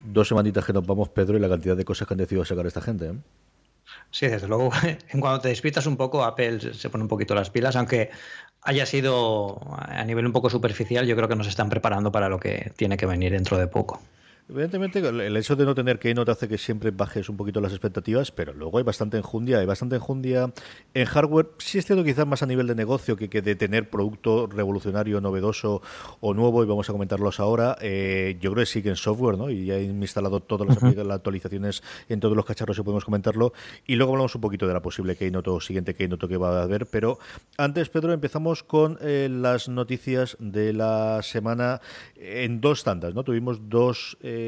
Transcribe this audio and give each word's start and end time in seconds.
Dos 0.00 0.28
semanitas 0.28 0.64
que 0.64 0.72
nos 0.72 0.86
vamos, 0.86 1.08
Pedro, 1.10 1.36
y 1.36 1.40
la 1.40 1.48
cantidad 1.48 1.76
de 1.76 1.84
cosas 1.84 2.08
que 2.08 2.14
han 2.14 2.18
decidido 2.18 2.44
sacar 2.44 2.66
esta 2.66 2.80
gente. 2.80 3.06
¿eh? 3.06 3.14
Sí, 4.10 4.26
desde 4.26 4.48
luego. 4.48 4.70
En 5.10 5.20
cuanto 5.20 5.42
te 5.42 5.48
despiertas 5.48 5.86
un 5.86 5.96
poco, 5.96 6.24
Apple 6.24 6.74
se 6.74 6.90
pone 6.90 7.02
un 7.02 7.08
poquito 7.08 7.34
las 7.34 7.50
pilas, 7.50 7.76
aunque 7.76 8.10
haya 8.62 8.86
sido 8.86 9.60
a 9.78 10.04
nivel 10.04 10.26
un 10.26 10.32
poco 10.32 10.50
superficial, 10.50 11.06
yo 11.06 11.16
creo 11.16 11.28
que 11.28 11.36
nos 11.36 11.46
están 11.46 11.70
preparando 11.70 12.12
para 12.12 12.28
lo 12.28 12.38
que 12.38 12.72
tiene 12.76 12.96
que 12.96 13.06
venir 13.06 13.32
dentro 13.32 13.58
de 13.58 13.66
poco. 13.66 14.00
Evidentemente, 14.50 14.98
el 14.98 15.36
hecho 15.36 15.54
de 15.54 15.64
no 15.64 15.76
tener 15.76 16.00
Keynote 16.00 16.32
hace 16.32 16.48
que 16.48 16.58
siempre 16.58 16.90
bajes 16.90 17.28
un 17.28 17.36
poquito 17.36 17.60
las 17.60 17.70
expectativas, 17.70 18.32
pero 18.32 18.52
luego 18.52 18.78
hay 18.78 18.84
bastante 18.84 19.16
enjundia, 19.16 19.60
hay 19.60 19.66
bastante 19.66 19.94
enjundia 19.94 20.52
en 20.92 21.04
hardware. 21.06 21.50
Sí 21.58 21.78
es 21.78 21.86
cierto 21.86 22.02
quizás 22.02 22.26
más 22.26 22.42
a 22.42 22.46
nivel 22.46 22.66
de 22.66 22.74
negocio 22.74 23.14
que, 23.14 23.30
que 23.30 23.42
de 23.42 23.54
tener 23.54 23.88
producto 23.88 24.48
revolucionario, 24.48 25.20
novedoso 25.20 25.82
o 26.18 26.34
nuevo, 26.34 26.64
y 26.64 26.66
vamos 26.66 26.90
a 26.90 26.92
comentarlos 26.92 27.38
ahora. 27.38 27.76
Eh, 27.80 28.38
yo 28.40 28.50
creo 28.50 28.62
que 28.62 28.66
sí 28.66 28.82
que 28.82 28.88
en 28.88 28.96
software, 28.96 29.38
¿no? 29.38 29.50
Y 29.50 29.66
ya 29.66 29.76
he 29.76 29.84
instalado 29.84 30.40
todas 30.40 30.66
las, 30.66 31.10
actualizaciones 31.12 31.84
en 32.08 32.18
todos 32.18 32.36
los 32.36 32.44
cacharros 32.44 32.76
y 32.76 32.82
podemos 32.82 33.04
comentarlo. 33.04 33.52
Y 33.86 33.94
luego 33.94 34.14
hablamos 34.14 34.34
un 34.34 34.40
poquito 34.40 34.66
de 34.66 34.74
la 34.74 34.82
posible 34.82 35.14
Keynote 35.14 35.50
o 35.50 35.60
siguiente 35.60 35.94
Keynote 35.94 36.26
que 36.26 36.36
va 36.36 36.58
a 36.58 36.62
haber. 36.64 36.86
Pero 36.86 37.20
antes, 37.56 37.88
Pedro, 37.88 38.12
empezamos 38.12 38.64
con 38.64 38.98
eh, 39.00 39.28
las 39.30 39.68
noticias 39.68 40.36
de 40.40 40.72
la 40.72 41.20
semana 41.22 41.80
en 42.16 42.60
dos 42.60 42.82
tandas, 42.82 43.14
¿no? 43.14 43.22
Tuvimos 43.22 43.68
dos... 43.68 44.18
Eh, 44.22 44.39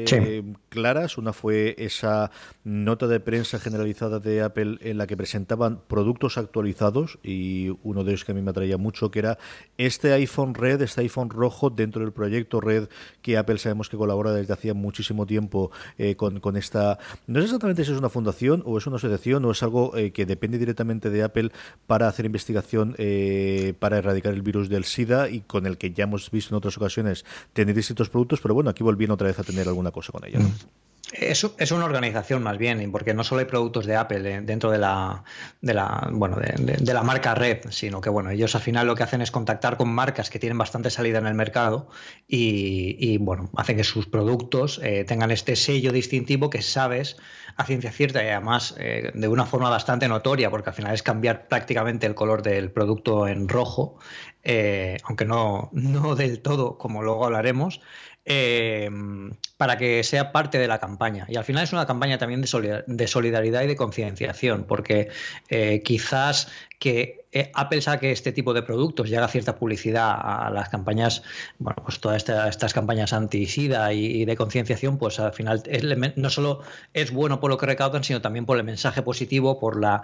claras. 0.69 1.17
Una 1.17 1.33
fue 1.33 1.75
esa 1.77 2.31
nota 2.63 3.07
de 3.07 3.19
prensa 3.19 3.59
generalizada 3.59 4.19
de 4.19 4.41
Apple 4.41 4.77
en 4.81 4.97
la 4.97 5.07
que 5.07 5.17
presentaban 5.17 5.81
productos 5.87 6.37
actualizados 6.37 7.19
y 7.23 7.75
uno 7.83 8.03
de 8.03 8.11
ellos 8.11 8.25
que 8.25 8.31
a 8.31 8.35
mí 8.35 8.41
me 8.41 8.51
atraía 8.51 8.77
mucho, 8.77 9.11
que 9.11 9.19
era 9.19 9.37
este 9.77 10.13
iPhone 10.13 10.53
Red, 10.53 10.81
este 10.81 11.01
iPhone 11.01 11.29
rojo 11.29 11.69
dentro 11.69 12.01
del 12.01 12.11
proyecto 12.11 12.61
Red 12.61 12.87
que 13.21 13.37
Apple 13.37 13.57
sabemos 13.57 13.89
que 13.89 13.97
colabora 13.97 14.31
desde 14.31 14.53
hacía 14.53 14.73
muchísimo 14.73 15.25
tiempo 15.25 15.71
eh, 15.97 16.15
con, 16.15 16.39
con, 16.39 16.57
esta... 16.57 16.99
No 17.27 17.39
sé 17.39 17.45
exactamente 17.45 17.85
si 17.85 17.91
es 17.91 17.97
una 17.97 18.09
fundación 18.09 18.63
o 18.65 18.77
es 18.77 18.87
una 18.87 18.97
asociación 18.97 19.45
o 19.45 19.51
es 19.51 19.63
algo 19.63 19.95
eh, 19.95 20.11
que 20.11 20.25
depende 20.25 20.57
directamente 20.57 21.09
de 21.09 21.23
Apple 21.23 21.51
para 21.87 22.07
hacer 22.07 22.25
investigación 22.25 22.95
eh, 22.97 23.73
para 23.79 23.97
erradicar 23.97 24.33
el 24.33 24.41
virus 24.41 24.69
del 24.69 24.85
SIDA 24.85 25.29
y 25.29 25.41
con 25.41 25.65
el 25.65 25.77
que 25.77 25.91
ya 25.91 26.03
hemos 26.05 26.29
visto 26.31 26.53
en 26.53 26.57
otras 26.57 26.77
ocasiones 26.77 27.25
tener 27.53 27.75
distintos 27.75 28.09
productos, 28.09 28.41
pero 28.41 28.53
bueno, 28.53 28.69
aquí 28.69 28.83
volviendo 28.83 29.13
otra 29.15 29.27
vez 29.27 29.39
a 29.39 29.43
tener 29.43 29.67
algún 29.73 29.83
una 29.83 29.91
cosa 29.91 30.11
con 30.11 30.25
ella. 30.25 30.39
Es, 31.11 31.45
es, 31.57 31.71
una 31.71 31.85
organización 31.85 32.41
más 32.41 32.57
bien, 32.57 32.91
porque 32.91 33.13
no 33.13 33.23
solo 33.23 33.39
hay 33.39 33.45
productos 33.45 33.85
de 33.85 33.95
Apple 33.95 34.41
dentro 34.41 34.71
de 34.71 34.79
la, 34.79 35.23
de 35.61 35.73
la, 35.73 36.07
bueno, 36.11 36.37
de, 36.37 36.93
la 36.93 37.03
marca 37.03 37.35
Red, 37.35 37.69
sino 37.69 38.01
que 38.01 38.09
bueno, 38.09 38.31
ellos 38.31 38.55
al 38.55 38.61
final 38.61 38.87
lo 38.87 38.95
que 38.95 39.03
hacen 39.03 39.21
es 39.21 39.29
contactar 39.29 39.77
con 39.77 39.93
marcas 39.93 40.29
que 40.29 40.39
tienen 40.39 40.57
bastante 40.57 40.89
salida 40.89 41.19
en 41.19 41.27
el 41.27 41.35
mercado 41.35 41.87
y, 42.27 43.17
bueno, 43.19 43.51
hacen 43.55 43.77
que 43.77 43.83
sus 43.83 44.07
productos 44.07 44.79
eh, 44.81 45.03
tengan 45.03 45.29
este 45.29 45.55
sello 45.55 45.91
distintivo 45.91 46.49
que 46.49 46.61
sabes 46.61 47.17
a 47.57 47.65
ciencia 47.65 47.91
cierta 47.91 48.23
y 48.23 48.29
además 48.29 48.73
eh, 48.79 49.11
de 49.13 49.27
una 49.27 49.45
forma 49.45 49.69
bastante 49.69 50.07
notoria, 50.07 50.49
porque 50.49 50.69
al 50.71 50.75
final 50.75 50.93
es 50.93 51.03
cambiar 51.03 51.47
prácticamente 51.47 52.07
el 52.07 52.15
color 52.15 52.41
del 52.41 52.71
producto 52.71 53.27
en 53.27 53.49
rojo, 53.49 53.99
eh, 54.41 54.97
aunque 55.03 55.25
no, 55.25 55.69
no 55.73 56.15
del 56.15 56.41
todo, 56.41 56.77
como 56.77 57.03
luego 57.03 57.25
hablaremos. 57.25 57.81
Em, 58.25 59.31
para 59.57 59.77
que 59.77 60.01
sea 60.01 60.31
parte 60.31 60.57
de 60.57 60.67
la 60.69 60.79
campaña. 60.79 61.25
Y 61.27 61.35
al 61.35 61.43
final 61.43 61.65
es 61.65 61.73
una 61.73 61.85
campaña 61.85 62.17
también 62.17 62.41
de, 62.41 63.07
solidaridad 63.07 63.63
y 63.63 63.67
de 63.67 63.75
concienciación, 63.75 64.63
porque 64.63 65.09
eh, 65.49 65.81
quizás 65.83 66.47
que 66.79 67.25
eh, 67.33 67.51
Apple 67.53 67.81
saque 67.81 68.11
este 68.11 68.31
tipo 68.31 68.53
de 68.53 68.61
productos 68.63 69.09
y 69.09 69.15
haga 69.15 69.27
cierta 69.27 69.57
publicidad 69.57 70.15
a 70.17 70.49
las 70.51 70.69
campañas, 70.69 71.21
bueno, 71.59 71.83
pues 71.83 71.99
todas 71.99 72.23
estas 72.23 72.73
campañas 72.73 73.11
anti-SIDA 73.11 73.91
y, 73.91 74.23
de 74.23 74.37
concienciación, 74.37 74.97
pues 74.97 75.19
al 75.19 75.33
final 75.33 75.61
no 76.15 76.29
solo 76.29 76.61
es 76.93 77.11
bueno 77.11 77.41
por 77.41 77.49
lo 77.49 77.57
que 77.57 77.65
recaudan, 77.65 78.05
sino 78.05 78.21
también 78.21 78.45
por 78.45 78.57
el 78.57 78.63
mensaje 78.63 79.01
positivo, 79.01 79.59
por 79.59 79.81
la 79.81 80.03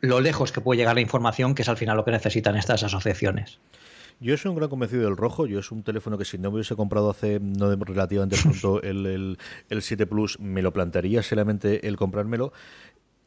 lo 0.00 0.20
lejos 0.20 0.50
que 0.50 0.62
puede 0.62 0.78
llegar 0.78 0.94
la 0.94 1.02
información, 1.02 1.54
que 1.54 1.60
es 1.60 1.68
al 1.68 1.76
final 1.76 1.98
lo 1.98 2.06
que 2.06 2.10
necesitan 2.10 2.56
estas 2.56 2.82
asociaciones. 2.84 3.58
Yo 4.20 4.36
soy 4.36 4.50
un 4.50 4.56
gran 4.56 4.68
convencido 4.68 5.04
del 5.04 5.16
rojo. 5.16 5.46
Yo 5.46 5.58
es 5.58 5.72
un 5.72 5.82
teléfono 5.82 6.18
que 6.18 6.26
si 6.26 6.36
no 6.36 6.50
me 6.50 6.56
hubiese 6.56 6.76
comprado 6.76 7.10
hace 7.10 7.40
no 7.40 7.74
relativamente 7.74 8.36
pronto 8.36 8.82
el, 8.82 9.38
el, 9.68 9.82
7 9.82 10.06
Plus, 10.06 10.38
me 10.38 10.60
lo 10.60 10.72
plantearía 10.72 11.22
seriamente 11.22 11.88
el 11.88 11.96
comprármelo. 11.96 12.52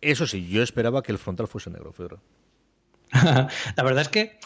Eso 0.01 0.27
sí, 0.27 0.47
yo 0.47 0.61
esperaba 0.61 1.01
que 1.01 1.11
el 1.11 1.17
frontal 1.17 1.47
fuese 1.47 1.71
negro, 1.71 1.93
Fedor. 1.93 2.19
la 3.11 3.83
verdad 3.83 4.01
es 4.03 4.09
que. 4.09 4.37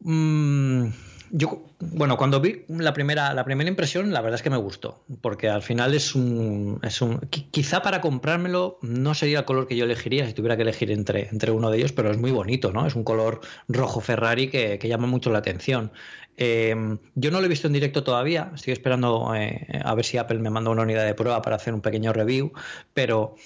Mmm, 0.00 0.88
yo, 1.32 1.62
bueno, 1.78 2.16
cuando 2.16 2.40
vi 2.40 2.64
la 2.68 2.92
primera, 2.92 3.32
la 3.34 3.44
primera 3.44 3.70
impresión, 3.70 4.12
la 4.12 4.20
verdad 4.20 4.36
es 4.36 4.42
que 4.42 4.50
me 4.50 4.56
gustó, 4.56 5.04
porque 5.20 5.48
al 5.48 5.62
final 5.62 5.94
es 5.94 6.14
un, 6.14 6.80
es 6.82 7.00
un. 7.00 7.20
Quizá 7.50 7.82
para 7.82 8.00
comprármelo 8.00 8.78
no 8.82 9.14
sería 9.14 9.40
el 9.40 9.44
color 9.44 9.68
que 9.68 9.76
yo 9.76 9.84
elegiría 9.84 10.26
si 10.26 10.32
tuviera 10.32 10.56
que 10.56 10.62
elegir 10.62 10.90
entre, 10.90 11.28
entre 11.28 11.52
uno 11.52 11.70
de 11.70 11.78
ellos, 11.78 11.92
pero 11.92 12.10
es 12.10 12.18
muy 12.18 12.32
bonito, 12.32 12.72
¿no? 12.72 12.86
Es 12.86 12.96
un 12.96 13.04
color 13.04 13.40
rojo 13.68 14.00
Ferrari 14.00 14.48
que, 14.48 14.78
llama 14.82 15.06
mucho 15.06 15.30
la 15.30 15.38
atención. 15.38 15.92
Eh, 16.36 16.74
yo 17.14 17.30
no 17.30 17.38
lo 17.40 17.46
he 17.46 17.48
visto 17.48 17.66
en 17.66 17.74
directo 17.74 18.02
todavía, 18.02 18.50
estoy 18.54 18.72
esperando 18.72 19.34
eh, 19.34 19.66
a 19.84 19.94
ver 19.94 20.04
si 20.04 20.16
Apple 20.16 20.38
me 20.38 20.50
manda 20.50 20.70
una 20.70 20.82
unidad 20.82 21.04
de 21.04 21.14
prueba 21.14 21.42
para 21.42 21.56
hacer 21.56 21.74
un 21.74 21.80
pequeño 21.80 22.12
review, 22.12 22.52
pero. 22.92 23.36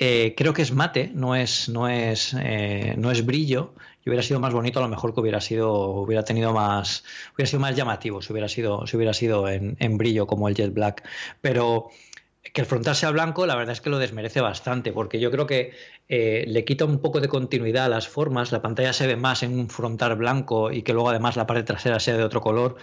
Eh, 0.00 0.34
creo 0.36 0.52
que 0.52 0.62
es 0.62 0.70
mate, 0.72 1.10
no 1.12 1.34
es, 1.34 1.68
no 1.68 1.88
es, 1.88 2.32
no 2.32 3.10
es 3.10 3.26
brillo 3.26 3.74
hubiera 4.08 4.22
sido 4.22 4.40
más 4.40 4.52
bonito, 4.52 4.78
a 4.78 4.82
lo 4.82 4.88
mejor 4.88 5.14
que 5.14 5.20
hubiera 5.20 5.40
sido, 5.40 5.72
hubiera 5.90 6.24
tenido 6.24 6.52
más, 6.52 7.04
hubiera 7.34 7.48
sido 7.48 7.60
más 7.60 7.76
llamativo, 7.76 8.22
si 8.22 8.32
hubiera 8.32 8.48
sido, 8.48 8.86
si 8.86 8.96
hubiera 8.96 9.12
sido 9.12 9.48
en, 9.48 9.98
brillo 9.98 10.26
como 10.26 10.48
el 10.48 10.54
Jet 10.54 10.72
Black. 10.72 11.06
Pero 11.40 11.88
que 12.52 12.60
el 12.62 12.66
frontal 12.66 12.96
sea 12.96 13.10
blanco, 13.10 13.46
la 13.46 13.54
verdad 13.56 13.72
es 13.72 13.80
que 13.80 13.90
lo 13.90 13.98
desmerece 13.98 14.40
bastante, 14.40 14.92
porque 14.92 15.20
yo 15.20 15.30
creo 15.30 15.46
que 15.46 15.72
eh, 16.08 16.44
le 16.46 16.64
quita 16.64 16.84
un 16.84 17.00
poco 17.00 17.20
de 17.20 17.28
continuidad 17.28 17.86
a 17.86 17.88
las 17.88 18.08
formas, 18.08 18.52
la 18.52 18.62
pantalla 18.62 18.92
se 18.92 19.06
ve 19.06 19.16
más 19.16 19.42
en 19.42 19.58
un 19.58 19.68
frontal 19.68 20.16
blanco 20.16 20.72
y 20.72 20.82
que 20.82 20.92
luego 20.92 21.10
además 21.10 21.36
la 21.36 21.46
parte 21.46 21.62
trasera 21.62 22.00
sea 22.00 22.16
de 22.16 22.24
otro 22.24 22.40
color. 22.40 22.76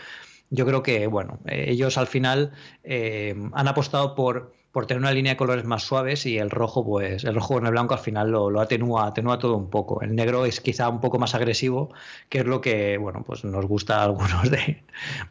Yo 0.50 0.66
creo 0.66 0.84
que, 0.84 1.08
bueno, 1.08 1.40
eh, 1.46 1.66
ellos 1.70 1.98
al 1.98 2.08
final 2.08 2.52
eh, 2.84 3.36
han 3.54 3.68
apostado 3.68 4.16
por 4.16 4.54
por 4.76 4.88
tener 4.88 5.00
una 5.00 5.14
línea 5.14 5.32
de 5.32 5.38
colores 5.38 5.64
más 5.64 5.84
suaves 5.84 6.26
y 6.26 6.38
el 6.38 6.52
rojo, 6.52 6.84
pues 6.84 7.24
el 7.24 7.34
rojo 7.34 7.54
con 7.54 7.66
el 7.66 7.72
blanco 7.72 7.94
al 7.94 8.02
final 8.02 8.32
lo, 8.32 8.60
atenúa, 8.60 9.08
atenúa 9.08 9.40
todo 9.40 9.56
un 9.56 9.70
poco. 9.70 10.02
El 10.02 10.14
negro 10.18 10.46
es 10.46 10.60
quizá 10.60 10.90
un 10.90 11.00
poco 11.00 11.18
más 11.18 11.34
agresivo, 11.34 11.94
que 12.28 12.40
es 12.40 12.46
lo 12.46 12.60
que, 12.60 12.98
bueno, 12.98 13.24
pues 13.26 13.46
nos 13.46 13.66
gusta 13.68 14.02
a 14.02 14.04
algunos 14.04 14.52
de, 14.52 14.84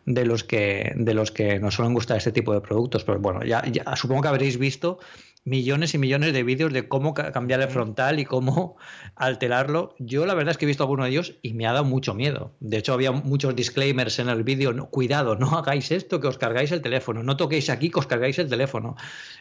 de 0.06 0.25
los 0.25 0.44
que 0.44 0.94
de 0.96 1.12
los 1.12 1.31
que 1.31 1.58
nos 1.58 1.75
suelen 1.75 1.93
gustar 1.93 2.16
este 2.16 2.32
tipo 2.32 2.55
de 2.55 2.62
productos. 2.62 3.05
Pero 3.05 3.20
bueno, 3.20 3.44
ya, 3.44 3.62
ya 3.66 3.94
supongo 3.96 4.22
que 4.22 4.28
habréis 4.28 4.56
visto 4.56 4.99
millones 5.44 5.93
y 5.94 5.99
millones 5.99 6.32
de 6.32 6.43
vídeos 6.43 6.73
de 6.73 6.88
cómo 6.88 7.12
cambiar 7.12 7.61
el 7.61 7.69
frontal 7.69 8.19
y 8.19 8.25
cómo 8.25 8.76
alterarlo. 9.14 9.94
Yo 9.99 10.25
la 10.25 10.35
verdad 10.35 10.52
es 10.52 10.58
que 10.58 10.64
he 10.64 10.67
visto 10.67 10.82
alguno 10.82 11.05
de 11.05 11.11
ellos 11.11 11.35
y 11.43 11.52
me 11.52 11.67
ha 11.67 11.73
dado 11.73 11.85
mucho 11.85 12.14
miedo. 12.14 12.52
De 12.61 12.79
hecho, 12.79 12.94
había 12.94 13.12
muchos 13.12 13.55
disclaimers 13.55 14.19
en 14.19 14.31
el 14.31 14.43
vídeo. 14.43 14.73
No, 14.73 14.88
cuidado, 14.88 15.37
no 15.37 15.50
hagáis 15.58 15.91
esto, 15.91 16.20
que 16.20 16.29
os 16.29 16.38
cargáis 16.38 16.73
el 16.73 16.81
teléfono. 16.81 17.23
No 17.23 17.37
toquéis 17.37 17.69
aquí, 17.69 17.91
que 17.91 17.99
os 17.99 18.06
cargáis 18.06 18.38
el 18.38 18.49
teléfono. 18.49 18.96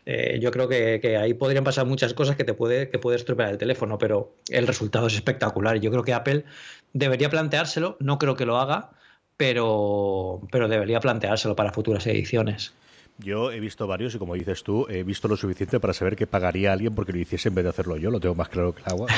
Eh, 0.06 0.40
yo 0.42 0.52
creo 0.52 0.68
que, 0.68 1.18
ahí 1.18 1.34
podrían 1.34 1.64
pasar 1.64 1.86
muchas 1.86 2.14
cosas 2.14 2.36
que 2.36 2.44
te 2.44 2.54
puede, 2.54 2.90
que 2.90 3.00
puede 3.00 3.18
estropear 3.18 3.50
el 3.50 3.58
teléfono, 3.58 3.98
pero 3.98 4.36
el 4.50 4.68
resultado 4.68 5.08
es 5.08 5.16
espectacular. 5.16 5.80
Yo 5.80 5.90
creo 5.90 6.04
que 6.04 6.14
Apple 6.14 6.44
debería 6.92 7.30
planteárselo. 7.30 7.96
No 8.02 8.20
creo 8.20 8.36
que 8.36 8.46
lo 8.46 8.58
haga, 8.58 8.92
pero, 9.38 10.42
pero 10.52 10.68
debería 10.68 11.00
planteárselo 11.00 11.56
para 11.56 11.72
futuras 11.72 12.06
ediciones. 12.08 12.74
Yo 13.20 13.52
he 13.52 13.60
visto 13.60 13.86
varios 13.86 14.16
y 14.16 14.18
como 14.18 14.34
dices 14.34 14.64
tú, 14.64 14.88
he 14.90 15.04
visto 15.04 15.28
lo 15.28 15.38
suficiente 15.38 15.80
para 15.80 15.94
saber 15.94 16.16
que 16.16 16.26
pagaría 16.26 16.72
a 16.72 16.74
alguien 16.74 16.96
porque 16.96 17.14
lo 17.14 17.20
hiciese 17.20 17.50
en 17.50 17.56
vez 17.56 17.64
de 17.64 17.70
hacerlo 17.70 17.96
yo, 17.98 18.10
lo 18.10 18.20
tengo 18.20 18.36
más 18.36 18.50
claro 18.50 18.74
que 18.74 18.82
el 18.82 18.90
agua. 18.92 19.08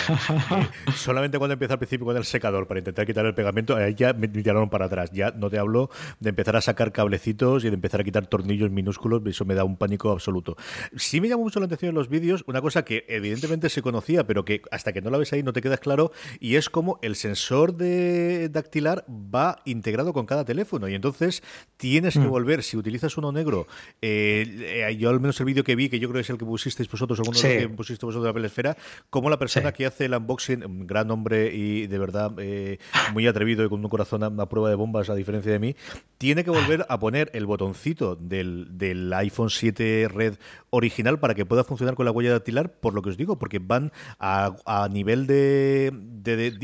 Eh, 0.55 0.67
solamente 0.95 1.37
cuando 1.37 1.53
empieza 1.53 1.73
al 1.73 1.79
principio 1.79 2.05
con 2.05 2.17
el 2.17 2.23
secador 2.23 2.67
para 2.67 2.79
intentar 2.79 3.05
quitar 3.05 3.25
el 3.25 3.33
pegamento, 3.33 3.75
ahí 3.75 3.95
ya 3.95 4.13
me 4.13 4.27
tiraron 4.27 4.69
para 4.69 4.85
atrás. 4.85 5.11
Ya 5.11 5.31
no 5.31 5.49
te 5.49 5.57
hablo 5.57 5.89
de 6.19 6.29
empezar 6.29 6.55
a 6.55 6.61
sacar 6.61 6.91
cablecitos 6.91 7.63
y 7.63 7.69
de 7.69 7.75
empezar 7.75 8.01
a 8.01 8.03
quitar 8.03 8.27
tornillos 8.27 8.69
minúsculos, 8.69 9.21
eso 9.25 9.45
me 9.45 9.55
da 9.55 9.63
un 9.63 9.77
pánico 9.77 10.11
absoluto. 10.11 10.55
Sí 10.95 11.21
me 11.21 11.27
llamó 11.27 11.43
mucho 11.43 11.59
la 11.59 11.65
atención 11.65 11.89
en 11.89 11.95
los 11.95 12.09
vídeos, 12.09 12.43
una 12.47 12.61
cosa 12.61 12.85
que 12.85 13.05
evidentemente 13.07 13.69
se 13.69 13.81
conocía, 13.81 14.27
pero 14.27 14.45
que 14.45 14.61
hasta 14.71 14.93
que 14.93 15.01
no 15.01 15.09
la 15.09 15.17
ves 15.17 15.33
ahí 15.33 15.43
no 15.43 15.53
te 15.53 15.61
quedas 15.61 15.79
claro, 15.79 16.11
y 16.39 16.55
es 16.55 16.69
como 16.69 16.99
el 17.01 17.15
sensor 17.15 17.75
de 17.75 18.49
dactilar 18.49 19.05
va 19.09 19.61
integrado 19.65 20.13
con 20.13 20.25
cada 20.25 20.45
teléfono, 20.45 20.87
y 20.87 20.95
entonces 20.95 21.43
tienes 21.77 22.15
que 22.15 22.19
mm. 22.19 22.29
volver, 22.29 22.63
si 22.63 22.77
utilizas 22.77 23.17
uno 23.17 23.31
negro, 23.31 23.67
eh, 24.01 24.85
eh, 24.87 24.97
yo 24.97 25.09
al 25.09 25.19
menos 25.19 25.39
el 25.39 25.45
vídeo 25.45 25.63
que 25.63 25.75
vi, 25.75 25.89
que 25.89 25.99
yo 25.99 26.07
creo 26.09 26.19
que 26.19 26.21
es 26.21 26.29
el 26.29 26.37
que 26.37 26.45
pusisteis 26.45 26.89
vosotros, 26.89 27.19
de 27.19 27.25
los 27.25 27.41
que 27.41 27.69
pusisteis 27.69 28.01
vosotros 28.01 28.33
de 28.33 28.39
la 28.39 28.47
Esfera, 28.47 28.77
como 29.09 29.29
la 29.29 29.39
persona 29.39 29.71
que 29.71 29.85
hace 29.85 30.05
el 30.05 30.13
unboxing, 30.13 30.63
un 30.63 30.87
gran 30.87 31.09
hombre 31.11 31.53
y 31.53 31.87
de 31.87 31.97
verdad 31.97 32.31
eh, 32.37 32.79
muy 33.13 33.27
atrevido 33.27 33.65
y 33.65 33.69
con 33.69 33.83
un 33.83 33.89
corazón 33.89 34.23
a, 34.23 34.49
prueba 34.49 34.69
de 34.69 34.75
bombas, 34.75 35.09
a 35.09 35.15
diferencia 35.15 35.51
de 35.51 35.59
mí, 35.59 35.75
tiene 36.17 36.43
que 36.43 36.49
volver 36.49 36.85
a 36.89 36.99
poner 36.99 37.29
el 37.33 37.45
botoncito 37.45 38.15
del, 38.15 38.77
del 38.77 39.11
iPhone 39.13 39.49
7 39.49 40.07
Red 40.09 40.35
original 40.69 41.19
para 41.19 41.35
que 41.35 41.45
pueda 41.45 41.63
funcionar 41.63 41.95
con 41.95 42.05
la 42.05 42.11
huella 42.11 42.31
dactilar, 42.31 42.73
por 42.79 42.93
lo 42.93 43.01
que 43.01 43.09
os 43.09 43.17
digo, 43.17 43.37
porque 43.39 43.59
van 43.59 43.91
a, 44.19 44.87
nivel 44.91 45.27
de, 45.27 45.91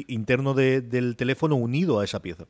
interno 0.08 0.54
del 0.54 1.16
teléfono 1.16 1.56
unido 1.56 2.00
a 2.00 2.04
esa 2.04 2.22
pieza. 2.22 2.46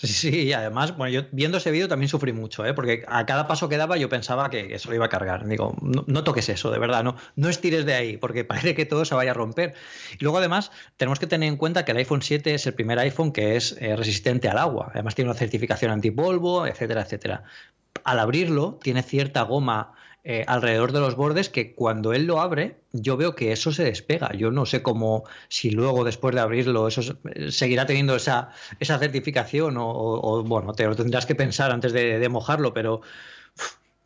Sí, 0.00 0.44
y 0.44 0.52
además, 0.52 0.96
bueno, 0.96 1.12
yo 1.12 1.28
viendo 1.32 1.58
ese 1.58 1.72
vídeo 1.72 1.88
también 1.88 2.08
sufrí 2.08 2.32
mucho, 2.32 2.64
¿eh? 2.64 2.72
porque 2.72 3.04
a 3.08 3.26
cada 3.26 3.48
paso 3.48 3.68
que 3.68 3.76
daba 3.76 3.96
yo 3.96 4.08
pensaba 4.08 4.48
que 4.48 4.72
eso 4.72 4.90
lo 4.90 4.94
iba 4.94 5.06
a 5.06 5.08
cargar. 5.08 5.44
Digo, 5.48 5.74
no, 5.82 6.22
toques 6.22 6.48
eso, 6.48 6.70
de 6.70 6.78
verdad, 6.78 7.02
no, 7.02 7.16
no 7.34 7.48
estires 7.48 7.84
de 7.84 7.94
ahí, 7.94 8.16
porque 8.16 8.44
parece 8.44 8.76
que 8.76 8.86
todo 8.86 9.04
se 9.04 9.16
vaya 9.16 9.32
a 9.32 9.34
romper. 9.34 9.74
Y 10.20 10.22
luego, 10.22 10.38
además, 10.38 10.70
tenemos 10.96 11.18
que 11.18 11.26
tener 11.26 11.48
en 11.48 11.56
cuenta 11.56 11.84
que 11.84 11.90
el 11.90 11.98
iPhone 11.98 12.22
7 12.22 12.54
es 12.54 12.66
el 12.68 12.74
primer 12.74 13.00
iPhone 13.00 13.32
que 13.32 13.56
es 13.56 13.76
eh, 13.80 13.96
resistente 13.96 14.48
al 14.48 14.58
agua. 14.58 14.90
Además, 14.94 15.16
tiene 15.16 15.30
una 15.30 15.38
certificación 15.38 15.90
antipolvo, 15.90 16.64
etcétera, 16.68 17.02
etcétera. 17.02 17.42
Al 18.04 18.20
abrirlo, 18.20 18.78
tiene 18.80 19.02
cierta 19.02 19.42
goma 19.42 19.94
eh, 20.24 20.44
alrededor 20.46 20.92
de 20.92 21.00
los 21.00 21.14
bordes 21.14 21.48
que 21.48 21.74
cuando 21.74 22.12
él 22.12 22.26
lo 22.26 22.40
abre, 22.40 22.76
yo 22.92 23.16
veo 23.16 23.34
que 23.34 23.52
eso 23.52 23.72
se 23.72 23.84
despega. 23.84 24.32
Yo 24.34 24.50
no 24.50 24.66
sé 24.66 24.82
cómo, 24.82 25.24
si 25.48 25.70
luego 25.70 26.04
después 26.04 26.34
de 26.34 26.40
abrirlo, 26.40 26.88
eso 26.88 27.16
seguirá 27.50 27.86
teniendo 27.86 28.16
esa, 28.16 28.50
esa 28.80 28.98
certificación 28.98 29.76
o, 29.78 30.42
bueno, 30.42 30.72
te 30.72 30.84
lo 30.86 30.96
tendrás 30.96 31.24
que 31.24 31.34
pensar 31.34 31.70
antes 31.70 31.92
de, 31.92 32.28
mojarlo, 32.28 32.74
pero 32.74 33.00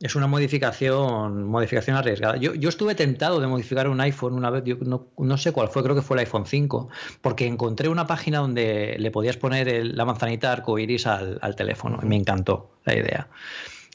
es 0.01 0.15
una 0.15 0.27
modificación, 0.27 1.45
modificación 1.45 1.97
arriesgada. 1.97 2.37
Yo, 2.37 2.69
estuve 2.69 2.95
tentado 2.95 3.41
de 3.41 3.47
modificar 3.47 3.89
un 3.89 4.01
iPhone 4.01 4.35
una 4.35 4.51
vez, 4.51 4.65
yo 4.65 4.77
no, 5.17 5.39
sé 5.39 5.53
cuál 5.53 5.69
fue, 5.69 5.83
creo 5.83 5.97
que 5.97 6.03
fue 6.03 6.17
el 6.17 6.21
iPhone 6.21 6.47
5, 6.47 6.89
porque 7.23 7.47
encontré 7.47 7.89
una 7.89 8.07
página 8.07 8.39
donde 8.39 8.97
le 8.99 9.11
podías 9.11 9.39
poner 9.39 9.87
la 9.87 10.05
manzanita 10.05 10.53
arcoiris 10.53 11.07
al, 11.07 11.39
al 11.41 11.57
teléfono 11.57 11.99
y 12.03 12.07
me 12.07 12.17
encantó 12.17 12.71
la 12.85 12.95
idea. 12.95 13.29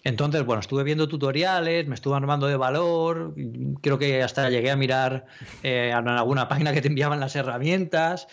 Entonces, 0.08 0.46
bueno, 0.46 0.62
estuve 0.62 0.86
viendo 0.86 1.10
tutoriales, 1.10 1.86
me 1.86 1.94
estuve 1.94 2.16
armando 2.16 2.48
de 2.48 2.56
valor, 2.56 3.36
creo 3.82 4.00
que 4.00 4.24
hasta 4.24 4.50
llegué 4.50 4.72
a 4.72 4.78
mirar 4.78 5.26
eh, 5.64 5.92
en 5.94 6.08
alguna 6.08 6.48
página 6.48 6.72
que 6.72 6.82
te 6.82 6.88
enviaban 6.88 7.20
las 7.20 7.36
herramientas. 7.36 8.30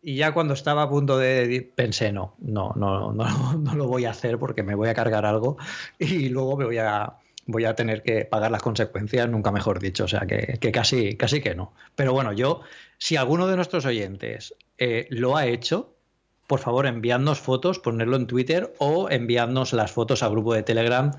Y 0.00 0.16
ya 0.16 0.32
cuando 0.32 0.54
estaba 0.54 0.84
a 0.84 0.88
punto 0.88 1.18
de 1.18 1.70
pensé, 1.76 2.12
no, 2.12 2.34
no, 2.38 2.72
no, 2.76 3.12
no, 3.12 3.52
no 3.58 3.74
lo 3.74 3.86
voy 3.86 4.06
a 4.06 4.12
hacer 4.12 4.38
porque 4.38 4.62
me 4.62 4.74
voy 4.74 4.88
a 4.88 4.94
cargar 4.94 5.26
algo 5.26 5.58
y 5.98 6.30
luego 6.30 6.56
me 6.56 6.64
voy 6.64 6.78
a, 6.78 7.18
voy 7.44 7.66
a 7.66 7.74
tener 7.74 8.02
que 8.02 8.24
pagar 8.24 8.50
las 8.50 8.62
consecuencias, 8.62 9.28
nunca 9.28 9.52
mejor 9.52 9.80
dicho, 9.80 10.04
o 10.04 10.08
sea 10.08 10.20
que, 10.20 10.58
casi, 10.72 11.14
casi 11.18 11.42
que 11.42 11.54
no. 11.54 11.74
Pero 11.94 12.14
bueno, 12.14 12.32
yo, 12.32 12.62
si 12.96 13.16
alguno 13.16 13.46
de 13.48 13.56
nuestros 13.56 13.84
oyentes 13.84 14.54
eh, 14.78 15.06
lo 15.10 15.36
ha 15.36 15.44
hecho, 15.44 15.97
por 16.48 16.60
favor 16.60 16.86
enviadnos 16.86 17.38
fotos, 17.40 17.78
ponerlo 17.78 18.16
en 18.16 18.26
Twitter 18.26 18.74
o 18.78 19.10
enviadnos 19.10 19.74
las 19.74 19.92
fotos 19.92 20.22
al 20.22 20.30
grupo 20.30 20.54
de 20.54 20.62
Telegram, 20.62 21.12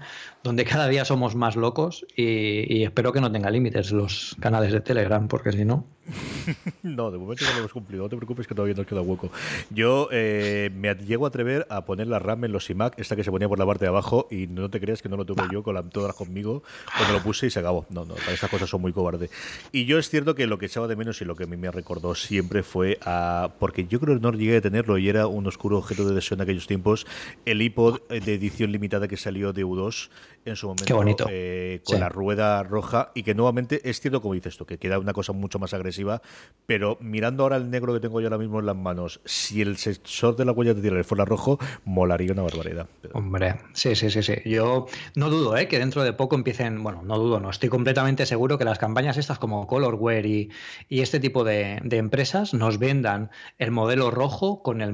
donde 0.44 0.66
cada 0.66 0.88
día 0.88 1.06
somos 1.06 1.36
más 1.36 1.56
locos 1.56 2.06
y, 2.16 2.84
espero 2.84 3.14
que 3.14 3.22
no 3.22 3.32
tenga 3.32 3.52
límites 3.52 3.92
los 3.92 4.36
canales 4.40 4.72
de 4.72 4.82
Telegram, 4.82 5.28
porque 5.28 5.52
si 5.52 5.66
no... 5.66 5.86
no, 6.82 7.12
de 7.12 7.20
momento 7.20 7.46
no 7.46 7.52
lo 7.52 7.60
hemos 7.60 7.72
cumplido, 7.72 8.04
no 8.04 8.10
te 8.10 8.16
preocupes 8.16 8.48
que 8.48 8.56
todavía 8.56 8.74
nos 8.74 8.88
queda 8.88 9.02
hueco. 9.02 9.30
Yo 9.70 10.10
eh, 10.12 10.72
me 10.74 10.96
llego 10.96 11.26
a 11.26 11.28
atrever 11.28 11.68
a 11.70 11.86
poner 11.86 12.08
la 12.08 12.18
RAM 12.18 12.46
en 12.46 12.52
los 12.52 12.68
iMac, 12.68 12.98
esta 12.98 13.16
que 13.16 13.24
se 13.24 13.30
ponía 13.30 13.48
por 13.48 13.60
la 13.60 13.66
parte 13.68 13.86
de 13.86 13.90
abajo, 13.90 14.28
y 14.32 14.48
no 14.48 14.72
te 14.72 14.80
creas 14.80 15.04
que 15.04 15.10
no 15.10 15.18
lo 15.18 15.26
tuve 15.26 15.44
yo 15.52 15.62
con 15.62 15.76
la, 15.76 15.84
todas 15.84 16.16
conmigo, 16.16 16.64
cuando 16.98 17.14
lo 17.14 17.22
puse 17.22 17.46
y 17.46 17.50
se 17.52 17.60
acabó. 17.60 17.86
No, 17.92 18.06
no, 18.06 18.16
para 18.16 18.32
estas 18.32 18.50
cosas 18.50 18.68
son 18.68 18.82
muy 18.82 18.92
cobarde. 18.92 19.30
Y 19.72 19.86
yo 19.86 20.00
es 20.00 20.10
cierto 20.10 20.34
que 20.34 20.48
lo 20.48 20.58
que 20.58 20.66
echaba 20.66 20.88
de 20.88 20.96
menos 20.96 21.22
y 21.22 21.26
lo 21.26 21.36
que 21.36 21.44
a 21.44 21.48
mí 21.48 21.58
me 21.58 21.70
recordó 21.70 22.16
siempre 22.16 22.64
fue 22.64 22.98
a... 23.06 23.52
porque 23.60 23.86
yo 23.86 24.00
creo 24.00 24.16
que 24.16 24.22
no 24.22 24.32
llegué 24.32 24.58
a 24.58 24.62
tenerlo 24.62 24.98
y 24.98 25.10
era 25.10 25.19
un 25.28 25.48
oscuro 25.48 25.78
objeto 25.78 26.08
de 26.08 26.16
deseo 26.16 26.36
en 26.36 26.42
aquellos 26.42 26.68
tiempos, 26.68 27.06
el 27.46 27.62
iPod 27.62 28.02
de 28.10 28.34
edición 28.34 28.72
limitada 28.72 29.08
que 29.08 29.18
salió 29.18 29.54
de 29.54 29.66
U2 29.66 30.10
en 30.46 30.56
su 30.56 30.68
momento 30.68 31.28
eh, 31.30 31.82
con 31.84 32.00
la 32.00 32.10
rueda 32.10 32.64
roja 32.64 33.12
y 33.14 33.24
que 33.24 33.36
nuevamente 33.36 33.82
es 33.88 34.00
cierto 34.00 34.22
como 34.22 34.34
dices 34.34 34.58
tú, 34.58 34.66
que 34.66 34.78
queda 34.78 35.00
una 35.00 35.14
cosa 35.14 35.34
mucho 35.34 35.60
más 35.60 35.74
agresiva, 35.74 36.22
pero 36.66 36.98
mirando 37.02 37.44
ahora 37.44 37.58
el 37.58 37.70
negro 37.70 37.94
que 37.94 38.00
tengo 38.00 38.20
yo 38.22 38.28
ahora 38.28 38.38
mismo 38.38 38.60
en 38.60 38.66
las 38.66 38.76
manos, 38.76 39.22
si 39.26 39.62
el 39.62 39.78
sensor 39.78 40.36
de 40.36 40.46
la 40.46 40.52
huella 40.52 40.74
de 40.74 40.82
tierra 40.82 41.04
fuera 41.04 41.26
rojo, 41.26 41.60
molaría 41.86 42.32
una 42.34 42.44
barbaridad. 42.44 42.88
Hombre, 43.14 43.56
sí, 43.74 43.96
sí, 43.96 44.10
sí, 44.10 44.24
sí. 44.24 44.36
Yo 44.46 44.88
no 45.16 45.30
dudo 45.30 45.58
¿eh? 45.58 45.68
que 45.68 45.80
dentro 45.80 46.04
de 46.04 46.14
poco 46.14 46.36
empiecen, 46.36 46.82
bueno, 46.84 47.02
no 47.04 47.18
dudo, 47.18 47.40
no, 47.40 47.50
estoy 47.50 47.70
completamente 47.70 48.26
seguro 48.26 48.58
que 48.58 48.66
las 48.66 48.80
campañas 48.80 49.18
estas 49.18 49.40
como 49.40 49.68
Colorware 49.68 50.26
y, 50.26 50.50
y 50.88 51.02
este 51.02 51.20
tipo 51.20 51.44
de, 51.44 51.82
empresas 52.00 52.54
nos 52.54 52.80
vendan 52.80 53.30
el 53.58 53.72
modelo 53.72 54.10
rojo 54.10 54.64
con 54.64 54.82
el 54.82 54.94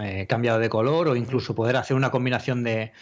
eh, 0.00 0.26
cambiado 0.28 0.58
de 0.58 0.68
color 0.68 1.08
o 1.08 1.16
incluso 1.16 1.54
poder 1.54 1.76
hacer 1.76 1.96
una 1.96 2.10
combinación 2.10 2.64
de 2.64 2.92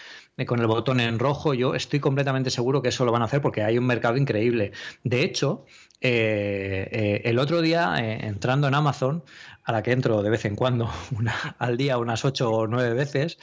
con 0.47 0.61
el 0.61 0.67
botón 0.67 0.99
en 0.99 1.19
rojo, 1.19 1.55
yo 1.55 1.75
estoy 1.75 2.01
completamente 2.01 2.51
seguro 2.51 2.83
que 2.83 2.89
eso 2.89 3.05
lo 3.05 3.13
van 3.13 3.23
a 3.23 3.27
hacer 3.27 3.41
porque 3.41 3.63
hay 3.63 3.79
un 3.79 3.87
mercado 3.87 4.17
increíble. 4.17 4.73
De 5.05 5.23
hecho, 5.23 5.67
eh, 6.01 6.89
eh, 6.91 7.21
el 7.27 7.39
otro 7.39 7.61
día, 7.61 7.95
entrando 7.99 8.67
en 8.67 8.75
Amazon, 8.75 9.23
a 9.63 9.71
la 9.73 9.83
que 9.83 9.93
entro 9.93 10.23
de 10.23 10.31
vez 10.31 10.45
en 10.47 10.57
cuando, 10.57 10.91
una, 11.17 11.35
al 11.59 11.77
día 11.77 11.99
unas 11.99 12.25
ocho 12.25 12.51
o 12.51 12.67
nueve 12.67 12.95
veces, 12.95 13.39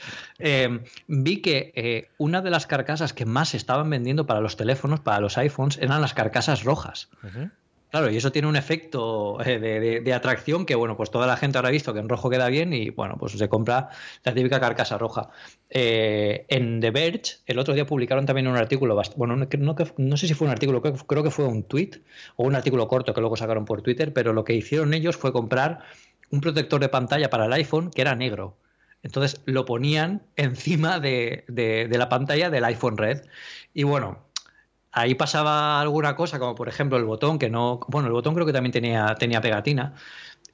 vi 1.06 1.40
que 1.40 2.10
una 2.18 2.42
de 2.42 2.50
las 2.50 2.66
carcasas 2.66 3.12
que 3.12 3.24
más 3.24 3.54
estaban 3.54 3.88
vendiendo 3.88 4.26
para 4.26 4.40
los 4.40 4.56
teléfonos, 4.56 5.00
para 5.00 5.20
los 5.20 5.38
iPhones, 5.38 5.78
eran 5.78 6.02
las 6.02 6.12
carcasas 6.12 6.64
rojas. 6.64 7.08
Claro, 7.90 8.08
y 8.08 8.16
eso 8.16 8.30
tiene 8.30 8.46
un 8.46 8.54
efecto 8.54 9.40
eh, 9.44 9.58
de, 10.04 10.14
atracción 10.14 10.64
que, 10.64 10.76
bueno, 10.76 10.96
pues 10.96 11.10
toda 11.10 11.26
la 11.26 11.36
gente 11.36 11.58
ahora 11.58 11.70
ha 11.70 11.72
visto 11.72 11.92
que 11.92 11.98
en 11.98 12.08
rojo 12.08 12.30
queda 12.30 12.48
bien 12.48 12.72
y, 12.72 12.90
bueno, 12.90 13.16
pues 13.18 13.32
se 13.32 13.48
compra 13.48 13.90
la 14.22 14.32
típica 14.32 14.60
carcasa 14.60 14.96
roja. 14.96 15.30
Eh, 15.68 16.46
en 16.48 16.80
The 16.80 16.92
Verge, 16.92 17.38
el 17.46 17.58
otro 17.58 17.74
día 17.74 17.86
publicaron 17.86 18.26
también 18.26 18.46
un 18.46 18.56
artículo, 18.56 19.00
bueno, 19.16 19.36
no, 19.36 20.16
sé 20.16 20.28
si 20.28 20.34
fue 20.34 20.46
un 20.46 20.52
artículo, 20.52 20.80
creo 20.82 21.24
que 21.24 21.30
fue 21.30 21.46
un 21.46 21.64
tweet 21.64 21.90
o 22.36 22.44
un 22.44 22.54
artículo 22.54 22.86
corto 22.86 23.12
que 23.12 23.20
luego 23.20 23.36
sacaron 23.36 23.64
por 23.64 23.82
Twitter, 23.82 24.12
pero 24.12 24.32
lo 24.32 24.44
que 24.44 24.54
hicieron 24.54 24.94
ellos 24.94 25.16
fue 25.16 25.32
comprar 25.32 25.80
un 26.30 26.40
protector 26.40 26.80
de 26.80 26.88
pantalla 26.88 27.28
para 27.28 27.46
el 27.46 27.52
iPhone 27.54 27.90
que 27.90 28.02
era 28.02 28.14
negro. 28.14 28.56
Entonces 29.02 29.40
lo 29.46 29.64
ponían 29.64 30.22
encima 30.36 31.00
de, 31.00 31.44
de 31.48 31.98
la 31.98 32.08
pantalla 32.08 32.50
del 32.50 32.64
iPhone 32.64 32.98
Red. 32.98 33.22
Y 33.74 33.82
bueno, 33.82 34.29
ahí 34.92 35.14
pasaba 35.14 35.80
alguna 35.80 36.16
cosa, 36.16 36.38
como 36.38 36.54
por 36.54 36.68
ejemplo 36.68 36.98
el 36.98 37.04
botón, 37.04 37.38
que 37.38 37.50
no. 37.50 37.80
Bueno, 37.88 38.08
el 38.08 38.12
botón 38.12 38.34
creo 38.34 38.46
que 38.46 38.52
también 38.52 38.72
tenía, 38.72 39.14
tenía 39.18 39.40
pegatina. 39.40 39.94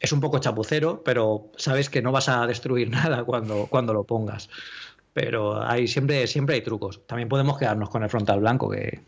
Es 0.01 0.13
un 0.13 0.21
poco 0.21 0.39
chapucero, 0.39 1.03
pero 1.05 1.51
sabes 1.57 1.89
que 1.91 2.03
no 2.03 2.13
vas 2.13 2.29
a 2.29 2.47
destruir 2.47 2.91
nada 2.91 3.25
cuando, 3.25 3.67
cuando 3.67 3.95
lo 3.95 4.05
pongas. 4.05 4.49
Pero 5.13 5.63
hay, 5.63 5.89
siempre, 5.89 6.27
siempre 6.27 6.57
hay 6.57 6.63
trucos. 6.63 7.07
También 7.07 7.29
podemos 7.29 7.59
quedarnos 7.59 7.89
con 7.89 8.03
el 8.03 8.11
frontal 8.11 8.41
blanco, 8.41 8.69
que, 8.71 9.01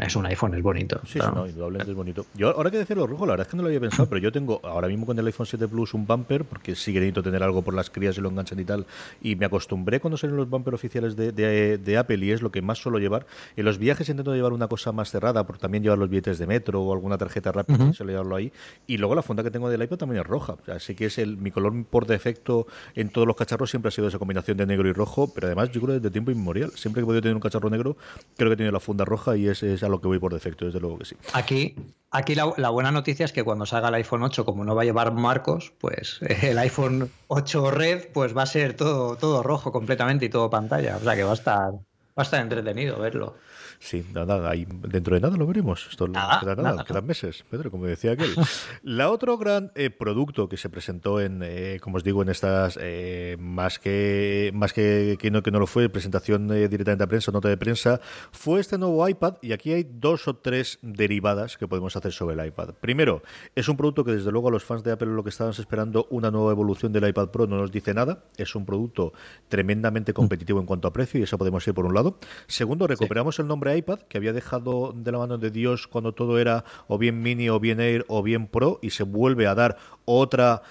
es 0.00 0.16
un 0.16 0.26
iPhone, 0.26 0.54
es 0.54 0.62
bonito. 0.62 1.00
Sí, 1.04 1.20
sí, 1.20 1.26
no, 1.34 1.46
indudablemente 1.46 1.90
es 1.92 1.96
bonito. 1.96 2.26
Yo, 2.34 2.48
ahora 2.56 2.70
que 2.70 2.78
decirlo 2.78 3.06
rojo, 3.06 3.26
la 3.26 3.32
verdad 3.32 3.46
es 3.46 3.50
que 3.50 3.56
no 3.56 3.62
lo 3.62 3.68
había 3.68 3.80
pensado, 3.80 4.08
pero 4.08 4.20
yo 4.20 4.32
tengo 4.32 4.60
ahora 4.64 4.88
mismo 4.88 5.06
con 5.06 5.18
el 5.18 5.26
iPhone 5.26 5.46
7 5.46 5.68
Plus 5.68 5.94
un 5.94 6.06
bumper, 6.06 6.44
porque 6.44 6.74
sí 6.74 6.92
que 6.92 7.00
necesito 7.00 7.22
tener 7.22 7.42
algo 7.42 7.62
por 7.62 7.74
las 7.74 7.90
crías 7.90 8.18
y 8.18 8.20
lo 8.20 8.28
enganchan 8.28 8.58
y 8.58 8.64
tal. 8.64 8.86
Y 9.22 9.36
me 9.36 9.46
acostumbré 9.46 10.00
cuando 10.00 10.16
salen 10.16 10.36
los 10.36 10.48
bumper 10.48 10.74
oficiales 10.74 11.16
de, 11.16 11.32
de, 11.32 11.98
Apple 11.98 12.24
y 12.24 12.32
es 12.32 12.42
lo 12.42 12.50
que 12.50 12.62
más 12.62 12.78
suelo 12.78 12.98
llevar. 12.98 13.26
En 13.56 13.64
los 13.64 13.78
viajes 13.78 14.08
intento 14.08 14.34
llevar 14.34 14.52
una 14.52 14.68
cosa 14.68 14.90
más 14.92 15.10
cerrada, 15.10 15.46
porque 15.46 15.60
también 15.60 15.82
llevar 15.82 15.98
los 15.98 16.08
billetes 16.08 16.38
de 16.38 16.46
metro 16.46 16.82
o 16.82 16.92
alguna 16.92 17.16
tarjeta 17.16 17.52
rápida, 17.52 17.92
suelo 17.92 18.12
llevarlo 18.12 18.36
ahí. 18.36 18.52
Y 18.86 18.96
luego 18.96 19.14
la 19.14 19.22
funda 19.22 19.42
que 19.42 19.50
tengo 19.50 19.70
del 19.70 19.82
iPad 19.82 19.98
también 19.98 20.20
es 20.22 20.26
roja. 20.26 20.56
Así 20.66 20.94
que 20.94 21.06
es 21.06 21.18
el, 21.18 21.36
mi 21.36 21.50
color 21.50 21.72
por 21.84 22.06
defecto 22.06 22.66
en 22.94 23.10
todos 23.10 23.26
los 23.26 23.36
cacharros 23.36 23.70
siempre 23.70 23.88
ha 23.88 23.92
sido 23.92 24.08
esa 24.08 24.18
combinación 24.18 24.56
de 24.56 24.66
negro 24.66 24.88
y 24.88 24.92
rojo, 24.92 25.32
pero 25.32 25.46
además 25.46 25.70
yo 25.70 25.80
creo 25.80 25.94
desde 25.94 26.10
tiempo 26.10 26.30
inmemorial. 26.30 26.70
Siempre 26.72 27.00
que 27.00 27.04
he 27.04 27.06
podido 27.06 27.22
tener 27.22 27.34
un 27.34 27.40
cacharro 27.40 27.70
negro, 27.70 27.96
creo 28.36 28.50
que 28.50 28.54
he 28.54 28.56
tenido 28.56 28.72
la 28.72 28.80
funda 28.80 29.04
roja 29.04 29.36
y 29.36 29.48
es, 29.48 29.62
es 29.74 29.82
a 29.82 29.88
lo 29.88 30.00
que 30.00 30.08
voy 30.08 30.18
por 30.18 30.32
defecto 30.32 30.64
desde 30.64 30.80
luego 30.80 30.98
que 30.98 31.04
sí. 31.04 31.16
Aquí, 31.32 31.76
aquí 32.10 32.34
la, 32.34 32.68
buena 32.70 32.90
noticia 32.90 33.24
es 33.24 33.32
que 33.32 33.44
cuando 33.44 33.66
salga 33.66 33.88
el 33.88 33.94
iPhone 33.94 34.22
8, 34.22 34.44
como 34.44 34.64
no 34.64 34.74
va 34.74 34.82
a 34.82 34.84
llevar 34.84 35.12
marcos, 35.12 35.72
pues 35.78 36.20
el 36.42 36.58
iPhone 36.58 37.10
8 37.28 37.70
Red 37.70 38.08
pues 38.12 38.36
va 38.36 38.42
a 38.42 38.46
ser 38.46 38.74
todo, 38.74 39.16
todo 39.16 39.42
rojo 39.42 39.72
completamente 39.72 40.26
y 40.26 40.28
todo 40.28 40.50
pantalla. 40.50 40.96
O 40.96 41.00
sea 41.00 41.14
que 41.14 41.24
va 41.24 41.32
a 41.32 41.34
estar, 41.34 41.72
Va 42.16 42.22
a 42.22 42.24
estar 42.24 42.40
entretenido 42.40 42.96
verlo. 42.98 43.34
Sí, 43.78 44.04
nada, 44.12 44.48
ahí, 44.48 44.66
dentro 44.68 45.14
de 45.14 45.20
nada 45.20 45.36
lo 45.36 45.46
veremos. 45.46 45.86
Esto 45.90 46.08
nada, 46.08 46.40
queda 46.40 46.54
nada, 46.56 46.84
quedan 46.84 47.06
meses, 47.06 47.44
Pedro, 47.50 47.70
como 47.70 47.86
decía 47.86 48.12
aquel. 48.12 48.34
La 48.82 49.10
otro 49.10 49.38
gran 49.38 49.72
eh, 49.74 49.90
producto 49.90 50.48
que 50.48 50.56
se 50.56 50.68
presentó 50.68 51.20
en, 51.20 51.40
eh, 51.42 51.78
como 51.80 51.96
os 51.96 52.04
digo, 52.04 52.22
en 52.22 52.28
estas 52.28 52.78
eh, 52.80 53.36
más 53.38 53.78
que 53.78 54.50
más 54.54 54.72
que, 54.72 55.16
que, 55.18 55.30
no 55.30 55.42
que 55.42 55.50
no 55.50 55.58
lo 55.58 55.66
fue 55.66 55.88
presentación 55.88 56.48
directamente 56.48 57.04
a 57.04 57.06
prensa, 57.06 57.32
nota 57.32 57.48
de 57.48 57.56
prensa, 57.56 58.00
fue 58.32 58.60
este 58.60 58.78
nuevo 58.78 59.06
iPad 59.08 59.34
y 59.42 59.52
aquí 59.52 59.72
hay 59.72 59.84
dos 59.84 60.28
o 60.28 60.36
tres 60.36 60.78
derivadas 60.82 61.56
que 61.56 61.68
podemos 61.68 61.96
hacer 61.96 62.12
sobre 62.12 62.40
el 62.40 62.46
iPad. 62.46 62.74
Primero, 62.80 63.22
es 63.54 63.68
un 63.68 63.76
producto 63.76 64.04
que 64.04 64.12
desde 64.12 64.30
luego 64.30 64.48
a 64.48 64.50
los 64.50 64.64
fans 64.64 64.82
de 64.82 64.92
Apple 64.92 65.08
lo 65.08 65.22
que 65.22 65.30
estaban 65.30 65.52
esperando 65.52 66.06
una 66.10 66.30
nueva 66.30 66.52
evolución 66.52 66.92
del 66.92 67.08
iPad 67.08 67.28
Pro 67.28 67.46
no 67.46 67.56
nos 67.56 67.72
dice 67.72 67.94
nada. 67.94 68.24
Es 68.36 68.54
un 68.54 68.64
producto 68.64 69.12
tremendamente 69.48 70.12
competitivo 70.12 70.60
en 70.60 70.66
cuanto 70.66 70.88
a 70.88 70.92
precio 70.92 71.20
y 71.20 71.24
eso 71.24 71.38
podemos 71.38 71.66
ir 71.66 71.74
por 71.74 71.86
un 71.86 71.94
lado. 71.94 72.18
Segundo, 72.46 72.86
recuperamos 72.86 73.38
el 73.38 73.46
nombre 73.46 73.63
iPad, 73.68 74.00
que 74.08 74.18
había 74.18 74.32
dejado 74.32 74.92
de 74.94 75.12
la 75.12 75.18
mano 75.18 75.38
de 75.38 75.50
Dios 75.50 75.86
cuando 75.86 76.12
todo 76.12 76.38
era 76.38 76.64
o 76.88 76.98
bien 76.98 77.22
mini 77.22 77.48
o 77.48 77.60
bien 77.60 77.80
Air 77.80 78.04
o 78.08 78.22
bien 78.22 78.46
Pro, 78.46 78.78
y 78.82 78.90
se 78.90 79.04
vuelve 79.04 79.46
a 79.46 79.54
dar 79.54 79.76
otra 80.04 80.62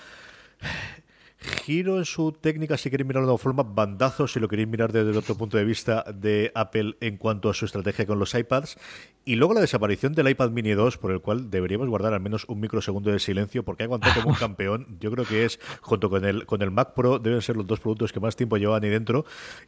giro 1.43 1.97
en 1.97 2.05
su 2.05 2.31
técnica 2.31 2.77
si 2.77 2.89
queréis 2.89 3.07
mirarlo 3.07 3.27
de 3.27 3.33
una 3.33 3.37
forma, 3.37 3.63
bandazo 3.63 4.27
si 4.27 4.39
lo 4.39 4.47
queréis 4.47 4.67
mirar 4.67 4.91
desde 4.91 5.17
otro 5.17 5.35
punto 5.35 5.57
de 5.57 5.65
vista 5.65 6.03
de 6.13 6.51
Apple 6.55 6.95
en 7.01 7.17
cuanto 7.17 7.49
a 7.49 7.53
su 7.53 7.65
estrategia 7.65 8.05
con 8.05 8.19
los 8.19 8.33
iPads. 8.33 8.77
Y 9.25 9.35
luego 9.35 9.53
la 9.53 9.61
desaparición 9.61 10.13
del 10.13 10.29
iPad 10.29 10.49
Mini 10.49 10.71
2, 10.71 10.97
por 10.97 11.11
el 11.11 11.21
cual 11.21 11.49
deberíamos 11.49 11.87
guardar 11.87 12.13
al 12.13 12.19
menos 12.19 12.45
un 12.49 12.59
microsegundo 12.59 13.11
de 13.11 13.19
silencio, 13.19 13.63
porque 13.63 13.83
ha 13.83 13.85
aguantado 13.85 14.15
como 14.15 14.33
un 14.33 14.35
campeón. 14.39 14.97
Yo 14.99 15.11
creo 15.11 15.25
que 15.25 15.45
es, 15.45 15.59
junto 15.81 16.09
con 16.09 16.25
el, 16.25 16.45
con 16.45 16.61
el 16.61 16.71
Mac 16.71 16.93
Pro, 16.93 17.19
deben 17.19 17.41
ser 17.41 17.55
los 17.55 17.65
dos 17.65 17.79
productos 17.79 18.11
que 18.11 18.19
más 18.19 18.35
tiempo 18.35 18.57
llevan 18.57 18.83
ahí 18.83 18.89
dentro. 18.89 19.25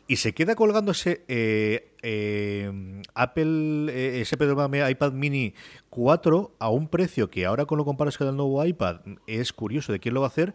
Y 0.07 0.17
se 0.17 0.33
queda 0.33 0.55
colgándose 0.55 1.23
eh, 1.29 1.93
eh, 2.01 3.01
Apple, 3.13 3.91
eh, 3.91 4.21
ese 4.21 4.35
iPad 4.35 5.11
Mini 5.13 5.53
4 5.89 6.55
a 6.59 6.69
un 6.69 6.87
precio 6.89 7.29
que 7.29 7.45
ahora 7.45 7.65
con 7.65 7.77
lo 7.77 7.85
comparas 7.85 8.17
con 8.17 8.27
el 8.27 8.35
nuevo 8.35 8.63
iPad 8.65 8.97
es 9.27 9.53
curioso 9.53 9.91
de 9.91 9.99
quién 9.99 10.13
lo 10.13 10.21
va 10.21 10.27
a 10.27 10.29
hacer 10.29 10.53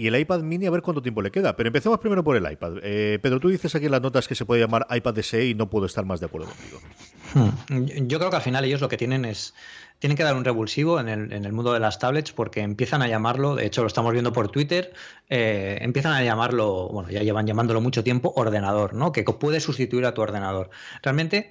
y 0.00 0.06
el 0.06 0.18
iPad 0.18 0.40
mini 0.40 0.64
a 0.64 0.70
ver 0.70 0.80
cuánto 0.80 1.02
tiempo 1.02 1.20
le 1.20 1.30
queda. 1.30 1.54
Pero 1.56 1.66
empecemos 1.66 1.98
primero 1.98 2.24
por 2.24 2.34
el 2.34 2.50
iPad. 2.50 2.78
Eh, 2.82 3.18
Pedro, 3.20 3.38
tú 3.38 3.50
dices 3.50 3.74
aquí 3.74 3.84
en 3.84 3.92
las 3.92 4.00
notas 4.00 4.26
que 4.26 4.34
se 4.34 4.46
puede 4.46 4.62
llamar 4.62 4.86
iPad 4.88 5.18
SE 5.18 5.44
y 5.44 5.54
no 5.54 5.68
puedo 5.68 5.84
estar 5.84 6.06
más 6.06 6.20
de 6.20 6.26
acuerdo 6.26 6.48
contigo. 6.48 6.80
Hmm. 7.34 8.06
Yo 8.08 8.18
creo 8.18 8.30
que 8.30 8.36
al 8.36 8.42
final 8.42 8.64
ellos 8.64 8.80
lo 8.80 8.88
que 8.88 8.96
tienen 8.96 9.26
es 9.26 9.52
tienen 9.98 10.16
que 10.16 10.22
dar 10.22 10.34
un 10.34 10.46
revulsivo 10.46 10.98
en 10.98 11.10
el, 11.10 11.32
en 11.34 11.44
el, 11.44 11.52
mundo 11.52 11.74
de 11.74 11.80
las 11.80 11.98
tablets 11.98 12.32
porque 12.32 12.60
empiezan 12.60 13.02
a 13.02 13.08
llamarlo, 13.08 13.56
de 13.56 13.66
hecho 13.66 13.82
lo 13.82 13.88
estamos 13.88 14.12
viendo 14.12 14.32
por 14.32 14.48
Twitter, 14.48 14.94
eh, 15.28 15.76
empiezan 15.82 16.14
a 16.14 16.24
llamarlo, 16.24 16.88
bueno, 16.88 17.10
ya 17.10 17.22
llevan 17.22 17.46
llamándolo 17.46 17.82
mucho 17.82 18.02
tiempo, 18.02 18.32
ordenador, 18.34 18.94
¿no? 18.94 19.12
Que 19.12 19.22
puede 19.22 19.60
sustituir 19.60 20.06
a 20.06 20.14
tu 20.14 20.22
ordenador. 20.22 20.70
Realmente 21.02 21.50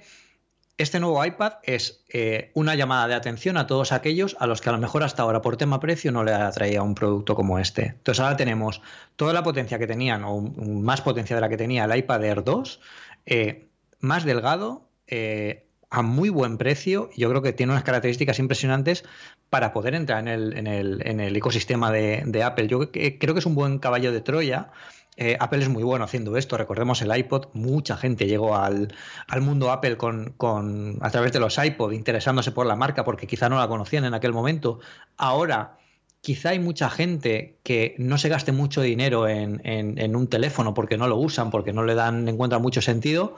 este 0.82 0.98
nuevo 0.98 1.22
iPad 1.22 1.54
es 1.62 2.04
eh, 2.08 2.50
una 2.54 2.74
llamada 2.74 3.06
de 3.06 3.14
atención 3.14 3.58
a 3.58 3.66
todos 3.66 3.92
aquellos 3.92 4.34
a 4.40 4.46
los 4.46 4.62
que 4.62 4.70
a 4.70 4.72
lo 4.72 4.78
mejor 4.78 5.02
hasta 5.02 5.22
ahora 5.22 5.42
por 5.42 5.58
tema 5.58 5.78
precio 5.78 6.10
no 6.10 6.24
le 6.24 6.32
atraía 6.32 6.82
un 6.82 6.94
producto 6.94 7.34
como 7.34 7.58
este. 7.58 7.86
Entonces 7.86 8.20
ahora 8.20 8.36
tenemos 8.36 8.80
toda 9.16 9.34
la 9.34 9.42
potencia 9.42 9.78
que 9.78 9.86
tenían, 9.86 10.24
o 10.24 10.40
más 10.40 11.02
potencia 11.02 11.36
de 11.36 11.42
la 11.42 11.50
que 11.50 11.58
tenía 11.58 11.84
el 11.84 11.94
iPad 11.96 12.24
Air 12.24 12.44
2, 12.44 12.80
eh, 13.26 13.68
más 14.00 14.24
delgado, 14.24 14.88
eh, 15.06 15.66
a 15.90 16.00
muy 16.00 16.30
buen 16.30 16.56
precio. 16.56 17.10
Yo 17.14 17.28
creo 17.28 17.42
que 17.42 17.52
tiene 17.52 17.72
unas 17.72 17.84
características 17.84 18.38
impresionantes 18.38 19.04
para 19.50 19.74
poder 19.74 19.94
entrar 19.94 20.26
en 20.26 20.66
el, 20.66 21.36
ecosistema 21.36 21.90
de 21.90 22.42
Apple. 22.42 22.68
Yo 22.68 22.90
creo 22.90 23.34
que 23.34 23.38
es 23.38 23.46
un 23.46 23.54
buen 23.54 23.80
caballo 23.80 24.12
de 24.12 24.20
Troya 24.22 24.70
eh, 25.16 25.36
Apple 25.38 25.62
es 25.62 25.68
muy 25.68 25.82
bueno 25.82 26.04
haciendo 26.04 26.36
esto. 26.36 26.56
Recordemos 26.56 27.02
el 27.02 27.14
iPod, 27.16 27.48
mucha 27.52 27.96
gente 27.96 28.26
llegó 28.26 28.56
al, 28.56 28.92
mundo 29.40 29.70
Apple 29.70 29.96
con, 29.96 30.32
con, 30.36 30.98
a 31.00 31.10
través 31.10 31.32
de 31.32 31.40
los 31.40 31.58
iPod, 31.58 31.92
interesándose 31.92 32.52
por 32.52 32.66
la 32.66 32.76
marca 32.76 33.04
porque 33.04 33.26
quizá 33.26 33.48
no 33.48 33.58
la 33.58 33.68
conocían 33.68 34.04
en 34.04 34.14
aquel 34.14 34.32
momento. 34.32 34.80
Ahora, 35.16 35.78
quizá 36.20 36.50
hay 36.50 36.58
mucha 36.58 36.90
gente 36.90 37.58
que 37.62 37.94
no 37.98 38.18
se 38.18 38.28
gaste 38.28 38.52
mucho 38.52 38.82
dinero 38.82 39.28
en, 39.28 39.60
en, 39.64 40.16
un 40.16 40.28
teléfono 40.28 40.74
porque 40.74 40.96
no 40.96 41.08
lo 41.08 41.16
usan, 41.16 41.50
porque 41.50 41.72
no 41.72 41.84
le 41.84 41.94
dan, 41.94 42.28
encuentran 42.28 42.62
mucho 42.62 42.82
sentido, 42.82 43.36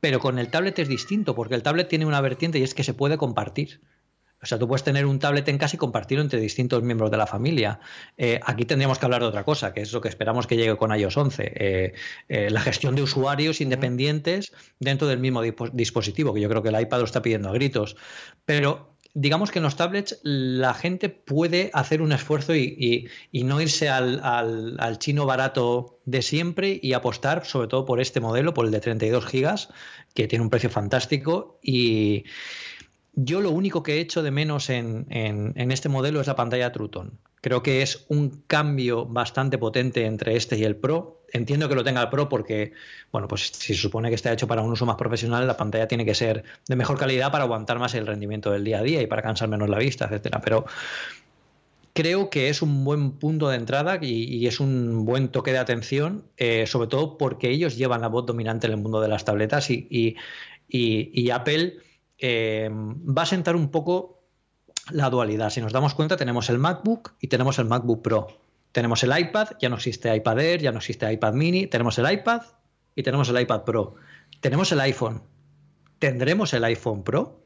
pero 0.00 0.20
con 0.20 0.38
el 0.38 0.48
tablet 0.48 0.78
es 0.78 0.88
distinto, 0.88 1.34
porque 1.34 1.54
el 1.54 1.62
tablet 1.62 1.88
tiene 1.88 2.06
una 2.06 2.20
vertiente 2.20 2.58
y 2.58 2.62
es 2.62 2.74
que 2.74 2.84
se 2.84 2.94
puede 2.94 3.18
compartir. 3.18 3.80
O 4.42 4.46
sea, 4.46 4.58
tú 4.58 4.66
puedes 4.66 4.82
tener 4.82 5.04
un 5.04 5.18
tablet 5.18 5.46
en 5.48 5.58
casa 5.58 5.76
y 5.76 5.78
compartirlo 5.78 6.22
entre 6.22 6.40
distintos 6.40 6.82
miembros 6.82 7.10
de 7.10 7.16
la 7.18 7.26
familia. 7.26 7.80
Eh, 8.16 8.40
aquí 8.42 8.64
tendríamos 8.64 8.98
que 8.98 9.04
hablar 9.04 9.20
de 9.20 9.28
otra 9.28 9.44
cosa, 9.44 9.74
que 9.74 9.82
es 9.82 9.92
lo 9.92 10.00
que 10.00 10.08
esperamos 10.08 10.46
que 10.46 10.56
llegue 10.56 10.76
con 10.76 10.98
iOS 10.98 11.16
11. 11.16 11.52
Eh, 11.54 11.92
eh, 12.28 12.50
la 12.50 12.60
gestión 12.60 12.94
de 12.94 13.02
usuarios 13.02 13.60
independientes 13.60 14.52
dentro 14.78 15.08
del 15.08 15.18
mismo 15.18 15.42
dispositivo, 15.42 16.32
que 16.32 16.40
yo 16.40 16.48
creo 16.48 16.62
que 16.62 16.70
el 16.70 16.80
iPad 16.80 17.00
lo 17.00 17.04
está 17.04 17.20
pidiendo 17.20 17.50
a 17.50 17.52
gritos. 17.52 17.96
Pero 18.46 18.96
digamos 19.12 19.50
que 19.50 19.58
en 19.58 19.64
los 19.64 19.76
tablets 19.76 20.20
la 20.22 20.72
gente 20.72 21.10
puede 21.10 21.70
hacer 21.74 22.00
un 22.00 22.12
esfuerzo 22.12 22.54
y, 22.54 23.08
no 23.32 23.60
irse 23.60 23.90
al, 23.90 24.20
al, 24.22 24.98
chino 24.98 25.26
barato 25.26 26.00
de 26.06 26.22
siempre 26.22 26.78
y 26.80 26.94
apostar 26.94 27.44
sobre 27.44 27.68
todo 27.68 27.84
por 27.84 28.00
este 28.00 28.20
modelo, 28.20 28.54
por 28.54 28.64
el 28.64 28.70
de 28.70 28.80
32 28.80 29.26
gigas, 29.26 29.68
que 30.14 30.28
tiene 30.28 30.44
un 30.44 30.50
precio 30.50 30.70
fantástico 30.70 31.58
y 31.62 32.24
yo 33.14 33.40
lo 33.40 33.50
único 33.50 33.82
que 33.82 33.94
he 33.94 34.00
hecho 34.00 34.22
de 34.22 34.30
menos 34.30 34.70
en, 34.70 35.06
este 35.56 35.88
modelo 35.88 36.20
es 36.20 36.26
la 36.26 36.36
pantalla 36.36 36.72
Truton. 36.72 37.18
Creo 37.40 37.62
que 37.62 37.82
es 37.82 38.04
un 38.08 38.42
cambio 38.46 39.06
bastante 39.06 39.58
potente 39.58 40.04
entre 40.04 40.36
este 40.36 40.58
y 40.58 40.64
el 40.64 40.76
Pro. 40.76 41.22
Entiendo 41.32 41.68
que 41.68 41.74
lo 41.74 41.84
tenga 41.84 42.02
el 42.02 42.08
Pro 42.08 42.28
porque, 42.28 42.72
bueno, 43.12 43.28
pues 43.28 43.48
si 43.52 43.74
se 43.74 43.80
supone 43.80 44.10
que 44.10 44.14
está 44.14 44.32
hecho 44.32 44.46
para 44.46 44.62
un 44.62 44.72
uso 44.72 44.84
más 44.84 44.96
profesional, 44.96 45.46
la 45.46 45.56
pantalla 45.56 45.88
tiene 45.88 46.04
que 46.04 46.14
ser 46.14 46.44
de 46.68 46.76
mejor 46.76 46.98
calidad 46.98 47.32
para 47.32 47.44
aguantar 47.44 47.78
más 47.78 47.94
el 47.94 48.06
rendimiento 48.06 48.50
del 48.50 48.64
día 48.64 48.78
a 48.78 48.82
día 48.82 49.00
y 49.00 49.06
para 49.06 49.22
cansar 49.22 49.48
menos 49.48 49.68
la 49.68 49.78
vista, 49.78 50.04
etcétera. 50.04 50.40
Pero 50.42 50.66
creo 51.94 52.30
que 52.30 52.48
es 52.48 52.62
un 52.62 52.84
buen 52.84 53.12
punto 53.12 53.48
de 53.48 53.56
entrada 53.56 53.98
y, 54.02 54.46
es 54.46 54.60
un 54.60 55.04
buen 55.04 55.28
toque 55.28 55.52
de 55.52 55.58
atención, 55.58 56.24
eh, 56.36 56.66
sobre 56.66 56.88
todo 56.88 57.16
porque 57.16 57.50
ellos 57.50 57.76
llevan 57.76 58.02
la 58.02 58.08
voz 58.08 58.26
dominante 58.26 58.66
en 58.66 58.74
el 58.74 58.78
mundo 58.78 59.00
de 59.00 59.08
las 59.08 59.24
tabletas 59.24 59.70
y, 59.70 60.16
y 60.68 61.30
Apple 61.30 61.78
eh, 62.20 62.68
va 62.70 63.22
a 63.22 63.26
sentar 63.26 63.56
un 63.56 63.70
poco 63.70 64.20
la 64.90 65.10
dualidad. 65.10 65.50
Si 65.50 65.60
nos 65.60 65.72
damos 65.72 65.94
cuenta, 65.94 66.16
tenemos 66.16 66.50
el 66.50 66.58
MacBook 66.58 67.14
y 67.20 67.28
tenemos 67.28 67.58
el 67.58 67.64
MacBook 67.66 68.02
Pro. 68.02 68.28
Tenemos 68.72 69.02
el 69.02 69.18
iPad, 69.18 69.48
ya 69.60 69.68
no 69.68 69.76
existe 69.76 70.14
iPad 70.14 70.38
Air, 70.38 70.60
ya 70.60 70.72
no 70.72 70.78
existe 70.78 71.12
iPad 71.12 71.34
mini, 71.34 71.66
tenemos 71.66 71.98
el 71.98 72.10
iPad 72.10 72.42
y 72.94 73.02
tenemos 73.02 73.28
el 73.28 73.40
iPad 73.40 73.64
Pro. 73.64 73.96
Tenemos 74.40 74.70
el 74.72 74.80
iPhone. 74.80 75.22
¿Tendremos 75.98 76.52
el 76.54 76.64
iPhone 76.64 77.02
Pro? 77.02 77.40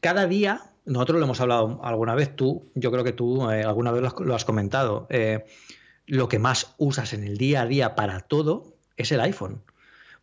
Cada 0.00 0.26
día, 0.26 0.72
nosotros 0.84 1.18
lo 1.18 1.24
hemos 1.24 1.40
hablado 1.40 1.80
alguna 1.82 2.14
vez, 2.14 2.36
tú, 2.36 2.70
yo 2.74 2.92
creo 2.92 3.04
que 3.04 3.12
tú 3.12 3.50
eh, 3.50 3.64
alguna 3.64 3.90
vez 3.90 4.02
lo 4.20 4.34
has, 4.34 4.44
comentado, 4.44 5.06
eh, 5.10 5.46
lo 6.06 6.28
que 6.28 6.38
más 6.38 6.74
usas 6.78 7.12
en 7.12 7.24
el 7.24 7.38
día 7.38 7.62
a 7.62 7.66
día 7.66 7.94
para 7.94 8.20
todo 8.20 8.76
es 8.96 9.10
el 9.12 9.20
iPhone. 9.20 9.62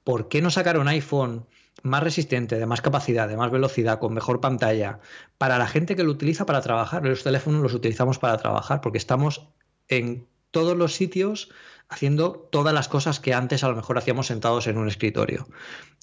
¿Por 0.04 0.30
qué 0.30 0.42
no 0.42 0.52
sacar 0.52 0.78
un 0.78 0.88
iPhone 0.88 1.48
más 1.82 2.04
resistente, 2.04 2.58
de 2.58 2.66
más 2.66 2.82
capacidad, 2.82 3.28
de 3.28 3.38
más 3.38 3.52
velocidad, 3.52 4.00
con 4.00 4.14
mejor 4.14 4.40
pantalla, 4.40 5.00
para 5.38 5.58
la 5.58 5.68
gente 5.68 5.96
que 5.96 6.04
lo 6.04 6.12
utiliza 6.12 6.46
para 6.46 6.62
trabajar. 6.62 7.04
Los 7.06 7.24
teléfonos 7.24 7.62
los 7.62 7.74
utilizamos 7.74 8.20
para 8.20 8.38
trabajar 8.38 8.82
porque 8.82 8.98
estamos 8.98 9.48
en 9.88 10.28
todos 10.52 10.78
los 10.78 10.94
sitios 10.94 11.50
haciendo 11.90 12.32
todas 12.52 12.74
las 12.74 12.88
cosas 12.88 13.20
que 13.20 13.34
antes 13.34 13.64
a 13.64 13.70
lo 13.70 13.76
mejor 13.76 13.98
hacíamos 13.98 14.28
sentados 14.28 14.68
en 14.68 14.78
un 14.78 14.88
escritorio. 14.88 15.48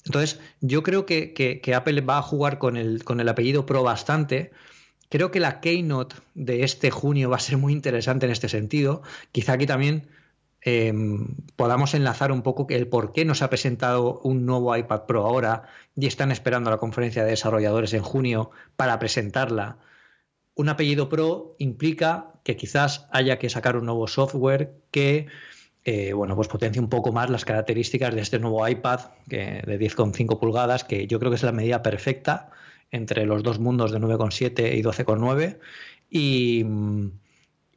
Entonces, 0.05 0.39
yo 0.59 0.83
creo 0.83 1.05
que, 1.05 1.61
Apple 1.75 2.01
va 2.01 2.17
a 2.17 2.21
jugar 2.21 2.59
con 2.59 2.77
el, 2.77 3.03
con 3.03 3.19
el 3.19 3.29
apellido 3.29 3.65
Pro 3.65 3.83
bastante. 3.83 4.51
Creo 5.09 5.31
que 5.31 5.39
la 5.39 5.59
Keynote 5.59 6.15
de 6.35 6.63
este 6.63 6.91
junio 6.91 7.29
va 7.29 7.37
a 7.37 7.39
ser 7.39 7.57
muy 7.57 7.73
interesante 7.73 8.25
en 8.25 8.31
este 8.31 8.49
sentido. 8.49 9.01
Quizá 9.31 9.53
aquí 9.53 9.65
también 9.65 10.07
Em, 10.63 11.35
podamos 11.55 11.93
enlazar 11.95 12.31
un 12.31 12.43
poco 12.43 12.67
el 12.69 12.87
por 12.87 13.11
qué 13.13 13.25
nos 13.25 13.41
ha 13.41 13.49
presentado 13.49 14.19
un 14.23 14.45
nuevo 14.45 14.75
iPad 14.75 15.05
Pro 15.07 15.25
ahora 15.25 15.63
y 15.95 16.05
están 16.05 16.31
esperando 16.31 16.69
la 16.69 16.77
conferencia 16.77 17.23
de 17.23 17.31
desarrolladores 17.31 17.93
en 17.93 18.03
junio 18.03 18.51
para 18.75 18.99
presentarla. 18.99 19.79
Un 20.53 20.69
apellido 20.69 21.09
Pro 21.09 21.55
implica 21.57 22.33
que 22.43 22.55
quizás 22.55 23.07
haya 23.11 23.39
que 23.39 23.49
sacar 23.49 23.75
un 23.75 23.85
nuevo 23.85 24.07
software 24.07 24.75
que 24.91 25.27
eh, 25.83 26.13
bueno, 26.13 26.35
pues 26.35 26.47
potencie 26.47 26.81
un 26.81 26.89
poco 26.89 27.11
más 27.11 27.29
las 27.31 27.43
características 27.43 28.13
de 28.13 28.21
este 28.21 28.37
nuevo 28.37 28.67
iPad 28.67 28.99
que, 29.27 29.63
de 29.65 29.79
10,5 29.79 30.39
pulgadas, 30.39 30.83
que 30.83 31.07
yo 31.07 31.19
creo 31.19 31.31
que 31.31 31.37
es 31.37 31.43
la 31.43 31.51
medida 31.51 31.81
perfecta 31.81 32.51
entre 32.91 33.25
los 33.25 33.41
dos 33.41 33.57
mundos 33.59 33.91
de 33.91 33.99
9,7 33.99 34.77
y 34.77 34.83
12,9. 34.83 35.57
Y 36.09 36.63
mm, 36.65 37.11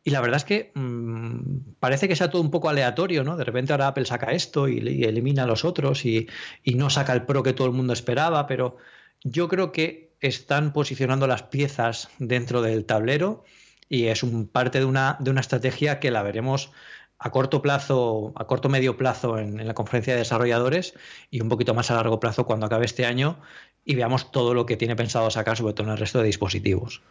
y 0.04 0.10
la 0.10 0.20
verdad 0.20 0.36
es 0.36 0.44
que 0.44 0.70
mmm, 0.74 1.74
parece 1.80 2.08
que 2.08 2.16
sea 2.16 2.30
todo 2.30 2.42
un 2.42 2.50
poco 2.50 2.68
aleatorio, 2.68 3.24
¿no? 3.24 3.36
De 3.36 3.44
repente 3.44 3.72
ahora 3.72 3.88
Apple 3.88 4.04
saca 4.04 4.32
esto 4.32 4.68
y, 4.68 4.78
elimina 5.04 5.44
a 5.44 5.46
los 5.46 5.64
otros 5.64 6.04
y, 6.04 6.28
no 6.64 6.90
saca 6.90 7.14
el 7.14 7.24
Pro 7.24 7.42
que 7.42 7.54
todo 7.54 7.66
el 7.66 7.72
mundo 7.72 7.94
esperaba, 7.94 8.46
pero 8.46 8.76
yo 9.22 9.48
creo 9.48 9.72
que 9.72 10.14
están 10.20 10.72
posicionando 10.72 11.26
las 11.26 11.44
piezas 11.44 12.10
dentro 12.18 12.62
del 12.62 12.84
tablero 12.84 13.44
y 13.88 14.06
es 14.06 14.22
un, 14.22 14.46
parte 14.46 14.78
de 14.78 14.84
una, 14.84 15.16
de 15.20 15.30
una 15.30 15.40
estrategia 15.40 16.00
que 16.00 16.10
la 16.10 16.22
veremos 16.22 16.70
a 17.18 17.30
corto 17.30 17.62
plazo, 17.62 18.32
a 18.36 18.46
corto 18.46 18.68
medio 18.68 18.96
plazo 18.98 19.38
en, 19.38 19.66
la 19.66 19.74
conferencia 19.74 20.12
de 20.12 20.20
desarrolladores 20.20 20.94
y 21.30 21.40
un 21.40 21.48
poquito 21.48 21.74
más 21.74 21.90
a 21.90 21.94
largo 21.94 22.20
plazo 22.20 22.44
cuando 22.44 22.66
acabe 22.66 22.84
este 22.84 23.06
año 23.06 23.40
y 23.84 23.94
veamos 23.94 24.30
todo 24.32 24.52
lo 24.54 24.66
que 24.66 24.76
tiene 24.76 24.96
pensado 24.96 25.30
sacar, 25.30 25.56
sobre 25.56 25.72
todo 25.72 25.86
en 25.86 25.92
el 25.92 25.98
resto 25.98 26.18
de 26.18 26.26
dispositivos. 26.26 27.02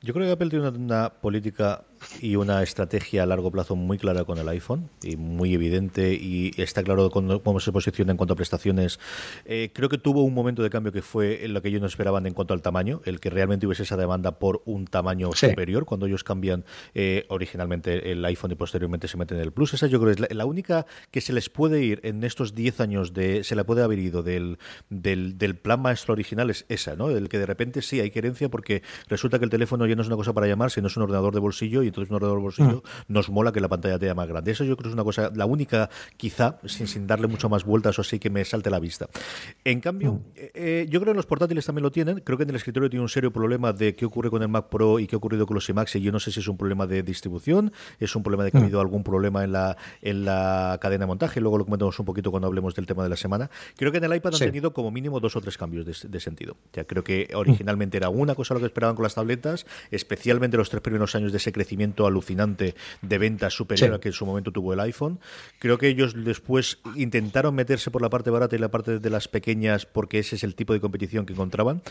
Yo 0.00 0.14
creo 0.14 0.26
que 0.26 0.32
Apple 0.32 0.48
tiene 0.48 0.68
una, 0.68 1.10
política 1.20 1.82
y 2.20 2.36
una 2.36 2.62
estrategia 2.62 3.24
a 3.24 3.26
largo 3.26 3.50
plazo 3.50 3.74
muy 3.74 3.98
clara 3.98 4.22
con 4.22 4.38
el 4.38 4.48
iPhone 4.48 4.90
y 5.02 5.16
muy 5.16 5.54
evidente 5.54 6.14
y 6.14 6.52
está 6.56 6.84
claro 6.84 7.10
cómo 7.10 7.58
se 7.58 7.72
posiciona 7.72 8.12
en 8.12 8.16
cuanto 8.16 8.34
a 8.34 8.36
prestaciones. 8.36 9.00
Eh, 9.44 9.72
creo 9.74 9.88
que 9.88 9.98
tuvo 9.98 10.22
un 10.22 10.34
momento 10.34 10.62
de 10.62 10.70
cambio 10.70 10.92
que 10.92 11.02
fue 11.02 11.48
lo 11.48 11.60
que 11.62 11.68
ellos 11.70 11.80
no 11.80 11.88
esperaban 11.88 12.26
en 12.26 12.34
cuanto 12.34 12.54
al 12.54 12.62
tamaño, 12.62 13.00
el 13.06 13.18
que 13.18 13.28
realmente 13.28 13.66
hubiese 13.66 13.82
esa 13.82 13.96
demanda 13.96 14.38
por 14.38 14.62
un 14.66 14.86
tamaño 14.86 15.32
superior 15.32 15.84
cuando 15.84 16.06
ellos 16.06 16.22
cambian 16.22 16.64
eh, 16.94 17.26
originalmente 17.28 18.12
el 18.12 18.24
iPhone 18.24 18.52
y 18.52 18.54
posteriormente 18.54 19.08
se 19.08 19.16
meten 19.16 19.38
en 19.38 19.42
el 19.42 19.52
Plus. 19.52 19.74
Esa 19.74 19.88
yo 19.88 20.00
creo 20.00 20.14
que 20.14 20.22
es 20.22 20.34
la, 20.34 20.46
única 20.46 20.86
que 21.10 21.20
se 21.20 21.32
les 21.32 21.50
puede 21.50 21.82
ir 21.82 21.98
en 22.04 22.22
estos 22.22 22.54
10 22.54 22.80
años 22.80 23.14
de 23.14 23.42
se 23.42 23.56
la 23.56 23.64
puede 23.64 23.82
haber 23.82 23.98
ido 23.98 24.22
del, 24.22 24.58
del, 24.90 25.38
del 25.38 25.56
plan 25.56 25.82
maestro 25.82 26.12
original 26.12 26.50
es 26.50 26.66
esa, 26.68 26.94
¿no? 26.94 27.10
El 27.10 27.28
que 27.28 27.38
de 27.38 27.46
repente 27.46 27.82
sí 27.82 27.98
hay 27.98 28.12
querencia 28.12 28.48
porque 28.48 28.82
resulta 29.08 29.40
que 29.40 29.44
el 29.44 29.50
teléfono 29.50 29.87
ya 29.88 29.96
no 29.96 30.02
es 30.02 30.08
una 30.08 30.16
cosa 30.16 30.32
para 30.32 30.46
llamar, 30.46 30.70
sino 30.70 30.86
es 30.88 30.96
un 30.96 31.04
ordenador 31.04 31.34
de 31.34 31.40
bolsillo 31.40 31.82
y 31.82 31.88
entonces 31.88 32.10
un 32.10 32.16
ordenador 32.16 32.38
de 32.38 32.42
bolsillo 32.42 32.82
mm. 32.84 33.12
nos 33.12 33.30
mola 33.30 33.52
que 33.52 33.60
la 33.60 33.68
pantalla 33.68 33.98
te 33.98 34.12
más 34.14 34.28
grande. 34.28 34.52
Eso 34.52 34.64
yo 34.64 34.76
creo 34.76 34.84
que 34.84 34.88
es 34.90 34.94
una 34.94 35.04
cosa, 35.04 35.30
la 35.34 35.46
única 35.46 35.90
quizá, 36.16 36.58
sin, 36.64 36.86
sin 36.88 37.06
darle 37.06 37.26
mucho 37.26 37.48
más 37.48 37.64
vueltas 37.64 37.98
o 37.98 38.02
así 38.02 38.18
que 38.18 38.30
me 38.30 38.44
salte 38.44 38.70
la 38.70 38.78
vista. 38.78 39.08
En 39.64 39.80
cambio, 39.80 40.14
mm. 40.14 40.20
eh, 40.36 40.50
eh, 40.54 40.86
yo 40.88 41.00
creo 41.00 41.12
que 41.12 41.16
los 41.16 41.26
portátiles 41.26 41.64
también 41.66 41.82
lo 41.82 41.90
tienen. 41.90 42.20
Creo 42.20 42.36
que 42.38 42.44
en 42.44 42.50
el 42.50 42.56
escritorio 42.56 42.88
tiene 42.90 43.02
un 43.02 43.08
serio 43.08 43.32
problema 43.32 43.72
de 43.72 43.94
qué 43.94 44.06
ocurre 44.06 44.30
con 44.30 44.42
el 44.42 44.48
Mac 44.48 44.68
Pro 44.68 44.98
y 44.98 45.06
qué 45.06 45.16
ha 45.16 45.18
ocurrido 45.18 45.46
con 45.46 45.54
los 45.54 45.68
iMacs 45.68 45.96
y 45.96 46.00
yo 46.00 46.12
no 46.12 46.20
sé 46.20 46.30
si 46.32 46.40
es 46.40 46.48
un 46.48 46.56
problema 46.56 46.86
de 46.86 47.02
distribución, 47.02 47.72
es 47.98 48.14
un 48.16 48.22
problema 48.22 48.44
de 48.44 48.50
que 48.50 48.58
ha 48.58 48.60
mm. 48.60 48.64
habido 48.64 48.80
algún 48.80 49.04
problema 49.04 49.44
en 49.44 49.52
la, 49.52 49.76
en 50.02 50.24
la 50.24 50.78
cadena 50.80 51.04
de 51.04 51.06
montaje, 51.06 51.40
luego 51.40 51.58
lo 51.58 51.64
comentamos 51.64 51.98
un 51.98 52.06
poquito 52.06 52.30
cuando 52.30 52.46
hablemos 52.48 52.74
del 52.74 52.86
tema 52.86 53.02
de 53.02 53.08
la 53.08 53.16
semana. 53.16 53.50
Creo 53.76 53.92
que 53.92 53.98
en 53.98 54.04
el 54.04 54.14
iPad 54.14 54.34
han 54.34 54.40
tenido 54.40 54.72
como 54.72 54.90
mínimo 54.90 55.20
dos 55.20 55.36
o 55.36 55.40
tres 55.40 55.56
cambios 55.56 55.86
de, 55.86 56.20
sentido. 56.20 56.56
Ya 56.72 56.84
creo 56.84 57.04
que 57.04 57.30
originalmente 57.34 57.96
era 57.96 58.08
una 58.08 58.34
cosa 58.34 58.54
lo 58.54 58.60
que 58.60 58.66
esperaban 58.66 58.96
con 58.96 59.04
las 59.04 59.14
tabletas, 59.14 59.66
especialmente 59.90 60.56
los 60.56 60.70
tres 60.70 60.82
primeros 60.82 61.14
años 61.14 61.32
de 61.32 61.38
ese 61.38 61.52
crecimiento 61.52 62.06
alucinante 62.06 62.74
de 63.02 63.18
ventas 63.18 63.54
superior 63.54 63.94
a 63.94 64.00
que 64.00 64.08
en 64.08 64.14
su 64.14 64.26
momento 64.26 64.52
tuvo 64.52 64.72
el 64.72 64.80
iPhone. 64.80 65.20
Creo 65.58 65.78
que 65.78 65.88
ellos 65.88 66.14
después 66.24 66.78
intentaron 66.96 67.54
meterse 67.54 67.90
por 67.90 68.02
la 68.02 68.10
parte 68.10 68.30
barata 68.30 68.56
y 68.56 68.58
la 68.58 68.70
parte 68.70 68.98
de 68.98 69.10
las 69.10 69.28
pequeñas 69.28 69.86
porque 69.86 70.18
ese 70.18 70.36
es 70.36 70.44
el 70.44 70.54
tipo 70.54 70.72
de 70.72 70.80
competición 70.80 71.26
que 71.26 71.32
encontraban. 71.32 71.82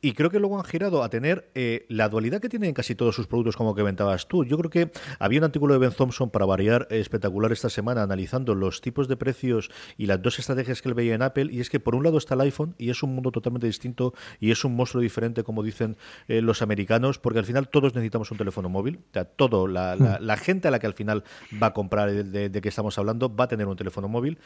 Y 0.00 0.12
creo 0.12 0.30
que 0.30 0.40
luego 0.40 0.58
han 0.58 0.64
girado 0.64 1.02
a 1.02 1.08
tener 1.08 1.48
eh, 1.54 1.86
la 1.88 2.08
dualidad 2.08 2.40
que 2.40 2.48
tienen 2.48 2.74
casi 2.74 2.94
todos 2.94 3.14
sus 3.14 3.26
productos, 3.26 3.56
como 3.56 3.74
que 3.74 3.82
comentabas 3.82 4.26
tú. 4.26 4.44
Yo 4.44 4.58
creo 4.58 4.70
que 4.70 4.90
había 5.18 5.38
un 5.38 5.44
artículo 5.44 5.74
de 5.74 5.78
Ben 5.78 5.92
Thompson 5.92 6.30
para 6.30 6.44
variar 6.44 6.88
espectacular 6.90 7.52
esta 7.52 7.70
semana 7.70 8.02
analizando 8.02 8.54
los 8.54 8.80
tipos 8.80 9.08
de 9.08 9.16
precios 9.16 9.70
y 9.96 10.06
las 10.06 10.20
dos 10.20 10.38
estrategias 10.38 10.82
que 10.82 10.88
él 10.88 10.94
veía 10.94 11.14
en 11.14 11.22
Apple. 11.22 11.48
Y 11.50 11.60
es 11.60 11.70
que 11.70 11.80
por 11.80 11.94
un 11.94 12.02
lado 12.02 12.18
está 12.18 12.34
el 12.34 12.40
iPhone 12.42 12.74
y 12.78 12.90
es 12.90 13.02
un 13.02 13.14
mundo 13.14 13.30
totalmente 13.30 13.66
distinto 13.66 14.14
y 14.40 14.50
es 14.50 14.64
un 14.64 14.74
monstruo 14.74 15.02
diferente, 15.02 15.44
como 15.44 15.62
dicen 15.62 15.96
eh, 16.28 16.40
los 16.40 16.62
americanos, 16.62 17.18
porque 17.18 17.31
al 17.38 17.44
final 17.44 17.68
todos 17.68 17.94
necesitamos 17.94 18.30
un 18.30 18.38
teléfono 18.38 18.68
móvil. 18.68 19.00
O 19.10 19.12
sea, 19.12 19.24
todo, 19.24 19.66
la, 19.66 19.96
la, 19.96 20.36
gente 20.36 20.68
a 20.68 20.70
la 20.70 20.78
que 20.78 20.86
al 20.86 20.94
final 20.94 21.24
va 21.62 21.68
a 21.68 21.72
comprar 21.72 22.10
de, 22.10 22.48
de, 22.48 22.60
que 22.60 22.68
estamos 22.68 22.98
hablando 22.98 23.34
va 23.34 23.44
a 23.44 23.48
tener 23.48 23.66
un 23.66 23.76
teléfono 23.76 24.08
móvil. 24.08 24.38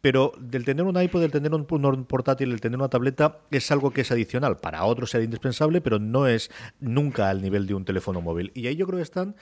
Pero 0.00 0.32
del 0.38 0.64
tener 0.64 0.84
un 0.84 1.00
iPod, 1.00 1.20
del 1.20 1.30
tener 1.30 1.54
un, 1.54 1.64
portátil, 2.04 2.52
el 2.52 2.60
tener 2.60 2.78
una 2.78 2.88
tableta, 2.88 3.40
es 3.50 3.70
algo 3.70 3.90
que 3.90 4.02
es 4.02 4.10
adicional. 4.10 4.58
Para 4.58 4.84
otros 4.84 5.10
será 5.10 5.24
indispensable, 5.24 5.80
pero 5.80 5.98
no 5.98 6.26
es 6.26 6.50
nunca 6.80 7.30
al 7.30 7.42
nivel 7.42 7.66
de 7.66 7.74
un 7.74 7.84
teléfono 7.84 8.20
móvil. 8.20 8.52
Y 8.54 8.66
ahí 8.66 8.76
yo 8.76 8.86
creo 8.86 8.98
que 8.98 9.02
están 9.02 9.36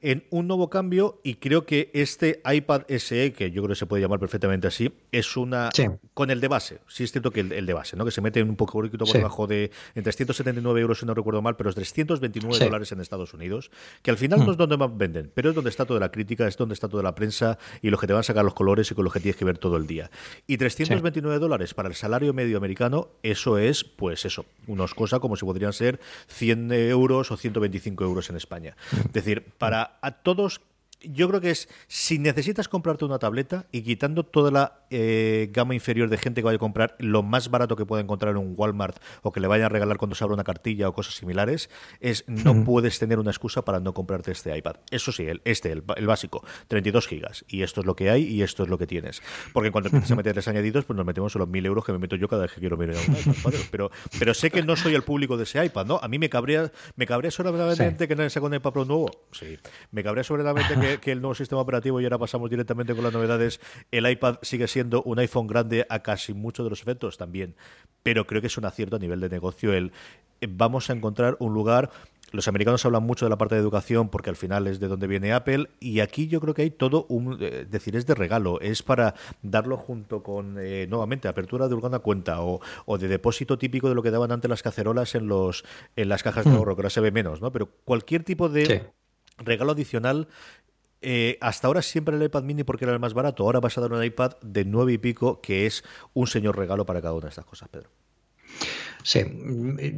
en 0.00 0.24
un 0.30 0.46
nuevo 0.46 0.70
cambio 0.70 1.20
y 1.22 1.36
creo 1.36 1.66
que 1.66 1.90
este 1.94 2.42
iPad 2.44 2.82
SE, 2.88 3.32
que 3.32 3.50
yo 3.50 3.62
creo 3.62 3.70
que 3.70 3.78
se 3.78 3.86
puede 3.86 4.02
llamar 4.02 4.18
perfectamente 4.20 4.66
así, 4.66 4.92
es 5.12 5.36
una... 5.36 5.70
Con 6.14 6.30
el 6.30 6.40
de 6.40 6.48
base. 6.48 6.80
Sí 6.86 7.04
es 7.04 7.12
cierto 7.12 7.30
que 7.30 7.40
el, 7.40 7.66
de 7.66 7.72
base, 7.72 7.96
¿no? 7.96 8.04
Que 8.04 8.10
se 8.10 8.20
mete 8.20 8.42
un 8.42 8.56
poco 8.56 8.74
por 8.74 8.90
debajo 8.90 9.46
de... 9.46 9.70
En 9.94 10.02
379 10.02 10.80
euros, 10.80 10.98
si 10.98 11.06
no 11.06 11.14
recuerdo 11.14 11.42
mal, 11.42 11.56
pero 11.56 11.70
es 11.70 11.76
329 11.76 12.43
dólares 12.48 12.92
en 12.92 13.00
Estados 13.00 13.34
Unidos 13.34 13.70
que 14.02 14.10
al 14.10 14.16
final 14.16 14.40
no 14.40 14.50
es 14.50 14.56
hmm. 14.56 14.60
donde 14.60 14.76
más 14.76 14.96
venden, 14.96 15.30
pero 15.34 15.50
es 15.50 15.54
donde 15.54 15.70
está 15.70 15.84
toda 15.84 16.00
la 16.00 16.10
crítica, 16.10 16.46
es 16.46 16.56
donde 16.56 16.74
está 16.74 16.88
toda 16.88 17.02
la 17.02 17.14
prensa 17.14 17.58
y 17.82 17.90
lo 17.90 17.98
que 17.98 18.06
te 18.06 18.12
van 18.12 18.20
a 18.20 18.24
sacar 18.24 18.44
los 18.44 18.54
colores 18.54 18.90
y 18.90 18.94
con 18.94 19.04
lo 19.04 19.10
que 19.10 19.20
tienes 19.20 19.36
que 19.36 19.44
ver 19.44 19.58
todo 19.58 19.76
el 19.76 19.86
día. 19.86 20.10
Y 20.46 20.56
329 20.56 21.38
dólares 21.38 21.74
para 21.74 21.88
el 21.88 21.94
salario 21.94 22.32
medio 22.32 22.56
americano, 22.56 23.08
eso 23.22 23.58
es, 23.58 23.84
pues 23.84 24.24
eso, 24.24 24.46
unos 24.66 24.94
cosas 24.94 25.20
como 25.20 25.36
si 25.36 25.44
podrían 25.44 25.72
ser 25.72 26.00
100 26.28 26.72
euros 26.72 27.30
o 27.30 27.36
125 27.36 28.04
euros 28.04 28.30
en 28.30 28.36
España. 28.36 28.76
Hmm. 28.90 29.00
Es 29.06 29.12
decir, 29.12 29.44
para 29.58 29.98
a 30.02 30.12
todos 30.12 30.60
yo 31.12 31.28
creo 31.28 31.40
que 31.40 31.50
es, 31.50 31.68
si 31.86 32.18
necesitas 32.18 32.68
comprarte 32.68 33.04
una 33.04 33.18
tableta 33.18 33.66
y 33.72 33.82
quitando 33.82 34.24
toda 34.24 34.50
la 34.50 34.86
eh, 34.90 35.50
gama 35.52 35.74
inferior 35.74 36.08
de 36.08 36.18
gente 36.18 36.40
que 36.40 36.44
vaya 36.44 36.56
a 36.56 36.58
comprar 36.58 36.96
lo 36.98 37.22
más 37.22 37.50
barato 37.50 37.76
que 37.76 37.86
pueda 37.86 38.02
encontrar 38.02 38.32
en 38.32 38.38
un 38.38 38.54
Walmart 38.56 38.98
o 39.22 39.32
que 39.32 39.40
le 39.40 39.48
vayan 39.48 39.66
a 39.66 39.68
regalar 39.68 39.96
cuando 39.98 40.14
se 40.14 40.24
abra 40.24 40.34
una 40.34 40.44
cartilla 40.44 40.88
o 40.88 40.92
cosas 40.92 41.14
similares, 41.14 41.70
es 42.00 42.24
no 42.28 42.64
puedes 42.64 42.98
tener 42.98 43.18
una 43.18 43.30
excusa 43.30 43.64
para 43.64 43.80
no 43.80 43.94
comprarte 43.94 44.32
este 44.32 44.56
iPad. 44.56 44.76
Eso 44.90 45.12
sí, 45.12 45.24
el, 45.24 45.42
este, 45.44 45.72
el, 45.72 46.06
básico, 46.06 46.44
32 46.68 47.06
gigas. 47.06 47.44
Y 47.48 47.62
esto 47.62 47.80
es 47.80 47.86
lo 47.86 47.96
que 47.96 48.10
hay 48.10 48.24
y 48.24 48.42
esto 48.42 48.62
es 48.62 48.68
lo 48.68 48.78
que 48.78 48.86
tienes. 48.86 49.22
Porque 49.52 49.68
en 49.68 49.72
cuanto 49.72 49.88
empiezas 49.88 50.10
a 50.10 50.16
meterles 50.16 50.48
añadidos, 50.48 50.84
pues 50.84 50.96
nos 50.96 51.06
metemos 51.06 51.34
en 51.34 51.40
los 51.40 51.48
mil 51.48 51.64
euros 51.66 51.84
que 51.84 51.92
me 51.92 51.98
meto 51.98 52.16
yo 52.16 52.28
cada 52.28 52.42
vez 52.42 52.52
que 52.52 52.60
quiero 52.60 52.76
mirar 52.76 52.96
un 52.96 53.16
iPad. 53.16 53.52
Pero, 53.70 53.90
pero 54.18 54.34
sé 54.34 54.50
que 54.50 54.62
no 54.62 54.76
soy 54.76 54.94
el 54.94 55.02
público 55.02 55.36
de 55.36 55.44
ese 55.44 55.64
iPad, 55.64 55.86
¿no? 55.86 56.00
A 56.02 56.08
mí 56.08 56.18
me 56.18 56.28
cabría, 56.28 56.70
me 56.96 57.06
cabría 57.06 57.30
solamente 57.30 58.08
que 58.08 58.16
no 58.16 58.28
saque 58.28 58.46
un 58.46 58.54
iPad 58.54 58.72
Pro 58.72 58.84
nuevo. 58.84 59.10
Sí. 59.32 59.58
Me 59.90 60.02
cabría 60.02 60.24
solamente 60.24 60.74
que 60.78 60.93
que, 60.98 61.12
el 61.12 61.20
nuevo 61.20 61.34
sistema 61.34 61.60
operativo 61.60 62.00
y 62.00 62.04
ahora 62.04 62.18
pasamos 62.18 62.50
directamente 62.50 62.94
con 62.94 63.04
las 63.04 63.12
novedades, 63.12 63.60
el 63.90 64.08
iPad 64.08 64.36
sigue 64.42 64.68
siendo 64.68 65.02
un 65.02 65.18
iPhone 65.18 65.46
grande 65.46 65.86
a 65.88 66.00
casi 66.00 66.34
muchos 66.34 66.64
de 66.64 66.70
los 66.70 66.82
efectos 66.82 67.16
también. 67.16 67.54
Pero 68.02 68.26
creo 68.26 68.40
que 68.40 68.48
es 68.48 68.58
un 68.58 68.64
acierto 68.64 68.96
a 68.96 68.98
nivel 68.98 69.20
de 69.20 69.28
negocio 69.28 69.72
el 69.72 69.92
eh, 70.40 70.48
vamos 70.50 70.90
a 70.90 70.92
encontrar 70.92 71.36
un 71.40 71.54
lugar 71.54 71.90
los 72.34 72.48
americanos 72.48 72.84
hablan 72.84 73.04
mucho 73.04 73.26
de 73.26 73.30
la 73.30 73.38
parte 73.38 73.54
de 73.54 73.60
educación 73.60 74.08
porque 74.08 74.28
al 74.28 74.36
final 74.36 74.66
es 74.66 74.80
de 74.80 74.88
donde 74.88 75.06
viene 75.06 75.32
Apple 75.32 75.68
y 75.78 76.00
aquí 76.00 76.26
yo 76.26 76.40
creo 76.40 76.52
que 76.52 76.62
hay 76.62 76.70
todo 76.70 77.06
un 77.08 77.38
eh, 77.40 77.64
decir 77.70 77.94
es 77.94 78.06
de 78.06 78.14
regalo 78.14 78.60
es 78.60 78.82
para 78.82 79.14
darlo 79.42 79.76
junto 79.76 80.22
con 80.22 80.56
eh, 80.58 80.86
nuevamente 80.88 81.28
apertura 81.28 81.68
de 81.68 81.74
una 81.74 82.00
cuenta 82.00 82.42
o, 82.42 82.60
de 82.98 83.08
depósito 83.08 83.56
típico 83.56 83.88
de 83.88 83.94
lo 83.94 84.02
que 84.02 84.10
daban 84.10 84.32
antes 84.32 84.48
las 84.48 84.62
cacerolas 84.62 85.14
en 85.14 85.28
los 85.28 85.64
en 85.94 86.08
las 86.08 86.22
cajas 86.22 86.44
de 86.44 86.50
mm. 86.50 86.56
ahorro 86.56 86.74
que 86.74 86.80
ahora 86.80 86.90
se 86.90 87.00
ve 87.00 87.12
menos 87.12 87.40
no 87.40 87.52
pero 87.52 87.68
cualquier 87.84 88.24
tipo 88.24 88.48
de 88.48 88.90
regalo 89.38 89.72
adicional 89.72 90.28
eh, 91.04 91.38
hasta 91.40 91.66
ahora 91.66 91.82
siempre 91.82 92.16
el 92.16 92.22
iPad 92.22 92.42
mini 92.42 92.64
porque 92.64 92.84
era 92.84 92.94
el 92.94 93.00
más 93.00 93.14
barato. 93.14 93.44
Ahora 93.44 93.60
vas 93.60 93.76
a 93.76 93.80
dar 93.82 93.92
un 93.92 94.02
iPad 94.02 94.32
de 94.40 94.64
nueve 94.64 94.94
y 94.94 94.98
pico, 94.98 95.40
que 95.40 95.66
es 95.66 95.84
un 96.14 96.26
señor 96.26 96.56
regalo 96.56 96.86
para 96.86 97.02
cada 97.02 97.12
una 97.12 97.24
de 97.24 97.28
estas 97.28 97.44
cosas, 97.44 97.68
Pedro. 97.68 97.90
Sí, 99.02 99.20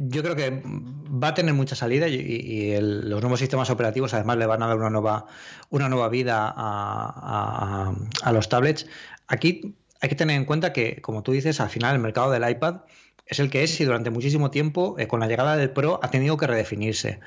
yo 0.09 0.21
creo 0.21 0.35
que 0.35 0.61
va 0.65 1.29
a 1.29 1.33
tener 1.33 1.53
mucha 1.53 1.77
salida 1.77 2.09
y, 2.09 2.75
los 2.81 3.21
nuevos 3.21 3.39
sistemas 3.39 3.69
operativos 3.69 4.13
además 4.13 4.35
le 4.35 4.45
van 4.45 4.61
a 4.61 4.67
dar 4.67 4.77
una 4.77 4.89
nueva, 4.89 5.27
una 5.69 5.87
nueva 5.87 6.09
vida 6.09 6.53
a, 6.55 7.93
los 8.33 8.49
tablets. 8.49 8.85
Aquí 9.27 9.75
hay 10.01 10.09
que 10.09 10.15
tener 10.15 10.35
en 10.35 10.43
cuenta 10.43 10.73
que, 10.73 11.01
como 11.01 11.23
tú 11.23 11.31
dices, 11.31 11.61
al 11.61 11.69
final 11.69 11.95
el 11.95 12.01
mercado 12.01 12.31
del 12.31 12.49
iPad 12.49 12.81
es 13.25 13.39
el 13.39 13.49
que 13.49 13.63
es 13.63 13.79
y 13.79 13.85
durante 13.85 14.09
muchísimo 14.09 14.51
tiempo, 14.51 14.95
eh, 14.99 15.07
con 15.07 15.21
la 15.21 15.27
llegada 15.27 15.55
del 15.55 15.69
Pro, 15.69 16.01
ha 16.03 16.11
tenido 16.11 16.35
que 16.35 16.47
redefinirse. 16.47 17.21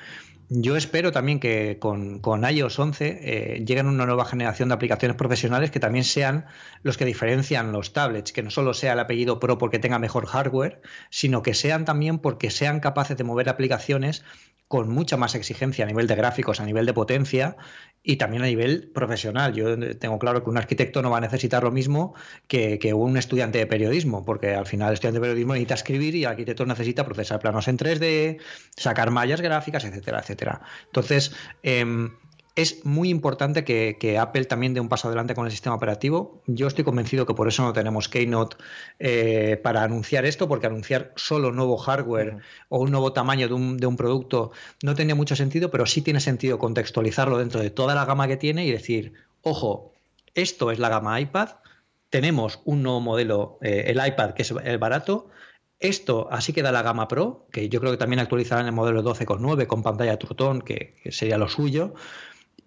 Yo 0.53 0.75
espero 0.75 1.13
también 1.13 1.39
que 1.39 1.79
con, 1.79 2.19
con 2.19 2.43
iOS 2.43 2.77
11 2.77 3.19
eh, 3.21 3.63
lleguen 3.65 3.87
una 3.87 4.05
nueva 4.05 4.25
generación 4.25 4.67
de 4.67 4.75
aplicaciones 4.75 5.15
profesionales 5.15 5.71
que 5.71 5.79
también 5.79 6.03
sean 6.03 6.45
los 6.83 6.97
que 6.97 7.05
diferencian 7.05 7.71
los 7.71 7.93
tablets, 7.93 8.33
que 8.33 8.43
no 8.43 8.49
solo 8.49 8.73
sea 8.73 8.91
el 8.91 8.99
apellido 8.99 9.39
Pro 9.39 9.57
porque 9.57 9.79
tenga 9.79 9.97
mejor 9.97 10.25
hardware, 10.25 10.81
sino 11.09 11.41
que 11.41 11.53
sean 11.53 11.85
también 11.85 12.19
porque 12.19 12.51
sean 12.51 12.81
capaces 12.81 13.15
de 13.15 13.23
mover 13.23 13.47
aplicaciones 13.47 14.25
con 14.71 14.87
mucha 14.87 15.17
más 15.17 15.35
exigencia 15.35 15.83
a 15.83 15.87
nivel 15.89 16.07
de 16.07 16.15
gráficos, 16.15 16.61
a 16.61 16.65
nivel 16.65 16.85
de 16.85 16.93
potencia 16.93 17.57
y 18.01 18.15
también 18.15 18.41
a 18.41 18.45
nivel 18.45 18.89
profesional. 18.95 19.53
Yo 19.53 19.77
tengo 19.97 20.17
claro 20.17 20.45
que 20.45 20.49
un 20.49 20.57
arquitecto 20.57 21.01
no 21.01 21.09
va 21.09 21.17
a 21.17 21.19
necesitar 21.19 21.61
lo 21.61 21.71
mismo 21.71 22.15
que, 22.47 22.79
un 22.93 23.17
estudiante 23.17 23.57
de 23.57 23.67
periodismo, 23.67 24.23
porque 24.23 24.55
al 24.55 24.65
final 24.65 24.87
el 24.87 24.93
estudiante 24.93 25.19
de 25.19 25.23
periodismo 25.23 25.53
necesita 25.55 25.73
escribir 25.73 26.15
y 26.15 26.23
el 26.23 26.29
arquitecto 26.29 26.65
necesita 26.65 27.03
procesar 27.03 27.41
planos 27.41 27.67
en 27.67 27.77
3D, 27.77 28.39
sacar 28.77 29.11
mallas 29.11 29.41
gráficas, 29.41 29.83
etcétera, 29.83 30.21
etcétera. 30.21 30.61
Entonces, 30.85 31.35
em, 31.63 32.11
es 32.55 32.85
muy 32.85 33.09
importante 33.09 33.63
que, 33.63 34.17
Apple 34.19 34.45
también 34.45 34.73
dé 34.73 34.81
un 34.81 34.89
paso 34.89 35.07
adelante 35.07 35.35
con 35.35 35.45
el 35.45 35.51
sistema 35.51 35.75
operativo. 35.75 36.41
Yo 36.47 36.67
estoy 36.67 36.83
convencido 36.83 37.25
que 37.25 37.33
por 37.33 37.47
eso 37.47 37.63
no 37.63 37.71
tenemos 37.71 38.09
Keynote 38.09 38.57
eh, 38.99 39.59
para 39.63 39.83
anunciar 39.83 40.25
esto, 40.25 40.47
porque 40.47 40.67
anunciar 40.67 41.13
solo 41.15 41.51
nuevo 41.51 41.77
hardware 41.77 42.37
o 42.69 42.79
un 42.79 42.91
nuevo 42.91 43.13
tamaño 43.13 43.47
de 43.47 43.53
un, 43.53 43.77
de 43.77 43.87
un, 43.87 43.95
producto 43.95 44.51
no 44.83 44.95
tenía 44.95 45.15
mucho 45.15 45.35
sentido, 45.35 45.71
pero 45.71 45.85
sí 45.85 46.01
tiene 46.01 46.19
sentido 46.19 46.59
contextualizarlo 46.59 47.37
dentro 47.37 47.61
de 47.61 47.69
toda 47.69 47.95
la 47.95 48.05
gama 48.05 48.27
que 48.27 48.37
tiene 48.37 48.65
y 48.65 48.71
decir, 48.71 49.13
ojo, 49.43 49.93
esto 50.33 50.71
es 50.71 50.79
la 50.79 50.89
gama 50.89 51.19
iPad, 51.21 51.49
tenemos 52.09 52.59
un 52.65 52.83
nuevo 52.83 52.99
modelo, 52.99 53.59
eh, 53.61 53.85
el 53.87 54.05
iPad, 54.05 54.31
que 54.31 54.41
es 54.41 54.51
el 54.51 54.77
barato, 54.77 55.29
esto 55.79 56.27
así 56.31 56.53
queda 56.53 56.71
la 56.71 56.83
gama 56.83 57.07
Pro, 57.07 57.47
que 57.51 57.69
yo 57.69 57.79
creo 57.79 57.91
que 57.91 57.97
también 57.97 58.19
actualizarán 58.19 58.65
el 58.65 58.71
modelo 58.71 59.03
12.9 59.03 59.67
con 59.67 59.81
pantalla 59.81 60.19
Trutón, 60.19 60.61
que, 60.61 60.95
que 61.01 61.11
sería 61.11 61.37
lo 61.37 61.47
suyo 61.47 61.93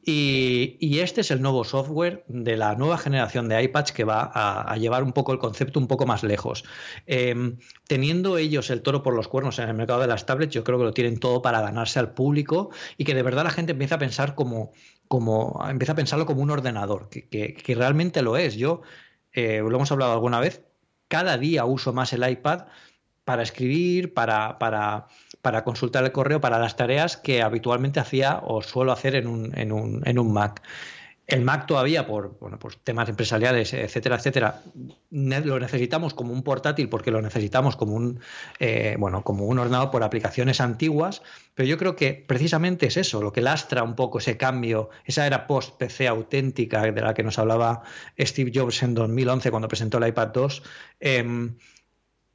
Y, 0.07 0.99
este 0.99 1.23
es 1.23 1.31
el 1.31 1.41
nuevo 1.41 1.65
software 1.65 2.25
de 2.29 2.57
la 2.57 2.75
nueva 2.75 2.99
generación 2.99 3.49
de 3.49 3.63
iPads 3.63 3.93
que 3.93 4.05
va 4.05 4.31
a, 4.35 4.77
llevar 4.77 5.03
un 5.03 5.13
poco 5.13 5.33
el 5.33 5.39
concepto 5.39 5.81
un 5.81 5.87
poco 5.87 6.05
más 6.05 6.23
lejos. 6.23 6.65
Em, 7.07 7.59
teniendo 7.87 8.37
ellos 8.37 8.69
el 8.69 8.83
toro 8.83 9.03
por 9.03 9.15
los 9.15 9.29
cuernos 9.29 9.59
en 9.59 9.69
el 9.69 9.75
mercado 9.75 10.01
de 10.01 10.07
las 10.07 10.27
tablets, 10.27 10.53
yo 10.53 10.63
creo 10.63 10.79
que 10.79 10.85
lo 10.85 10.93
tienen 10.93 11.19
todo 11.19 11.41
para 11.41 11.63
ganarse 11.63 11.99
al 11.99 12.13
público 12.13 12.71
y 12.99 13.05
que 13.05 13.15
de 13.15 13.23
verdad 13.23 13.45
la 13.45 13.51
gente 13.51 13.73
empieza 13.73 13.95
a 13.95 13.99
pensar 13.99 14.35
como, 14.35 14.73
como 15.09 15.59
empieza 15.69 15.93
a 15.93 15.97
pensarlo 15.97 16.27
como 16.27 16.43
un 16.43 16.51
ordenador, 16.51 17.09
que, 17.09 17.75
realmente 17.75 18.21
lo 18.21 18.37
es. 18.37 18.57
Yo, 18.57 18.83
eh, 19.33 19.61
lo 19.61 19.75
hemos 19.75 19.91
hablado 19.91 20.13
alguna 20.13 20.41
vez, 20.41 20.63
cada 21.09 21.39
día 21.39 21.65
uso 21.65 21.93
más 21.95 22.13
el 22.13 22.29
iPad 22.29 22.67
para 23.25 23.43
escribir, 23.43 24.13
para, 24.13 24.59
para, 24.59 25.07
para, 25.45 25.63
consultar 25.63 26.03
el 26.05 26.11
correo, 26.11 26.41
para 26.41 26.59
las 26.59 26.75
tareas 26.75 27.19
que 27.19 27.43
habitualmente 27.43 28.01
hacía 28.01 28.41
o 28.43 28.63
suelo 28.63 28.93
hacer 28.93 29.15
en 29.15 29.27
un, 29.27 29.57
en 29.57 29.73
un, 29.73 30.03
en 30.07 30.19
un 30.19 30.33
Mac. 30.33 30.63
El 31.27 31.43
Mac 31.43 31.67
todavía, 31.67 32.07
por, 32.07 32.39
bueno, 32.39 32.59
temas 32.83 33.09
empresariales, 33.09 33.73
etcétera, 33.75 34.17
etcétera, 34.17 34.63
lo 35.11 35.61
necesitamos 35.61 36.15
como 36.15 36.33
un 36.33 36.43
portátil 36.43 36.89
porque 36.89 37.11
lo 37.11 37.21
necesitamos 37.21 37.77
como 37.77 37.95
un, 37.95 38.21
eh, 38.59 38.97
bueno, 38.99 39.23
como 39.23 39.45
un 39.45 39.59
ordenador 39.59 39.91
por 39.91 40.03
aplicaciones 40.03 40.61
antiguas, 40.61 41.23
pero 41.55 41.67
yo 41.67 41.77
creo 41.77 41.95
que 41.95 42.25
precisamente 42.27 42.87
es 42.87 42.97
eso, 42.97 43.23
lo 43.23 43.33
que 43.33 43.43
lastra 43.43 43.83
un 43.83 43.95
poco 43.97 44.19
ese 44.19 44.37
cambio, 44.37 44.91
esa 45.05 45.27
era 45.27 45.47
post-PC 45.47 46.09
auténtica 46.09 46.83
de 46.83 47.01
la 47.01 47.15
que 47.15 47.23
nos 47.23 47.39
hablaba 47.39 47.83
Steve 48.19 48.51
Jobs 48.55 48.83
en 48.83 48.95
2011 48.95 49.51
cuando 49.51 49.69
presentó 49.69 49.99
el 49.99 50.09
iPad 50.09 50.29
2 50.29 50.63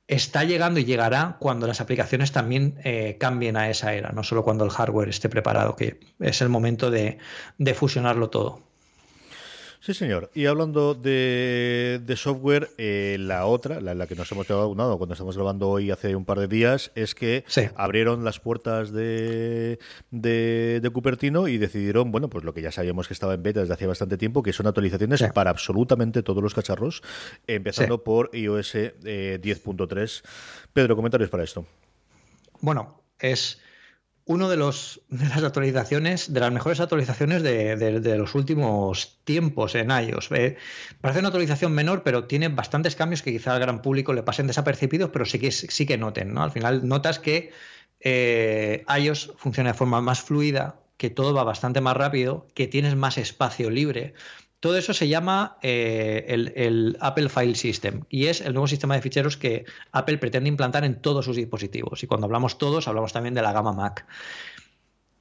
está 0.10 0.44
llegando 0.44 0.80
y 0.80 0.86
llegará 0.86 1.38
cuando 1.40 1.68
las 1.68 1.82
aplicaciones 1.82 2.32
también 2.32 2.76
eh, 2.84 3.18
cambien 3.20 3.56
a 3.56 3.70
esa 3.70 3.94
era, 3.94 4.12
no 4.12 4.24
solo 4.24 4.44
cuando 4.44 4.66
el 4.66 4.72
hardware 4.72 5.10
esté 5.10 5.30
preparado, 5.30 5.76
que 5.76 6.00
es 6.20 6.42
el 6.42 6.50
momento 6.50 6.92
de 6.92 7.20
fusionarlo 7.76 8.30
todo. 8.30 8.69
Sí, 9.82 9.94
señor. 9.94 10.30
Y 10.34 10.46
hablando 10.46 10.94
de, 10.94 12.14
software, 12.18 12.70
eh, 12.78 13.16
la 13.18 13.46
otra, 13.46 13.80
la, 13.80 14.08
que 14.08 14.16
nos 14.16 14.30
hemos 14.32 14.48
llevado 14.48 14.76
cuando 14.98 15.14
estamos 15.14 15.38
grabando 15.38 15.70
hoy 15.70 15.90
hace 15.90 16.18
un 16.18 16.26
par 16.26 16.38
de 16.38 16.50
días, 16.50 16.92
es 16.96 17.16
que 17.16 17.46
abrieron 17.76 18.26
las 18.26 18.42
puertas 18.42 18.92
de, 18.92 19.80
de, 20.12 20.90
Cupertino 20.92 21.48
y 21.48 21.58
decidieron, 21.58 22.12
bueno, 22.12 22.30
pues 22.30 22.44
lo 22.44 22.54
que 22.54 22.62
ya 22.62 22.74
sabíamos 22.74 23.08
que 23.08 23.14
estaba 23.14 23.34
en 23.34 23.42
beta 23.42 23.62
desde 23.62 23.74
hace 23.74 23.88
bastante 23.88 24.18
tiempo, 24.18 24.44
que 24.44 24.52
son 24.52 24.68
actualizaciones 24.68 25.24
para 25.34 25.50
absolutamente 25.50 26.24
todos 26.24 26.44
los 26.44 26.54
cacharros, 26.54 27.02
empezando 27.48 28.04
por 28.04 28.32
iOS 28.34 28.76
10.3. 28.76 30.20
Eh, 30.20 30.28
Pedro, 30.74 30.98
comentarios 30.98 31.30
para 31.30 31.44
esto. 31.46 31.66
Bueno, 32.60 33.02
es 33.18 33.62
uno 34.30 34.48
de 34.48 34.58
los 34.58 35.02
de 35.10 35.28
las 35.28 35.44
actualizaciones, 35.44 36.32
de 36.32 36.40
las 36.40 36.52
mejores 36.52 36.80
actualizaciones 36.80 37.42
de, 37.42 38.16
los 38.16 38.36
últimos 38.36 39.18
tiempos 39.24 39.74
en 39.74 39.90
iOS. 39.90 40.32
Eh, 40.34 40.56
parece 41.02 41.20
una 41.22 41.30
actualización 41.30 41.72
menor, 41.72 42.04
pero 42.04 42.26
tiene 42.26 42.48
bastantes 42.50 42.96
cambios 42.96 43.24
que 43.24 43.32
quizá 43.32 43.56
al 43.56 43.60
gran 43.60 43.82
público 43.82 44.14
le 44.14 44.22
pasen 44.22 44.46
desapercibidos, 44.46 45.10
pero 45.10 45.26
sí 45.26 45.40
que, 45.40 45.50
sí 45.50 45.88
que 45.88 45.98
noten. 45.98 46.32
¿no? 46.32 46.44
Al 46.44 46.52
final 46.52 46.88
notas 46.88 47.18
que 47.18 47.52
eh, 48.02 48.86
iOS 49.00 49.34
funciona 49.36 49.72
de 49.72 49.78
forma 49.78 50.00
más 50.00 50.22
fluida, 50.22 50.80
que 50.98 51.10
todo 51.10 51.34
va 51.34 51.44
bastante 51.44 51.82
más 51.82 51.98
rápido, 51.98 52.46
que 52.54 52.68
tienes 52.68 52.96
más 52.96 53.18
espacio 53.18 53.72
libre. 53.72 54.14
Todo 54.60 54.78
eso 54.78 54.94
se 54.94 55.08
llama 55.08 55.58
eh, 55.62 56.26
el, 56.28 56.98
Apple 57.00 57.30
File 57.30 57.56
System 57.56 58.04
y 58.10 58.26
es 58.26 58.42
el 58.42 58.54
nuevo 58.54 58.68
sistema 58.68 58.96
de 58.96 59.02
ficheros 59.02 59.38
que 59.38 59.64
Apple 59.92 60.18
pretende 60.18 60.50
implantar 60.50 60.84
en 60.84 61.02
todos 61.02 61.24
sus 61.24 61.38
dispositivos. 61.38 62.04
Y 62.04 62.08
cuando 62.08 62.26
hablamos 62.26 62.58
todos, 62.58 62.88
hablamos 62.88 63.14
también 63.14 63.34
de 63.34 63.42
la 63.42 63.54
gama 63.54 63.72
Mac. 63.72 64.06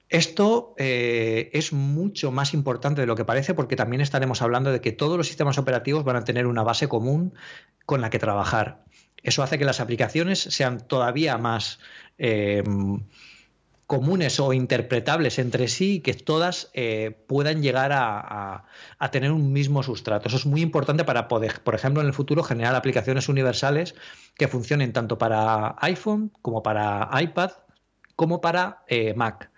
Esto 0.09 0.74
eh, 0.79 1.51
es 1.53 1.72
mucho 1.72 2.33
más 2.33 2.53
importante 2.53 3.03
de 3.03 3.07
lo 3.07 3.14
que 3.14 3.24
parece 3.24 3.55
porque 3.55 3.77
también 3.77 4.01
estaremos 4.01 4.42
hablando 4.42 4.72
de 4.72 4.81
que 4.81 4.90
todos 4.90 5.16
los 5.16 5.29
sistemas 5.29 5.59
operativos 5.59 6.03
van 6.03 6.16
a 6.16 6.24
tener 6.24 6.46
una 6.46 6.64
base 6.64 6.88
común 6.88 7.35
con 7.87 8.01
la 8.01 8.11
que 8.11 8.18
trabajar. 8.18 8.85
Eso 9.22 9.42
hace 9.42 9.59
que 9.59 9.64
las 9.64 9.81
aplicaciones 9.81 10.40
sean 10.40 10.81
todavía 10.81 11.38
más... 11.38 11.79
Eh, 12.18 12.64
comunes 13.88 14.38
o 14.38 14.53
interpretables 14.53 15.38
entre 15.38 15.66
sí 15.66 15.94
y 15.94 16.01
que 16.01 16.12
todas 16.12 16.70
eh, 16.74 17.24
puedan 17.27 17.62
llegar 17.62 17.90
a, 17.94 18.64
tener 19.11 19.33
un 19.33 19.51
mismo 19.51 19.83
sustrato. 19.83 20.29
Eso 20.29 20.37
es 20.37 20.44
muy 20.44 20.61
importante 20.61 21.05
para 21.05 21.27
poder, 21.27 21.62
por 21.64 21.74
ejemplo, 21.74 22.03
en 22.03 22.07
el 22.07 22.12
futuro 22.12 22.42
generar 22.42 22.74
aplicaciones 22.74 23.31
universales 23.31 23.94
que 24.37 24.46
funcionen 24.46 24.92
tanto 24.92 25.16
para 25.16 25.74
iPhone 25.81 26.31
como 26.42 26.62
para 26.62 27.09
iPad 27.18 27.53
como 28.14 28.42
para 28.42 28.85
eh, 28.88 29.14
Mac. 29.14 29.51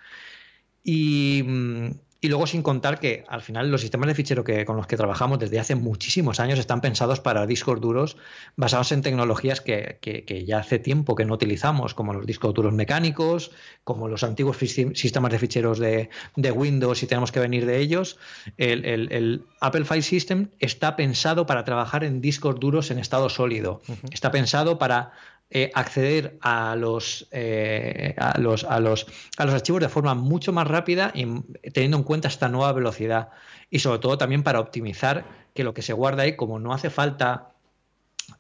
Y, 0.85 1.43
mm, 1.45 1.91
y 2.21 2.29
luego 2.29 2.47
sin 2.47 2.63
contar 2.63 3.01
que 3.01 3.25
al 3.29 3.41
final 3.41 3.71
los 3.71 3.81
sistemas 3.81 4.07
de 4.09 4.15
fichero 4.15 4.45
que, 4.45 4.65
con 4.67 4.77
los 4.77 4.87
que 4.87 4.97
trabajamos 4.97 5.39
desde 5.39 5.59
hace 5.59 5.75
muchísimos 5.75 6.39
años 6.39 6.59
están 6.59 6.83
pensados 6.83 7.21
para 7.21 7.47
discos 7.47 7.81
duros 7.81 8.17
basados 8.57 8.93
en 8.93 9.01
tecnologías 9.01 9.61
que, 9.61 10.45
ya 10.47 10.59
hace 10.59 10.79
tiempo 10.79 11.15
que 11.15 11.25
no 11.25 11.35
utilizamos, 11.35 11.95
como 11.95 12.13
los 12.13 12.27
discos 12.27 12.53
duros 12.53 12.75
mecánicos, 12.75 13.53
como 13.85 14.09
los 14.09 14.23
antiguos 14.23 14.59
sistemas 14.59 15.33
de 15.33 15.39
ficheros 15.39 15.79
de, 15.79 16.11
Windows 16.37 17.03
y 17.03 17.07
tenemos 17.07 17.33
que 17.33 17.41
venir 17.41 17.65
de 17.65 17.79
ellos. 17.79 18.19
El, 18.59 19.45
Apple 19.61 19.85
File 19.85 20.03
System 20.03 20.49
está 20.59 20.97
pensado 20.97 21.47
para 21.47 21.65
trabajar 21.65 22.05
en 22.05 22.21
discos 22.21 22.59
duros 22.61 22.91
en 22.91 22.99
estado 22.99 23.29
sólido. 23.29 23.81
Está 24.11 24.31
pensado 24.31 24.79
para 24.79 25.13
eh, 25.51 25.71
acceder 25.75 26.39
a 26.41 26.77
los, 26.77 27.27
eh, 27.33 28.15
a, 28.19 28.39
los, 28.39 28.65
a, 28.65 28.79
los, 28.79 29.07
a 29.37 29.45
los 29.45 29.55
archivos 29.55 29.81
de 29.81 29.89
forma 29.89 30.15
mucho 30.15 30.53
más 30.53 30.69
rápida 30.69 31.11
y 31.13 31.27
teniendo 31.73 31.97
en 31.97 32.05
cuenta 32.05 32.29
esta 32.29 32.49
nueva 32.49 32.73
velocidad. 32.73 33.31
Y 33.69 33.81
sobre 33.81 33.99
todo 33.99 34.17
también 34.17 34.43
para 34.43 34.61
optimizar 34.61 35.25
que 35.55 35.65
lo 35.65 35.75
que 35.75 35.83
se 35.83 35.93
guarda 35.93 36.23
ahí, 36.23 36.37
como 36.37 36.61
no 36.61 36.73
hace 36.73 36.89
falta 36.89 37.51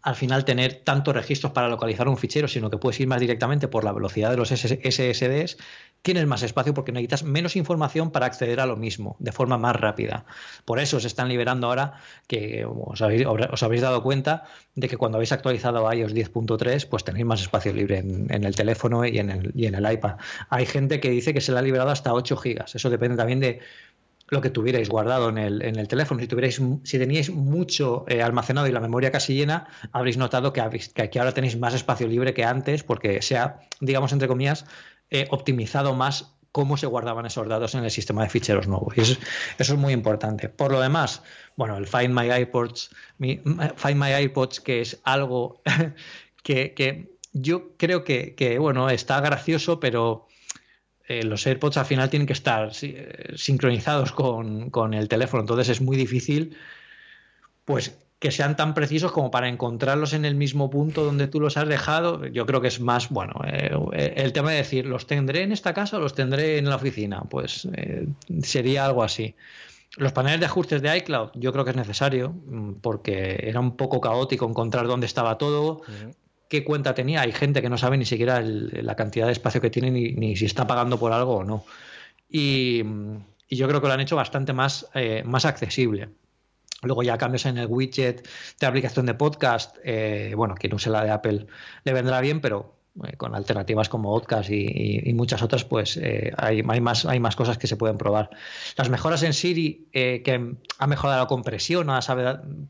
al 0.02 0.14
final 0.14 0.44
tener 0.44 0.82
tantos 0.84 1.14
registros 1.14 1.52
para 1.52 1.68
localizar 1.68 2.08
un 2.08 2.16
fichero, 2.16 2.48
sino 2.48 2.70
que 2.70 2.78
puedes 2.78 3.00
ir 3.00 3.06
más 3.06 3.20
directamente 3.20 3.68
por 3.68 3.84
la 3.84 3.92
velocidad 3.92 4.30
de 4.30 4.36
los 4.36 4.48
SSDs, 4.48 5.56
tienes 6.02 6.26
más 6.26 6.42
espacio 6.42 6.72
porque 6.74 6.92
necesitas 6.92 7.24
menos 7.24 7.56
información 7.56 8.10
para 8.10 8.26
acceder 8.26 8.60
a 8.60 8.66
lo 8.66 8.76
mismo 8.76 9.16
de 9.18 9.32
forma 9.32 9.58
más 9.58 9.76
rápida. 9.76 10.24
Por 10.64 10.78
eso 10.78 11.00
se 11.00 11.06
están 11.06 11.28
liberando 11.28 11.66
ahora, 11.66 11.94
que 12.26 12.64
os 12.66 13.02
habéis, 13.02 13.82
dado 13.82 14.02
cuenta 14.02 14.44
de 14.74 14.88
que 14.88 14.96
cuando 14.96 15.16
habéis 15.16 15.32
actualizado 15.32 15.88
a 15.88 15.94
iOS 15.94 16.14
10.3, 16.14 16.88
pues 16.88 17.04
tenéis 17.04 17.26
más 17.26 17.40
espacio 17.40 17.72
libre 17.72 17.98
en, 17.98 18.44
el 18.44 18.54
teléfono 18.54 19.04
y 19.04 19.18
en 19.18 19.30
el, 19.30 19.52
y 19.54 19.66
en 19.66 19.74
el 19.74 19.92
iPad. 19.92 20.16
Hay 20.48 20.66
gente 20.66 21.00
que 21.00 21.10
dice 21.10 21.34
que 21.34 21.40
se 21.40 21.52
le 21.52 21.58
ha 21.58 21.62
liberado 21.62 21.90
hasta 21.90 22.14
8 22.14 22.36
gigas. 22.36 22.74
Eso 22.74 22.88
depende 22.90 23.16
también 23.16 23.40
de 23.40 23.60
lo 24.30 24.40
que 24.40 24.50
tuvierais 24.50 24.88
guardado 24.88 25.28
en 25.28 25.38
el, 25.38 25.62
en 25.62 25.76
el 25.76 25.88
teléfono. 25.88 26.20
Si, 26.20 26.28
tuvierais, 26.28 26.60
si 26.84 26.98
teníais 26.98 27.30
mucho 27.30 28.04
eh, 28.08 28.22
almacenado 28.22 28.66
y 28.68 28.72
la 28.72 28.80
memoria 28.80 29.10
casi 29.10 29.34
llena, 29.34 29.68
habréis 29.92 30.16
notado 30.16 30.52
que, 30.52 30.62
que, 31.10 31.18
ahora 31.18 31.34
tenéis 31.34 31.58
más 31.58 31.74
espacio 31.74 32.06
libre 32.06 32.32
que 32.32 32.44
antes 32.44 32.84
porque 32.84 33.22
se 33.22 33.36
ha, 33.36 33.60
digamos, 33.80 34.12
entre 34.12 34.28
comillas, 34.28 34.64
eh, 35.10 35.26
optimizado 35.30 35.94
más 35.94 36.36
cómo 36.52 36.76
se 36.76 36.86
guardaban 36.86 37.26
esos 37.26 37.46
datos 37.48 37.74
en 37.74 37.84
el 37.84 37.90
sistema 37.90 38.22
de 38.22 38.30
ficheros 38.30 38.66
nuevo. 38.66 38.92
Y 38.96 39.00
eso, 39.00 39.18
es 39.58 39.70
muy 39.74 39.92
importante. 39.92 40.48
Por 40.48 40.72
lo 40.72 40.80
demás, 40.80 41.22
bueno, 41.56 41.76
el 41.76 41.86
Find 41.86 42.14
My 42.14 42.32
iPods, 42.42 42.90
Find 43.18 43.96
My 43.96 44.24
iPods, 44.24 44.60
que 44.60 44.80
es 44.80 45.00
algo 45.04 45.60
que, 46.42 46.74
que 46.74 47.16
yo 47.32 47.76
creo 47.76 48.04
que, 48.04 48.34
que, 48.34 48.58
bueno, 48.58 48.90
está 48.90 49.20
gracioso, 49.20 49.78
pero 49.78 50.26
eh, 51.10 51.24
los 51.24 51.44
AirPods 51.44 51.76
al 51.76 51.86
final 51.86 52.08
tienen 52.08 52.28
que 52.28 52.32
estar 52.32 52.70
eh, 52.82 53.32
sincronizados 53.34 54.12
con, 54.12 54.94
el 54.94 55.08
teléfono, 55.08 55.40
entonces 55.40 55.68
es 55.68 55.80
muy 55.80 55.96
difícil 55.96 56.56
pues 57.64 57.98
que 58.20 58.30
sean 58.30 58.54
tan 58.54 58.74
precisos 58.74 59.10
como 59.10 59.32
para 59.32 59.48
encontrarlos 59.48 60.12
en 60.12 60.24
el 60.24 60.36
mismo 60.36 60.70
punto 60.70 61.04
donde 61.04 61.26
tú 61.26 61.40
los 61.40 61.56
has 61.56 61.66
dejado. 61.66 62.26
Yo 62.26 62.46
creo 62.46 62.60
que 62.60 62.68
es 62.68 62.78
más, 62.78 63.08
bueno, 63.08 63.40
eh, 63.44 64.14
el 64.18 64.32
tema 64.32 64.52
de 64.52 64.58
decir, 64.58 64.86
¿los 64.86 65.08
tendré 65.08 65.42
en 65.42 65.50
esta 65.50 65.74
casa 65.74 65.96
o 65.96 66.00
los 66.00 66.14
tendré 66.14 66.58
en 66.58 66.68
la 66.68 66.76
oficina? 66.76 67.22
Pues 67.28 67.66
sería 68.42 68.86
algo 68.86 69.02
así. 69.02 69.34
Los 69.96 70.12
paneles 70.12 70.38
de 70.38 70.46
ajustes 70.46 70.80
de 70.80 70.96
iCloud 70.98 71.30
yo 71.34 71.52
creo 71.52 71.64
que 71.64 71.70
es 71.70 71.76
necesario 71.76 72.30
mm, 72.30 72.74
porque 72.74 73.40
era 73.42 73.58
un 73.58 73.76
poco 73.76 74.00
caótico 74.00 74.48
encontrar 74.48 74.86
dónde 74.86 75.06
estaba 75.06 75.38
todo 75.38 75.82
qué 76.50 76.64
cuenta 76.64 76.94
tenía. 76.94 77.22
Hay 77.22 77.32
gente 77.32 77.62
que 77.62 77.70
no 77.70 77.78
sabe 77.78 77.96
ni 77.96 78.04
siquiera 78.04 78.42
la 78.42 78.96
cantidad 78.96 79.26
de 79.26 79.32
espacio 79.32 79.60
que 79.60 79.70
tiene 79.70 79.90
ni, 79.90 80.36
si 80.36 80.44
está 80.44 80.66
pagando 80.66 80.98
por 80.98 81.12
algo 81.12 81.36
o 81.36 81.44
no. 81.44 81.64
Y, 82.28 82.84
yo 83.48 83.66
creo 83.66 83.80
que 83.80 83.88
lo 83.88 83.92
han 83.94 84.00
hecho 84.00 84.16
bastante 84.16 84.52
más, 84.52 84.88
eh, 84.94 85.22
más 85.24 85.44
accesible. 85.44 86.10
Luego 86.82 87.02
ya 87.02 87.18
cambios 87.18 87.46
en 87.46 87.58
el 87.58 87.66
widget 87.66 88.28
de 88.60 88.66
aplicación 88.66 89.06
de 89.06 89.14
podcast. 89.14 89.76
Eh, 89.84 90.34
bueno, 90.36 90.54
quien 90.54 90.74
use 90.74 90.90
la 90.90 91.04
de 91.04 91.10
Apple 91.10 91.46
le 91.84 91.92
vendrá 91.92 92.20
bien, 92.20 92.40
pero 92.40 92.79
con 93.16 93.34
alternativas 93.34 93.88
como 93.88 94.12
Outcast 94.12 94.50
y, 94.50 95.12
muchas 95.14 95.42
otras, 95.42 95.64
pues 95.64 95.96
eh, 95.96 96.32
hay, 96.36 96.62
más, 96.62 97.06
hay 97.06 97.20
más 97.20 97.36
cosas 97.36 97.58
que 97.58 97.66
se 97.66 97.76
pueden 97.76 97.98
probar. 97.98 98.30
Las 98.76 98.90
mejoras 98.90 99.22
en 99.22 99.32
Siri, 99.32 99.88
eh, 99.92 100.22
que 100.24 100.56
ha 100.78 100.86
mejorado 100.86 101.20
la 101.20 101.26
compresión, 101.26 101.88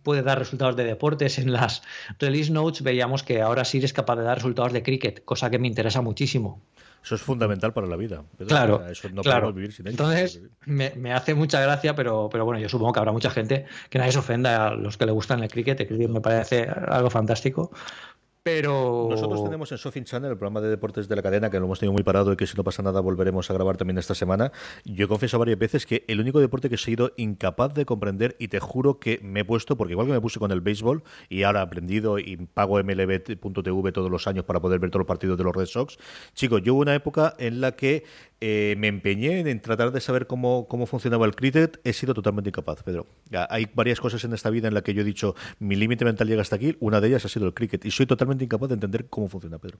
puede 0.02 0.22
dar 0.22 0.38
resultados 0.38 0.76
de 0.76 0.84
deportes. 0.84 1.38
En 1.38 1.52
las 1.52 1.82
release 2.18 2.52
notes 2.52 2.82
veíamos 2.82 3.22
que 3.22 3.40
ahora 3.40 3.64
Siri 3.64 3.84
es 3.84 3.92
capaz 3.92 4.16
de 4.16 4.24
dar 4.24 4.36
resultados 4.36 4.72
de 4.72 4.82
cricket, 4.82 5.24
cosa 5.24 5.50
que 5.50 5.58
me 5.58 5.68
interesa 5.68 6.00
muchísimo. 6.02 6.60
Eso 7.02 7.14
es 7.14 7.22
fundamental 7.22 7.72
para 7.72 7.86
la 7.86 7.96
vida. 7.96 8.24
claro, 8.46 8.86
eso 8.86 9.08
no 9.08 9.22
podemos 9.22 9.54
vivir 9.54 9.72
sin 9.72 9.88
Entonces, 9.88 10.42
me, 10.66 10.92
me, 10.96 11.14
hace 11.14 11.34
mucha 11.34 11.60
gracia, 11.60 11.94
pero, 11.94 12.28
pero 12.30 12.44
bueno, 12.44 12.60
yo 12.60 12.68
supongo 12.68 12.92
que 12.92 12.98
habrá 12.98 13.12
mucha 13.12 13.30
gente 13.30 13.64
que 13.88 13.98
nadie 13.98 14.12
se 14.12 14.18
ofenda 14.18 14.68
a 14.68 14.74
los 14.74 14.98
que 14.98 15.06
le 15.06 15.12
gustan 15.12 15.42
el 15.42 15.50
cricket. 15.50 15.80
El 15.80 15.86
cricket 15.86 16.10
me 16.10 16.20
parece 16.20 16.68
algo 16.68 17.08
fantástico. 17.08 17.70
Pero... 18.42 19.08
Nosotros 19.10 19.44
tenemos 19.44 19.70
en 19.70 19.78
Sofin 19.78 20.04
Channel 20.04 20.30
el 20.30 20.38
programa 20.38 20.62
de 20.62 20.70
deportes 20.70 21.08
de 21.08 21.16
la 21.16 21.22
cadena, 21.22 21.50
que 21.50 21.58
lo 21.58 21.66
hemos 21.66 21.78
tenido 21.78 21.92
muy 21.92 22.02
parado 22.02 22.32
y 22.32 22.36
que 22.36 22.46
si 22.46 22.56
no 22.56 22.64
pasa 22.64 22.82
nada 22.82 23.00
volveremos 23.00 23.50
a 23.50 23.54
grabar 23.54 23.76
también 23.76 23.98
esta 23.98 24.14
semana. 24.14 24.50
Yo 24.84 25.04
he 25.04 25.08
confesado 25.08 25.40
varias 25.40 25.58
veces 25.58 25.84
que 25.84 26.04
el 26.08 26.20
único 26.20 26.40
deporte 26.40 26.70
que 26.70 26.76
he 26.76 26.78
sido 26.78 27.12
incapaz 27.18 27.74
de 27.74 27.84
comprender 27.84 28.36
y 28.38 28.48
te 28.48 28.58
juro 28.58 28.98
que 28.98 29.20
me 29.22 29.40
he 29.40 29.44
puesto, 29.44 29.76
porque 29.76 29.92
igual 29.92 30.06
que 30.06 30.14
me 30.14 30.20
puse 30.20 30.38
con 30.38 30.52
el 30.52 30.62
béisbol 30.62 31.02
y 31.28 31.42
ahora 31.42 31.60
he 31.60 31.62
aprendido 31.64 32.18
y 32.18 32.36
pago 32.36 32.82
MLB.tv 32.82 33.92
todos 33.92 34.10
los 34.10 34.26
años 34.26 34.44
para 34.46 34.60
poder 34.60 34.78
ver 34.78 34.90
todos 34.90 35.00
los 35.00 35.08
partidos 35.08 35.36
de 35.36 35.44
los 35.44 35.54
Red 35.54 35.66
Sox, 35.66 35.98
chicos, 36.32 36.62
yo 36.62 36.74
hubo 36.74 36.80
una 36.80 36.94
época 36.94 37.34
en 37.38 37.60
la 37.60 37.72
que 37.72 38.04
eh, 38.40 38.74
me 38.78 38.88
empeñé 38.88 39.40
en 39.40 39.60
tratar 39.60 39.92
de 39.92 40.00
saber 40.00 40.26
cómo, 40.26 40.66
cómo 40.66 40.86
funcionaba 40.86 41.26
el 41.26 41.34
cricket, 41.34 41.78
he 41.84 41.92
sido 41.92 42.14
totalmente 42.14 42.48
incapaz, 42.48 42.82
Pedro. 42.82 43.06
Hay 43.50 43.68
varias 43.74 44.00
cosas 44.00 44.24
en 44.24 44.32
esta 44.32 44.48
vida 44.48 44.68
en 44.68 44.72
las 44.72 44.82
que 44.82 44.94
yo 44.94 45.02
he 45.02 45.04
dicho, 45.04 45.34
mi 45.58 45.76
límite 45.76 46.06
mental 46.06 46.26
llega 46.26 46.40
hasta 46.40 46.56
aquí, 46.56 46.74
una 46.80 47.02
de 47.02 47.08
ellas 47.08 47.24
ha 47.26 47.28
sido 47.28 47.46
el 47.46 47.52
cricket 47.52 47.84
y 47.84 47.90
soy 47.90 48.06
totalmente 48.06 48.29
incapaz 48.38 48.68
de 48.68 48.74
entender 48.74 49.08
cómo 49.08 49.28
funciona, 49.28 49.58
Pedro. 49.58 49.78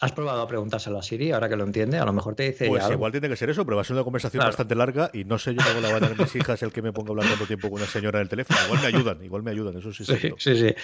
¿Has 0.00 0.12
probado 0.12 0.42
a 0.42 0.46
preguntárselo 0.46 0.96
a 0.96 1.02
Siri 1.02 1.32
ahora 1.32 1.48
que 1.48 1.56
lo 1.56 1.64
entiende? 1.64 1.98
A 1.98 2.04
lo 2.04 2.12
mejor 2.12 2.36
te 2.36 2.44
dice. 2.44 2.68
Pues 2.68 2.88
igual 2.88 3.10
tiene 3.10 3.28
que 3.28 3.34
ser 3.34 3.50
eso, 3.50 3.64
pero 3.64 3.76
va 3.76 3.82
a 3.82 3.84
ser 3.84 3.94
una 3.94 4.04
conversación 4.04 4.44
bastante 4.44 4.76
larga 4.76 5.10
y 5.12 5.24
no 5.24 5.38
sé 5.38 5.54
yo 5.54 5.60
cómo 5.66 5.80
la 5.80 5.92
van 5.92 6.04
a 6.04 6.08
dar 6.08 6.18
mis 6.18 6.36
hijas 6.36 6.62
el 6.62 6.72
que 6.72 6.82
me 6.82 6.92
ponga 6.92 7.08
a 7.08 7.10
hablar 7.10 7.26
tanto 7.26 7.46
tiempo 7.46 7.68
con 7.68 7.80
una 7.80 7.90
señora 7.90 8.20
en 8.20 8.22
el 8.22 8.28
teléfono. 8.28 8.60
Igual 8.66 8.80
me 8.80 8.86
ayudan, 8.86 9.24
igual 9.24 9.42
me 9.42 9.50
ayudan, 9.50 9.76
eso 9.76 9.92
sí. 9.92 10.04
Sí, 10.04 10.32
sí, 10.36 10.56
sí. 10.56 10.74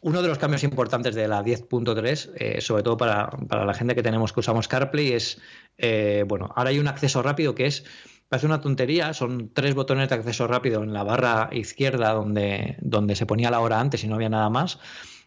Uno 0.00 0.22
de 0.22 0.28
los 0.28 0.38
cambios 0.38 0.64
importantes 0.64 1.14
de 1.14 1.28
la 1.28 1.44
10.3, 1.44 2.30
eh, 2.36 2.60
sobre 2.62 2.82
todo 2.82 2.96
para, 2.96 3.28
la 3.50 3.74
gente 3.74 3.94
que 3.94 4.02
tenemos 4.02 4.32
que 4.32 4.40
usamos 4.40 4.68
CarPlay, 4.68 5.12
es. 5.12 5.38
Eh, 5.76 6.24
bueno, 6.26 6.50
ahora 6.56 6.70
hay 6.70 6.78
un 6.78 6.88
acceso 6.88 7.22
rápido 7.22 7.54
que 7.54 7.66
es. 7.66 7.84
Parece 8.30 8.46
una 8.46 8.62
tontería, 8.62 9.12
son 9.12 9.50
tres 9.52 9.74
botones 9.74 10.08
de 10.08 10.14
acceso 10.14 10.46
rápido 10.46 10.82
en 10.82 10.94
la 10.94 11.04
barra 11.04 11.50
izquierda 11.52 12.12
donde, 12.12 12.76
donde 12.80 13.16
se 13.16 13.26
ponía 13.26 13.50
la 13.50 13.60
hora 13.60 13.78
antes 13.78 14.02
y 14.02 14.08
no 14.08 14.14
había 14.14 14.30
nada 14.30 14.48
más 14.48 14.80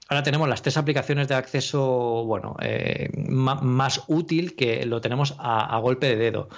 Ahora 0.09 0.23
tenemos 0.23 0.49
las 0.49 0.63
tres 0.63 0.75
aplicaciones 0.75 1.27
de 1.27 1.35
acceso, 1.35 2.25
bueno, 2.25 2.55
eh, 2.61 3.09
más 3.15 4.03
útil 4.07 4.55
que 4.55 4.83
lo 4.87 5.01
tenemos 5.01 5.35
a, 5.37 5.77
golpe 5.77 6.07
de 6.07 6.15
dedo. 6.15 6.49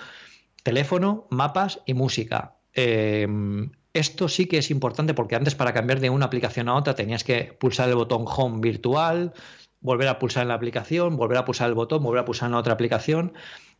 Teléfono, 0.64 1.28
mapas 1.30 1.82
y 1.86 1.94
música. 1.94 2.56
Em, 2.74 3.72
esto 3.94 4.30
sí 4.30 4.46
que 4.46 4.58
es 4.60 4.72
importante 4.72 5.14
porque 5.14 5.36
antes 5.36 5.56
para 5.56 5.74
cambiar 5.74 6.00
de 6.00 6.10
una 6.10 6.28
aplicación 6.28 6.70
a 6.70 6.76
otra 6.76 6.96
tenías 6.96 7.26
que 7.26 7.54
pulsar 7.60 7.90
el 7.90 7.96
botón 7.96 8.24
Home 8.26 8.62
virtual, 8.62 9.34
volver 9.82 10.08
a 10.08 10.18
pulsar 10.18 10.44
en 10.44 10.48
la 10.48 10.54
aplicación, 10.54 11.18
volver 11.18 11.38
a 11.38 11.44
pulsar 11.44 11.68
el 11.68 11.76
botón, 11.76 12.04
volver 12.04 12.22
a 12.22 12.26
pulsar 12.26 12.48
en 12.48 12.54
la 12.54 12.60
otra 12.60 12.72
aplicación. 12.72 13.34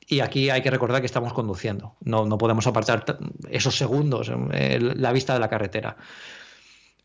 Y 0.06 0.20
aquí 0.20 0.50
hay 0.50 0.62
que 0.62 0.72
recordar 0.72 1.00
que 1.00 1.06
estamos 1.06 1.32
conduciendo. 1.32 1.96
No, 2.02 2.26
no 2.26 2.38
podemos 2.38 2.68
apartar 2.68 3.20
esos 3.50 3.78
segundos, 3.78 4.30
en 4.52 5.02
la 5.02 5.14
vista 5.14 5.34
de 5.34 5.40
la 5.40 5.48
carretera. 5.48 5.96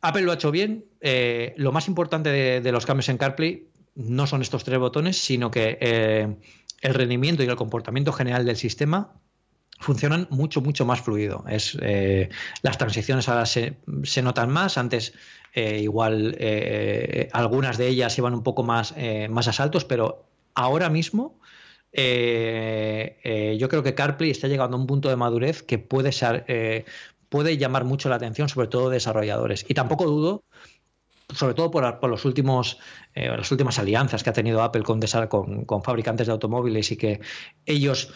Apple 0.09 0.23
lo 0.23 0.31
ha 0.31 0.35
hecho 0.35 0.51
bien. 0.51 0.85
Eh, 1.01 1.55
lo 1.57 1.73
más 1.73 1.89
importante 1.89 2.31
de, 2.31 2.73
los 2.73 2.87
cambios 2.87 3.09
en 3.09 3.19
CarPlay 3.19 3.69
no 3.95 4.27
son 4.27 4.43
estos 4.43 4.65
tres 4.65 4.79
botones, 4.79 5.19
sino 5.19 5.51
que 5.51 5.79
eh, 5.81 6.37
el 6.81 6.95
rendimiento 6.95 7.43
y 7.43 7.47
el 7.47 7.57
comportamiento 7.57 8.13
general 8.13 8.45
del 8.45 8.57
sistema 8.57 9.15
funcionan 9.79 10.27
mucho, 10.31 10.61
mucho 10.61 10.87
más 10.87 11.01
fluido. 11.01 11.45
Es, 11.49 11.77
eh, 11.81 12.29
las 12.63 12.79
transiciones 12.79 13.29
ahora 13.29 13.47
se, 13.47 13.77
notan 14.23 14.51
más. 14.51 14.79
Antes, 14.79 15.13
igual, 15.55 16.37
algunas 17.33 17.79
de 17.79 17.89
ellas 17.89 18.17
iban 18.19 18.35
un 18.35 18.43
poco 18.43 18.63
más, 18.63 18.95
más 19.29 19.49
a 19.49 19.53
saltos, 19.53 19.85
pero 19.85 20.27
ahora 20.55 20.89
mismo. 20.89 21.41
yo 21.93 23.69
creo 23.69 23.83
que 23.83 23.95
CarPlay 23.95 24.31
está 24.31 24.49
llegando 24.49 24.77
a 24.77 24.81
un 24.81 24.87
punto 24.87 25.09
de 25.09 25.17
madurez 25.17 25.63
que 25.63 25.79
puede 25.79 26.13
ser, 26.13 26.45
puede 27.37 27.59
llamar 27.59 27.85
mucho 27.85 28.09
la 28.09 28.17
atención, 28.17 28.49
sobre 28.49 28.69
todo 28.69 28.89
desarrolladores. 28.89 29.67
Y 29.69 29.75
tampoco 29.75 30.07
dudo, 30.07 30.45
sobre 31.35 31.53
todo 31.53 31.71
por, 31.71 32.09
los 32.09 32.25
últimos, 32.25 32.79
eh, 33.15 33.29
las 33.29 33.51
últimas 33.53 33.79
alianzas 33.79 34.23
que 34.23 34.31
ha 34.31 34.33
tenido 34.33 34.63
Apple 34.63 34.83
con, 34.83 35.01
con, 35.67 35.83
fabricantes 35.83 36.29
de 36.29 36.33
automóviles 36.33 36.91
y 36.93 36.97
que 36.97 37.21
ellos 37.67 38.11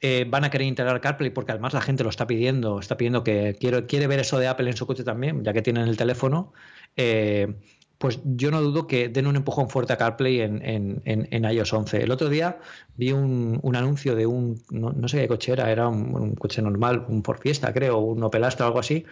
eh, 0.00 0.24
van 0.28 0.44
a 0.44 0.50
querer 0.50 0.68
integrar 0.68 1.00
CarPlay 1.00 1.30
porque 1.30 1.50
además 1.50 1.72
la 1.74 1.80
gente 1.80 2.04
lo 2.04 2.10
está 2.10 2.28
pidiendo, 2.28 2.78
está 2.78 2.96
pidiendo 2.96 3.24
que 3.24 3.56
quiere, 3.58 3.86
quiere 3.86 4.06
ver 4.06 4.20
eso 4.20 4.38
de 4.38 4.46
Apple 4.46 4.70
en 4.70 4.76
su 4.76 4.86
coche 4.86 5.02
también, 5.02 5.42
ya 5.42 5.52
que 5.52 5.62
tienen 5.62 5.88
el 5.88 5.96
teléfono. 5.96 6.52
Eh, 6.94 7.56
pues 8.00 8.18
yo 8.24 8.50
no 8.50 8.62
dudo 8.62 8.86
que 8.86 9.10
den 9.10 9.26
un 9.26 9.36
empujón 9.36 9.68
fuerte 9.68 9.92
a 9.92 9.98
CarPlay 9.98 10.40
en, 10.40 10.62
en, 10.64 11.02
en, 11.04 11.44
iOS 11.44 11.70
11. 11.74 12.02
El 12.02 12.10
otro 12.10 12.30
día 12.30 12.58
vi 12.96 13.12
un, 13.12 13.60
anuncio 13.74 14.16
de 14.16 14.24
un, 14.24 14.58
no, 14.70 15.06
sé 15.06 15.20
qué 15.20 15.28
coche 15.28 15.52
era, 15.52 15.70
era 15.70 15.86
un, 15.86 16.34
coche 16.34 16.62
normal, 16.62 17.04
un 17.08 17.22
Ford 17.22 17.40
Fiesta, 17.42 17.74
creo, 17.74 17.98
un 17.98 18.22
Opel 18.22 18.44
Astra 18.44 18.64
o 18.64 18.68
algo 18.68 18.78
así, 18.78 19.04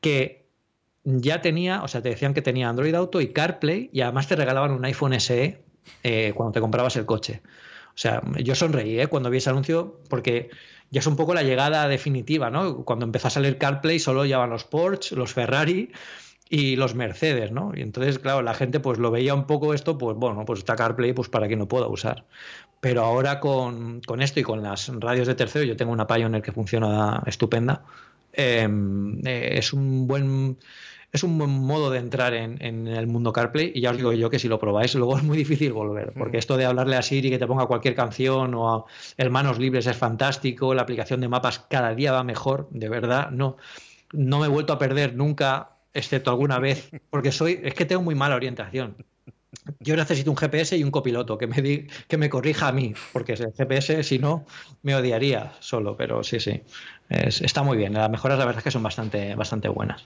que 0.00 0.48
ya 1.04 1.40
tenía, 1.42 1.84
o 1.84 1.86
sea, 1.86 2.02
te 2.02 2.08
decían 2.08 2.34
que 2.34 2.42
tenía 2.42 2.68
Android 2.68 2.92
Auto 2.96 3.20
y 3.20 3.28
CarPlay 3.28 3.88
y 3.92 4.00
además 4.00 4.26
te 4.26 4.34
regalaban 4.34 4.72
un 4.72 4.84
iPhone 4.84 5.14
SE 5.20 5.62
eh, 6.02 6.32
cuando 6.34 6.50
te 6.50 6.60
comprabas 6.60 6.96
el 6.96 7.06
coche. 7.06 7.40
O 7.90 7.98
sea, 8.00 8.20
yo 8.42 8.56
sonreí 8.56 8.98
¿eh? 8.98 9.06
cuando 9.06 9.30
vi 9.30 9.38
ese 9.38 9.50
anuncio 9.50 10.00
porque 10.10 10.50
ya 10.90 10.98
es 10.98 11.06
un 11.06 11.14
poco 11.14 11.34
la 11.34 11.44
llegada 11.44 11.86
definitiva, 11.86 12.50
¿no? 12.50 12.84
Cuando 12.84 13.04
empezó 13.04 13.28
a 13.28 13.30
salir 13.30 13.58
CarPlay 13.58 14.00
solo 14.00 14.24
llevaban 14.24 14.50
los 14.50 14.64
Porsche, 14.64 15.14
los 15.14 15.32
Ferrari 15.32 15.92
y 16.50 16.76
los 16.76 16.94
Mercedes, 16.94 17.52
¿no? 17.52 17.72
Y 17.74 17.82
entonces, 17.82 18.18
claro, 18.18 18.42
la 18.42 18.54
gente 18.54 18.80
pues 18.80 18.98
lo 18.98 19.10
veía 19.10 19.34
un 19.34 19.46
poco 19.46 19.74
esto, 19.74 19.98
pues 19.98 20.16
bueno, 20.16 20.44
pues 20.44 20.60
está 20.60 20.76
CarPlay, 20.76 21.12
pues 21.12 21.28
para 21.28 21.48
que 21.48 21.56
no 21.56 21.68
pueda 21.68 21.86
usar. 21.88 22.24
Pero 22.80 23.02
ahora 23.02 23.40
con, 23.40 24.00
esto 24.20 24.40
y 24.40 24.42
con 24.42 24.62
las 24.62 24.88
radios 25.00 25.26
de 25.26 25.34
tercero, 25.34 25.64
yo 25.64 25.76
tengo 25.76 25.92
una 25.92 26.06
Pioneer 26.06 26.42
que 26.42 26.52
funciona 26.52 27.22
estupenda, 27.26 27.84
em, 28.32 29.20
eh, 29.26 29.58
es 29.58 29.72
un 29.72 30.06
buen 30.06 30.58
es 31.10 31.22
un 31.22 31.38
buen 31.38 31.50
modo 31.50 31.90
de 31.90 31.98
entrar 31.98 32.34
en, 32.34 32.62
en, 32.62 32.86
el 32.86 33.06
mundo 33.06 33.32
CarPlay 33.32 33.72
y 33.74 33.80
ya 33.80 33.92
os 33.92 33.96
digo 33.96 34.12
yo 34.12 34.28
que 34.28 34.38
si 34.38 34.46
lo 34.46 34.58
probáis 34.58 34.94
luego 34.94 35.16
es 35.16 35.24
muy 35.24 35.38
difícil 35.38 35.72
volver, 35.72 36.12
porque 36.12 36.36
mm. 36.36 36.40
esto 36.40 36.56
de 36.56 36.66
hablarle 36.66 36.96
a 36.96 37.02
Siri 37.02 37.30
que 37.30 37.38
te 37.38 37.46
ponga 37.46 37.66
cualquier 37.66 37.94
canción 37.94 38.54
o 38.54 38.74
a 38.74 38.84
Hermanos 39.16 39.58
Libres 39.58 39.86
es 39.86 39.96
fantástico, 39.96 40.74
la 40.74 40.82
aplicación 40.82 41.20
de 41.20 41.28
mapas 41.28 41.60
cada 41.70 41.94
día 41.94 42.12
va 42.12 42.24
mejor, 42.24 42.68
de 42.70 42.88
verdad, 42.88 43.30
no, 43.30 43.56
no 44.12 44.38
me 44.38 44.46
he 44.46 44.50
vuelto 44.50 44.74
a 44.74 44.78
perder 44.78 45.14
nunca 45.14 45.77
excepto 45.94 46.30
alguna 46.30 46.58
vez, 46.58 46.90
porque 47.10 47.32
soy, 47.32 47.60
es 47.62 47.74
que 47.74 47.84
tengo 47.84 48.02
muy 48.02 48.14
mala 48.14 48.36
orientación. 48.36 48.96
Yo 49.80 49.96
necesito 49.96 50.30
un 50.30 50.36
GPS 50.36 50.76
y 50.76 50.84
un 50.84 50.90
copiloto 50.90 51.38
que 51.38 51.46
me, 51.46 51.62
di, 51.62 51.86
que 52.06 52.16
me 52.16 52.28
corrija 52.30 52.68
a 52.68 52.72
mí, 52.72 52.94
porque 53.12 53.32
el 53.32 53.52
GPS, 53.52 54.02
si 54.02 54.18
no, 54.18 54.46
me 54.82 54.94
odiaría 54.94 55.52
solo, 55.60 55.96
pero 55.96 56.22
sí, 56.22 56.40
sí, 56.40 56.62
está 57.08 57.62
muy 57.62 57.76
bien. 57.76 57.94
Las 57.94 58.10
mejoras, 58.10 58.38
la 58.38 58.44
verdad 58.44 58.60
es 58.60 58.64
que 58.64 58.70
son 58.70 58.82
bastante, 58.82 59.34
bastante 59.34 59.68
buenas. 59.68 60.04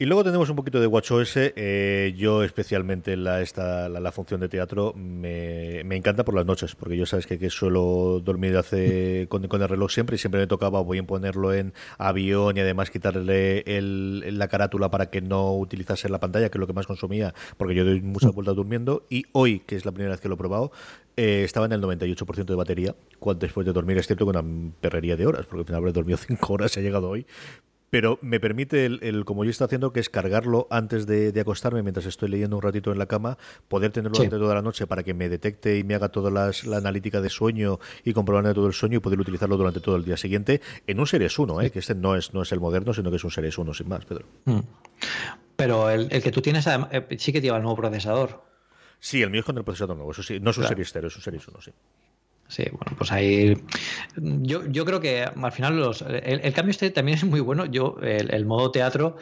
Y 0.00 0.06
luego 0.06 0.24
tenemos 0.24 0.48
un 0.48 0.56
poquito 0.56 0.80
de 0.80 0.86
WatchOS. 0.86 1.34
Eh, 1.36 2.14
yo 2.16 2.42
especialmente 2.42 3.18
la, 3.18 3.42
esta, 3.42 3.90
la, 3.90 4.12
función 4.12 4.40
de 4.40 4.48
teatro 4.48 4.94
me, 4.96 5.80
encanta 5.94 6.24
por 6.24 6.34
las 6.34 6.46
noches, 6.46 6.74
porque 6.74 6.96
yo 6.96 7.04
sabes 7.04 7.26
que, 7.26 7.38
que 7.38 7.50
suelo 7.50 8.18
dormir 8.24 8.56
hace 8.56 9.26
con, 9.28 9.44
el 9.44 9.68
reloj 9.68 9.90
siempre 9.90 10.16
y 10.16 10.18
siempre 10.18 10.40
me 10.40 10.46
tocaba 10.46 10.80
voy 10.80 11.00
a 11.00 11.02
ponerlo 11.02 11.52
en 11.52 11.74
avión 11.98 12.56
y 12.56 12.60
además 12.60 12.90
quitarle 12.90 13.58
el, 13.66 14.38
la 14.38 14.48
carátula 14.48 14.90
para 14.90 15.10
que 15.10 15.20
no 15.20 15.54
utilizase 15.58 16.08
la 16.08 16.18
pantalla, 16.18 16.48
que 16.48 16.56
es 16.56 16.60
lo 16.60 16.66
que 16.66 16.72
más 16.72 16.86
consumía, 16.86 17.34
porque 17.58 17.74
yo 17.74 17.84
doy 17.84 18.00
muchas 18.00 18.32
vueltas 18.32 18.56
durmiendo. 18.56 19.04
Y 19.10 19.26
hoy, 19.32 19.60
que 19.60 19.76
es 19.76 19.84
la 19.84 19.92
primera 19.92 20.12
vez 20.12 20.20
que 20.22 20.30
lo 20.30 20.36
he 20.36 20.38
probado, 20.38 20.72
eh, 21.18 21.42
estaba 21.44 21.66
en 21.66 21.72
el 21.72 21.82
98% 21.82 22.46
de 22.46 22.54
batería 22.54 22.94
después 23.36 23.66
de 23.66 23.74
dormir, 23.74 23.98
es 23.98 24.06
cierto 24.06 24.24
con 24.24 24.34
una 24.34 24.72
perrería 24.80 25.16
de 25.16 25.26
horas, 25.26 25.44
porque 25.44 25.60
al 25.60 25.66
final 25.66 25.78
habré 25.80 25.92
dormido 25.92 26.16
5 26.26 26.52
horas 26.54 26.74
y 26.74 26.80
he 26.80 26.82
llegado 26.82 27.10
hoy, 27.10 27.26
pero 27.90 28.18
me 28.22 28.38
permite, 28.38 28.86
el, 28.86 29.24
como 29.24 29.44
yo 29.44 29.50
estoy 29.50 29.66
haciendo, 29.66 29.92
que 29.92 30.00
es 30.00 30.08
cargarlo 30.08 30.68
antes 30.70 31.06
de, 31.06 31.38
acostarme, 31.40 31.82
mientras 31.82 32.06
estoy 32.06 32.28
leyendo 32.28 32.56
un 32.56 32.62
ratito 32.62 32.92
en 32.92 32.98
la 32.98 33.06
cama, 33.06 33.36
poder 33.68 33.90
tenerlo 33.90 34.16
durante 34.16 34.38
toda 34.38 34.54
la 34.54 34.62
noche 34.62 34.86
para 34.86 35.02
que 35.02 35.12
me 35.12 35.28
detecte 35.28 35.76
y 35.76 35.84
me 35.84 35.94
haga 35.94 36.08
toda 36.08 36.30
la 36.30 36.76
analítica 36.76 37.20
de 37.20 37.28
sueño 37.28 37.80
y 38.04 38.12
comprobarme 38.12 38.54
todo 38.54 38.68
el 38.68 38.72
sueño 38.72 38.98
y 38.98 39.00
poder 39.00 39.20
utilizarlo 39.20 39.56
durante 39.56 39.80
todo 39.80 39.96
el 39.96 40.04
día 40.04 40.16
siguiente 40.16 40.60
en 40.86 41.00
un 41.00 41.06
Series 41.06 41.36
1, 41.36 41.62
¿eh? 41.62 41.70
que 41.70 41.80
este 41.80 41.94
no 41.94 42.14
es, 42.14 42.32
no 42.32 42.42
es 42.42 42.52
el 42.52 42.60
moderno, 42.60 42.94
sino 42.94 43.10
que 43.10 43.16
es 43.16 43.24
un 43.24 43.30
Series 43.32 43.58
1 43.58 43.74
sin 43.74 43.88
más, 43.88 44.04
Pedro. 44.04 44.26
Mm. 44.44 44.60
Pero 45.56 45.90
el, 45.90 46.08
que 46.08 46.30
tú 46.30 46.40
tienes 46.40 46.66
eh, 46.66 47.06
sí 47.18 47.32
que 47.32 47.40
lleva 47.40 47.56
el 47.56 47.62
nuevo 47.62 47.76
procesador. 47.76 48.44
Sí, 49.00 49.20
el 49.22 49.30
mío 49.30 49.40
es 49.40 49.46
con 49.46 49.58
el 49.58 49.64
procesador 49.64 49.96
nuevo, 49.96 50.12
eso 50.12 50.22
sí. 50.22 50.38
No 50.40 50.50
es 50.50 50.58
un 50.58 50.64
Series 50.64 50.90
0, 50.92 51.08
es 51.08 51.16
un 51.16 51.22
Series 51.22 51.48
1, 51.48 51.60
sí. 51.60 51.72
Sí, 52.50 52.64
bueno, 52.64 52.96
pues 52.98 53.12
ahí. 53.12 53.56
Yo, 54.16 54.66
yo 54.66 54.84
creo 54.84 55.00
que 55.00 55.22
al 55.22 55.52
final 55.52 55.78
los, 55.78 56.02
el, 56.02 56.52
cambio 56.52 56.72
este 56.72 56.90
también 56.90 57.16
es 57.16 57.24
muy 57.24 57.38
bueno. 57.38 57.64
Yo, 57.64 57.96
el, 58.02 58.44
modo 58.44 58.72
teatro, 58.72 59.16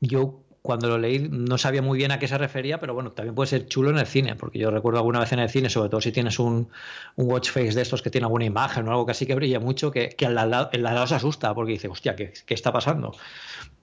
yo 0.00 0.44
cuando 0.62 0.88
lo 0.88 0.98
leí 0.98 1.28
no 1.30 1.58
sabía 1.58 1.82
muy 1.82 1.98
bien 1.98 2.12
a 2.12 2.18
qué 2.18 2.28
se 2.28 2.36
refería, 2.36 2.78
pero 2.78 2.94
bueno, 2.94 3.12
también 3.12 3.34
puede 3.34 3.48
ser 3.48 3.66
chulo 3.68 3.90
en 3.90 3.98
el 3.98 4.06
cine, 4.06 4.36
porque 4.36 4.58
yo 4.58 4.70
recuerdo 4.70 4.98
alguna 4.98 5.20
vez 5.20 5.32
en 5.32 5.38
el 5.38 5.48
cine, 5.48 5.70
sobre 5.70 5.88
todo 5.88 6.00
si 6.00 6.12
tienes 6.12 6.38
un, 6.38 6.68
watch 7.16 7.50
face 7.50 7.72
de 7.72 7.82
estos 7.82 8.02
que 8.02 8.10
tiene 8.10 8.26
alguna 8.26 8.44
imagen 8.44 8.86
o 8.88 8.90
algo 8.90 9.06
que 9.06 9.12
así 9.12 9.26
que 9.26 9.34
brilla 9.34 9.60
mucho, 9.60 9.90
que, 9.90 10.10
que 10.10 10.26
al, 10.26 10.34
lado, 10.34 10.70
el 10.72 10.82
lado 10.82 11.06
se 11.06 11.14
asusta 11.14 11.54
porque 11.54 11.72
dice, 11.72 11.88
hostia, 11.88 12.16
¿qué, 12.16 12.32
¿qué, 12.46 12.54
está 12.54 12.72
pasando? 12.72 13.14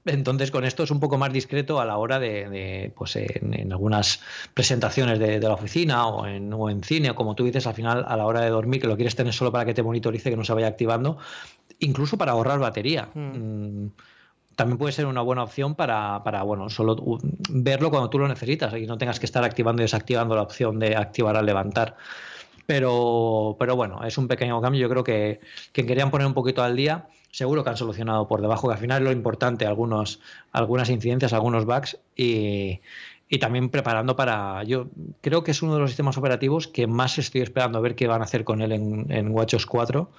Entonces, 0.05 0.51
con 0.51 0.65
esto 0.65 0.83
es 0.83 0.91
un 0.91 0.99
poco 0.99 1.17
más 1.17 1.33
discreto 1.33 1.79
a 1.79 1.85
la 1.85 1.97
hora 1.97 2.19
de, 2.19 2.91
pues 2.95 3.15
en, 3.15 3.71
algunas 3.71 4.21
presentaciones 4.53 5.17
de, 5.17 5.39
la 5.39 5.53
oficina 5.53 6.07
o 6.07 6.27
en, 6.27 6.53
o 6.53 6.69
en 6.69 6.83
cine, 6.83 7.09
o 7.09 7.15
como 7.15 7.35
tú 7.35 7.43
dices, 7.43 7.65
al 7.65 7.73
final, 7.73 8.05
a 8.07 8.15
la 8.15 8.25
hora 8.25 8.41
de 8.41 8.49
dormir, 8.49 8.81
que 8.81 8.87
lo 8.87 8.95
quieres 8.95 9.15
tener 9.15 9.33
solo 9.33 9.51
para 9.51 9.65
que 9.65 9.73
te 9.73 9.81
monitorice, 9.81 10.29
que 10.29 10.37
no 10.37 10.45
se 10.45 10.53
vaya 10.53 10.67
activando, 10.67 11.17
incluso 11.79 12.17
para 12.17 12.33
ahorrar 12.33 12.59
batería. 12.59 13.09
Mm. 13.15 13.19
Mm, 13.19 13.91
también 14.55 14.77
puede 14.77 14.93
ser 14.93 15.05
una 15.05 15.21
buena 15.21 15.43
opción 15.43 15.75
para, 15.75 16.23
para, 16.23 16.43
bueno, 16.43 16.69
solo 16.69 17.19
verlo 17.49 17.89
cuando 17.89 18.09
tú 18.09 18.19
lo 18.19 18.27
necesitas 18.27 18.73
y 18.75 18.87
no 18.87 18.97
tengas 18.97 19.19
que 19.19 19.25
estar 19.25 19.43
activando 19.43 19.81
y 19.81 19.85
desactivando 19.85 20.35
la 20.35 20.41
opción 20.41 20.79
de 20.79 20.95
activar 20.95 21.35
al 21.35 21.45
levantar. 21.45 21.97
Pero, 22.65 23.55
pero 23.59 23.75
bueno, 23.75 24.03
es 24.03 24.17
un 24.17 24.27
pequeño 24.27 24.59
cambio. 24.61 24.81
Yo 24.81 24.89
creo 24.89 25.03
que, 25.03 25.39
que 25.71 25.85
querían 25.85 26.09
poner 26.09 26.25
un 26.25 26.33
poquito 26.33 26.63
al 26.63 26.75
día 26.75 27.07
seguro 27.35 27.65
que 27.65 27.69
han 27.69 27.77
solucionado 27.77 28.29
por 28.29 28.41
debajo, 28.41 28.69
que 28.69 28.75
al 28.75 28.79
final 28.79 29.01
es 29.01 29.05
lo 29.05 29.11
importante, 29.11 29.65
algunos, 29.65 30.21
algunas 30.53 30.89
incidencias, 30.89 31.33
algunos 31.33 31.65
bugs 31.65 31.99
y, 32.15 32.79
también 33.41 33.69
preparando 33.69 34.15
para. 34.15 34.63
Yo 34.63 34.87
creo 35.19 35.43
que 35.43 35.51
es 35.51 35.61
uno 35.61 35.73
de 35.73 35.81
los 35.81 35.89
sistemas 35.89 36.17
operativos 36.17 36.69
que 36.69 36.87
más 36.87 37.17
estoy 37.17 37.41
esperando 37.41 37.77
a 37.77 37.81
ver 37.81 37.95
qué 37.95 38.07
van 38.07 38.21
a 38.21 38.23
hacer 38.23 38.45
con 38.45 38.61
él 38.61 38.71
en, 38.71 39.11
en 39.11 39.31
WatchOS 39.31 39.65
4, 39.65 40.09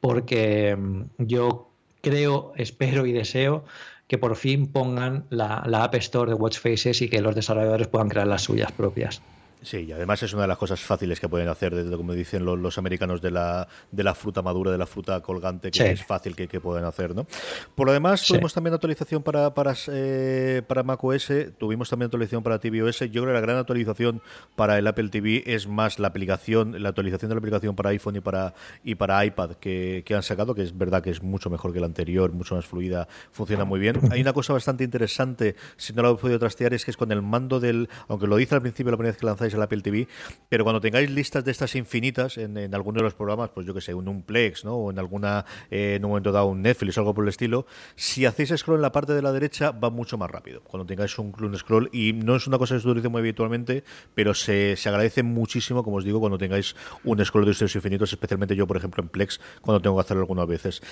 porque 0.00 0.74
mm, 0.74 1.02
yo 1.18 1.71
creo, 2.02 2.52
espero 2.56 3.06
y 3.06 3.12
deseo 3.12 3.64
que 4.06 4.18
por 4.18 4.36
fin 4.36 4.66
pongan 4.66 5.24
la, 5.30 5.62
App 5.62 5.94
Store 5.94 6.30
de 6.30 6.34
Watch 6.34 6.58
Faces 6.58 7.00
y 7.00 7.08
que 7.08 7.22
los 7.22 7.34
desarrolladores 7.34 7.88
puedan 7.88 8.10
crear 8.10 8.26
las 8.26 8.42
suyas 8.42 8.70
propias. 8.70 9.22
Sí, 9.62 9.84
y 9.88 9.92
además 9.92 10.20
es 10.24 10.32
una 10.32 10.42
de 10.42 10.48
las 10.48 10.58
cosas 10.58 10.80
fáciles 10.80 11.20
que 11.20 11.28
pueden 11.28 11.48
hacer, 11.48 11.74
desde 11.74 11.96
como 11.96 12.12
dicen 12.12 12.44
los, 12.44 12.78
americanos, 12.78 13.22
de 13.22 13.30
la, 13.30 13.68
de 13.92 14.02
la 14.02 14.14
fruta 14.14 14.42
madura, 14.42 14.72
de 14.72 14.78
la 14.78 14.86
fruta 14.86 15.20
colgante, 15.20 15.70
que 15.70 15.90
es 15.92 16.04
fácil 16.04 16.34
que, 16.34 16.60
pueden 16.60 16.84
hacer. 16.84 17.14
¿no? 17.14 17.26
Por 17.74 17.86
lo 17.86 17.92
demás, 17.92 18.24
tuvimos 18.26 18.52
también 18.52 18.74
actualización 18.74 19.22
para, 19.22 19.54
para, 19.54 19.74
eh, 19.88 20.62
para 20.66 20.82
macOS, 20.82 21.32
tuvimos 21.58 21.88
también 21.88 22.06
actualización 22.06 22.42
para 22.42 22.58
tvOS. 22.58 23.00
Yo 23.00 23.22
creo 23.22 23.26
que 23.26 23.32
la 23.32 23.40
gran 23.40 23.56
actualización 23.56 24.20
para 24.56 24.78
el 24.78 24.86
Apple 24.86 25.08
TV 25.08 25.44
es 25.46 25.68
más 25.68 25.98
la 26.00 26.08
aplicación, 26.08 26.82
la 26.82 26.88
actualización 26.88 27.28
de 27.28 27.34
la 27.36 27.38
aplicación 27.38 27.76
para 27.76 27.90
iPhone 27.90 28.16
y 28.16 28.20
para, 28.20 28.54
y 28.82 28.96
para 28.96 29.24
iPad 29.24 29.52
que, 29.52 30.02
que 30.04 30.14
han 30.14 30.24
sacado, 30.24 30.54
que 30.54 30.62
es 30.62 30.76
verdad 30.76 31.02
que 31.02 31.10
es 31.10 31.22
mucho 31.22 31.50
mejor 31.50 31.72
que 31.72 31.78
la 31.78 31.86
anterior, 31.86 32.32
mucho 32.32 32.56
más 32.56 32.66
fluida, 32.66 33.06
funciona 33.30 33.64
muy 33.64 33.78
bien. 33.78 34.00
Hay 34.10 34.20
una 34.20 34.32
cosa 34.32 34.52
bastante 34.52 34.82
interesante, 34.82 35.54
si 35.76 35.92
no 35.92 36.02
lo 36.02 36.12
he 36.12 36.16
podido 36.16 36.38
trastear, 36.40 36.74
es 36.74 36.84
que 36.84 36.90
es 36.90 36.96
con 36.96 37.12
el 37.12 37.22
mando 37.22 37.60
del, 37.60 37.88
aunque 38.08 38.26
lo 38.26 38.36
dice 38.36 38.56
al 38.56 38.62
principio 38.62 38.90
la 38.90 38.96
primera 38.96 39.12
vez 39.12 39.20
que 39.20 39.26
lanzáis 39.26 39.51
el 39.54 39.62
Apple 39.62 39.82
TV, 39.82 40.08
pero 40.48 40.64
cuando 40.64 40.80
tengáis 40.80 41.10
listas 41.10 41.44
de 41.44 41.50
estas 41.50 41.74
infinitas 41.74 42.38
en, 42.38 42.74
alguno 42.74 42.98
de 42.98 43.04
los 43.04 43.14
programas, 43.14 43.50
pues 43.50 43.66
yo 43.66 43.74
que 43.74 43.80
sé, 43.80 43.94
un 43.94 44.08
Unplex, 44.08 44.64
¿no? 44.64 44.74
O 44.74 44.90
en 44.90 44.98
alguna, 44.98 45.44
eh, 45.70 45.94
en 45.96 46.04
un 46.04 46.10
momento 46.10 46.32
dado 46.32 46.46
un 46.46 46.62
Netflix 46.62 46.96
o 46.98 47.00
algo 47.00 47.14
por 47.14 47.24
el 47.24 47.28
estilo, 47.28 47.66
si 47.96 48.26
hacéis 48.26 48.52
scroll 48.56 48.78
en 48.78 48.82
la 48.82 48.92
parte 48.92 49.12
de 49.12 49.22
la 49.22 49.32
derecha 49.32 49.70
va 49.70 49.90
mucho 49.90 50.18
más 50.18 50.30
rápido. 50.30 50.62
Cuando 50.62 50.86
tengáis 50.86 51.18
un, 51.18 51.34
un 51.40 51.56
scroll, 51.56 51.88
y 51.92 52.12
no 52.12 52.36
es 52.36 52.46
una 52.46 52.58
cosa 52.58 52.74
que 52.74 52.80
se 52.80 52.88
utilice 52.88 53.08
muy 53.08 53.20
habitualmente, 53.20 53.84
pero 54.14 54.34
se, 54.34 54.76
se 54.76 54.88
agradece 54.88 55.22
muchísimo, 55.22 55.82
como 55.82 55.96
os 55.96 56.04
digo, 56.04 56.20
cuando 56.20 56.38
tengáis 56.38 56.74
un 57.04 57.24
scroll 57.24 57.44
de 57.44 57.52
estos 57.52 57.74
infinitos, 57.74 58.12
especialmente 58.12 58.56
yo, 58.56 58.66
por 58.66 58.76
ejemplo, 58.76 59.02
en 59.02 59.08
Plex, 59.08 59.40
cuando 59.60 59.80
tengo 59.80 59.96
que 59.96 60.00
hacerlo 60.02 60.22
algunas 60.22 60.46
veces. 60.46 60.82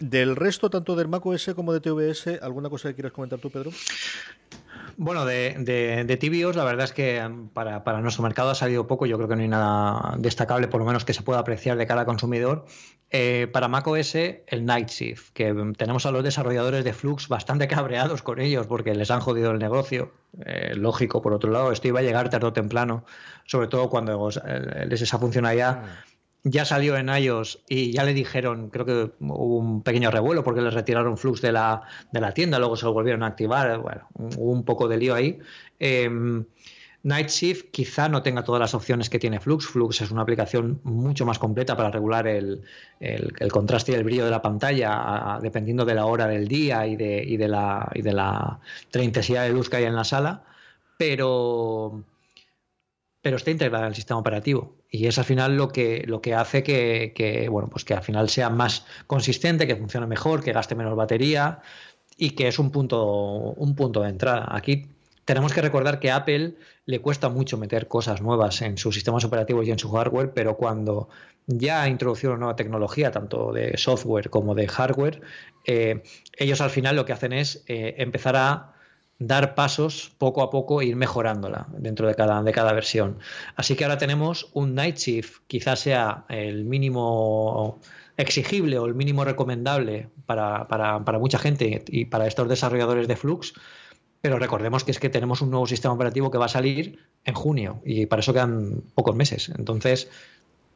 Del 0.00 0.36
resto, 0.36 0.70
tanto 0.70 0.96
del 0.96 1.08
macOS 1.08 1.52
como 1.54 1.72
de 1.72 1.80
tvS, 1.80 2.42
¿alguna 2.42 2.68
cosa 2.68 2.88
que 2.88 2.94
quieras 2.94 3.12
comentar 3.12 3.38
tú, 3.38 3.50
Pedro? 3.50 3.70
Bueno, 4.96 5.24
de, 5.24 6.04
de, 6.06 6.16
tibios, 6.16 6.56
la 6.56 6.64
verdad 6.64 6.84
es 6.84 6.92
que 6.92 7.26
mm, 7.26 7.48
para, 7.48 7.84
para, 7.84 8.00
nuestro 8.00 8.22
mercado 8.22 8.50
ha 8.50 8.54
salido 8.54 8.86
poco. 8.86 9.06
Yo 9.06 9.16
creo 9.16 9.28
que 9.28 9.36
no 9.36 9.42
hay 9.42 9.48
nada 9.48 10.14
destacable, 10.18 10.68
por 10.68 10.80
lo 10.80 10.86
menos 10.86 11.04
que 11.04 11.12
se 11.14 11.22
pueda 11.22 11.40
apreciar 11.40 11.76
de 11.76 11.86
cara 11.86 12.00
al 12.00 12.06
consumidor. 12.06 12.66
Eh, 13.10 13.48
para 13.52 13.68
macOS, 13.68 14.14
el 14.14 14.64
Night 14.64 14.88
Shift, 14.88 15.32
que 15.32 15.52
mm, 15.52 15.74
tenemos 15.74 16.06
a 16.06 16.10
los 16.10 16.24
desarrolladores 16.24 16.84
de 16.84 16.92
Flux 16.92 17.28
bastante 17.28 17.68
cabreados 17.68 18.22
con 18.22 18.40
ellos 18.40 18.66
porque 18.66 18.94
les 18.94 19.10
han 19.10 19.20
jodido 19.20 19.50
el 19.50 19.58
negocio. 19.58 20.12
Eh, 20.46 20.72
lógico, 20.74 21.22
por 21.22 21.32
otro 21.32 21.50
lado, 21.50 21.72
esto 21.72 21.88
iba 21.88 22.00
a 22.00 22.02
llegar 22.02 22.30
tarde 22.30 22.46
o 22.46 22.52
temprano, 22.52 23.04
sobre 23.44 23.68
todo 23.68 23.90
cuando 23.90 24.30
les 24.86 25.02
esa 25.02 25.18
funcionalidad. 25.18 25.82
Mm 25.82 26.11
ya 26.44 26.64
salió 26.64 26.96
en 26.96 27.08
iOS 27.08 27.60
y 27.68 27.92
ya 27.92 28.04
le 28.04 28.14
dijeron, 28.14 28.70
creo 28.70 28.84
que 28.84 29.12
hubo 29.20 29.58
un 29.58 29.82
pequeño 29.82 30.10
revuelo 30.10 30.42
porque 30.42 30.60
les 30.60 30.74
retiraron 30.74 31.16
Flux 31.16 31.40
de 31.40 31.52
la, 31.52 31.82
de 32.12 32.20
la 32.20 32.34
tienda, 32.34 32.58
luego 32.58 32.76
se 32.76 32.84
lo 32.86 32.92
volvieron 32.92 33.22
a 33.22 33.28
activar, 33.28 33.78
bueno, 33.78 34.08
hubo 34.14 34.50
un 34.50 34.64
poco 34.64 34.88
de 34.88 34.96
lío 34.96 35.14
ahí. 35.14 35.38
Eh, 35.78 36.10
Night 37.04 37.28
Shift 37.28 37.70
quizá 37.72 38.08
no 38.08 38.22
tenga 38.22 38.44
todas 38.44 38.60
las 38.60 38.74
opciones 38.74 39.10
que 39.10 39.18
tiene 39.18 39.40
Flux. 39.40 39.66
Flux 39.66 40.00
es 40.00 40.10
una 40.10 40.22
aplicación 40.22 40.80
mucho 40.84 41.26
más 41.26 41.38
completa 41.38 41.76
para 41.76 41.90
regular 41.90 42.28
el, 42.28 42.62
contraste 43.50 43.92
y 43.92 43.94
el 43.96 44.04
brillo 44.04 44.24
de 44.24 44.30
la 44.30 44.40
pantalla, 44.40 45.38
dependiendo 45.42 45.84
de 45.84 45.94
la 45.94 46.06
hora 46.06 46.28
del 46.28 46.46
día 46.46 46.86
y 46.86 46.96
de, 46.96 47.22
y 47.24 47.36
de, 47.36 47.48
la, 47.48 47.90
y 47.94 48.02
de 48.02 48.12
la, 48.12 48.60
de 48.92 48.98
la 49.00 49.04
intensidad 49.04 49.42
de 49.42 49.52
luz 49.52 49.68
que 49.68 49.78
hay 49.78 49.84
en 49.84 49.96
la 49.96 50.04
sala. 50.04 50.44
Pero, 50.96 52.04
pero 53.20 53.36
está 53.36 53.50
integrada 53.50 53.86
en 53.86 53.88
el 53.90 53.96
sistema 53.96 54.20
operativo. 54.20 54.81
Y 54.94 55.06
es 55.06 55.18
al 55.18 55.24
final 55.24 55.56
lo 55.56 55.70
que, 55.70 56.04
lo 56.06 56.20
que 56.20 56.34
hace 56.34 56.62
que, 56.62 57.48
bueno, 57.50 57.70
pues 57.70 57.82
que 57.82 57.94
al 57.94 58.02
final 58.02 58.28
sea 58.28 58.50
más 58.50 58.84
consistente, 59.06 59.66
que 59.66 59.74
funcione 59.74 60.06
mejor, 60.06 60.44
que 60.44 60.52
gaste 60.52 60.74
menos 60.74 60.94
batería 60.94 61.62
y 62.18 62.32
que 62.32 62.46
es 62.46 62.58
un 62.58 62.70
punto, 62.70 63.02
un 63.06 63.74
punto 63.74 64.02
de 64.02 64.10
entrada. 64.10 64.46
Aquí 64.50 64.88
tenemos 65.24 65.54
que 65.54 65.62
recordar 65.62 65.98
que 65.98 66.10
a 66.10 66.16
Apple 66.16 66.56
le 66.84 67.00
cuesta 67.00 67.30
mucho 67.30 67.56
meter 67.56 67.88
cosas 67.88 68.20
nuevas 68.20 68.60
en 68.60 68.76
sus 68.76 68.94
sistemas 68.94 69.24
operativos 69.24 69.66
y 69.66 69.70
en 69.70 69.78
su 69.78 69.90
hardware, 69.90 70.34
pero 70.34 70.58
cuando 70.58 71.08
ya 71.46 71.80
ha 71.80 71.88
introducido 71.88 72.34
una 72.34 72.40
nueva 72.40 72.56
tecnología, 72.56 73.10
tanto 73.10 73.50
de 73.50 73.78
software 73.78 74.28
como 74.28 74.54
de 74.54 74.68
hardware, 74.68 75.22
eh, 75.64 76.02
ellos 76.36 76.60
al 76.60 76.68
final 76.68 76.96
lo 76.96 77.06
que 77.06 77.14
hacen 77.14 77.32
es 77.32 77.64
eh, 77.66 77.94
empezar 77.96 78.36
a 78.36 78.74
dar 79.26 79.54
pasos 79.54 80.12
poco 80.18 80.42
a 80.42 80.50
poco 80.50 80.80
e 80.80 80.86
ir 80.86 80.96
mejorándola 80.96 81.66
dentro 81.76 82.06
de 82.06 82.14
cada, 82.14 82.42
de 82.42 82.52
cada 82.52 82.72
versión. 82.72 83.18
Así 83.56 83.76
que 83.76 83.84
ahora 83.84 83.98
tenemos 83.98 84.50
un 84.52 84.74
Night 84.74 84.96
Shift, 84.96 85.42
quizás 85.46 85.80
sea 85.80 86.24
el 86.28 86.64
mínimo 86.64 87.78
exigible 88.16 88.78
o 88.78 88.86
el 88.86 88.94
mínimo 88.94 89.24
recomendable 89.24 90.08
para, 90.26 91.18
mucha 91.18 91.38
gente 91.38 91.84
y 91.88 92.04
para 92.06 92.26
estos 92.26 92.48
desarrolladores 92.48 93.08
de 93.08 93.16
Flux, 93.16 93.54
pero 94.20 94.38
recordemos 94.38 94.84
que 94.84 94.92
es 94.92 94.98
que 94.98 95.08
tenemos 95.08 95.42
un 95.42 95.50
nuevo 95.50 95.66
sistema 95.66 95.94
operativo 95.94 96.30
que 96.30 96.38
va 96.38 96.46
a 96.46 96.48
salir 96.48 96.98
en 97.24 97.34
junio 97.34 97.80
y 97.84 98.06
para 98.06 98.20
eso 98.20 98.32
quedan 98.32 98.82
pocos 98.94 99.16
meses. 99.16 99.50
Entonces, 99.56 100.08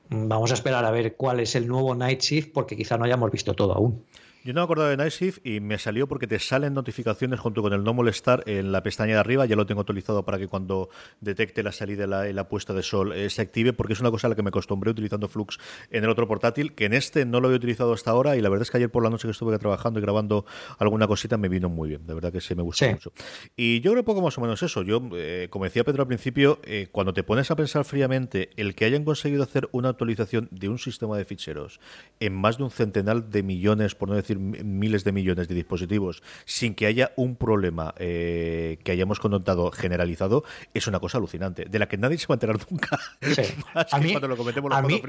vamos 0.09 0.51
a 0.51 0.55
esperar 0.55 0.85
a 0.85 0.91
ver 0.91 1.17
cuál 1.17 1.41
es 1.41 1.55
el 1.55 1.69
nuevo 1.69 1.95
Night 1.95 2.21
Shift 2.21 2.53
porque 2.53 2.77
quizá 2.77 2.99
no 2.99 3.05
hayamos 3.05 3.31
visto 3.31 3.55
todo 3.55 3.75
aún. 3.75 4.03
Yo 4.47 4.53
no 4.53 4.61
me 4.61 4.65
acordaba 4.67 4.91
de 4.91 4.97
Night 4.97 5.13
Shift 5.13 5.45
y 5.45 5.59
me 5.59 5.77
salió 5.77 6.07
porque 6.07 6.29
te 6.29 6.39
salen 6.39 6.73
notificaciones 6.73 7.41
junto 7.41 7.63
con 7.63 7.73
el 7.73 7.83
no 7.83 7.93
molestar 7.93 8.45
en 8.47 8.71
la 8.71 8.81
pestaña 8.81 9.15
de 9.15 9.19
arriba. 9.19 9.45
Ya 9.45 9.57
lo 9.57 9.67
tengo 9.67 9.81
actualizado 9.81 10.25
para 10.25 10.39
que 10.39 10.47
cuando 10.47 10.89
detecte 11.21 11.65
la 11.65 11.73
salida 11.73 12.29
y 12.29 12.33
la, 12.33 12.49
puesta 12.49 12.73
de 12.73 12.85
sol 12.85 13.13
eh, 13.13 13.29
se 13.29 13.43
active, 13.43 13.73
porque 13.73 13.95
es 13.95 14.01
una 14.01 14.13
cosa 14.13 14.29
a 14.29 14.31
la 14.31 14.37
que 14.37 14.45
me 14.45 14.51
acostumbré 14.51 14.93
utilizando 14.93 15.27
Flux 15.27 15.59
en 15.91 16.05
el 16.05 16.11
otro 16.11 16.29
portátil, 16.29 16.77
que 16.77 16.85
en 16.85 16.93
este 16.95 17.25
no 17.25 17.41
lo 17.41 17.49
había 17.49 17.57
utilizado 17.57 17.93
hasta 17.93 18.13
ahora. 18.13 18.37
Y 18.37 18.41
la 18.41 18.49
verdad 18.49 18.63
es 18.63 18.71
que 18.71 18.77
ayer 18.77 18.89
por 18.89 19.03
la 19.03 19.11
noche 19.11 19.27
que 19.27 19.33
estuve 19.33 19.59
trabajando 19.59 19.99
y 19.99 20.03
grabando 20.03 20.47
alguna 20.79 21.09
cosita 21.09 21.37
me 21.37 21.49
vino 21.49 21.69
muy 21.69 21.89
bien. 21.89 22.07
De 22.07 22.15
verdad 22.15 22.31
que 22.33 22.41
sí 22.41 22.55
me 22.55 22.63
gustó 22.63 22.89
mucho. 22.89 23.13
Y 23.57 23.81
yo 23.81 23.91
creo 23.91 24.05
poco 24.05 24.23
más 24.23 24.39
o 24.39 24.43
menos 24.43 24.63
eso. 24.63 24.85
Yo, 24.85 25.03
eh, 25.15 25.49
como 25.51 25.65
decía 25.65 25.83
Pedro 25.83 26.03
al 26.03 26.07
principio, 26.07 26.61
eh, 26.63 26.87
cuando 26.93 27.13
te 27.13 27.25
pones 27.25 27.51
a 27.51 27.57
pensar 27.57 27.85
fríamente, 27.85 28.51
el 28.55 28.77
que 28.77 28.85
hayan 28.85 29.05
conseguido 29.05 29.43
hacer 29.43 29.69
una 29.73 29.89
actualización 29.89 30.47
de 30.53 30.69
un 30.69 30.79
sistema 30.79 31.19
de 31.19 31.25
ficheros 31.25 31.81
en 32.21 32.33
más 32.33 32.59
de 32.59 32.63
un 32.63 32.71
centenar 32.71 33.25
de 33.25 33.43
millones, 33.43 33.97
por 33.97 34.09
no 34.09 34.15
decir 34.15 34.36
miles 34.39 35.05
de 35.05 35.13
millones 35.13 35.49
de 35.49 35.55
dispositivos 35.55 36.23
sin 36.45 36.75
que 36.75 36.87
haya 36.87 37.13
un 37.17 37.37
problema 37.37 37.95
eh, 37.99 38.79
que 38.85 38.93
hayamos 38.93 39.21
conotado 39.21 39.71
generalizado, 39.71 40.45
es 40.75 40.87
una 40.87 41.01
cosa 41.01 41.19
alucinante, 41.19 41.65
de 41.65 41.79
la 41.79 41.89
que 41.89 41.97
nadie 41.97 42.19
se 42.19 42.27
va 42.27 42.35
a 42.35 42.37
enterar 42.37 42.59
nunca. 42.71 42.99
a 43.91 43.99
mí, 43.99 44.11
cuando 44.13 44.29
lo 44.29 44.37
cometemos 44.37 44.71
los 44.71 44.87
mí, 44.87 45.03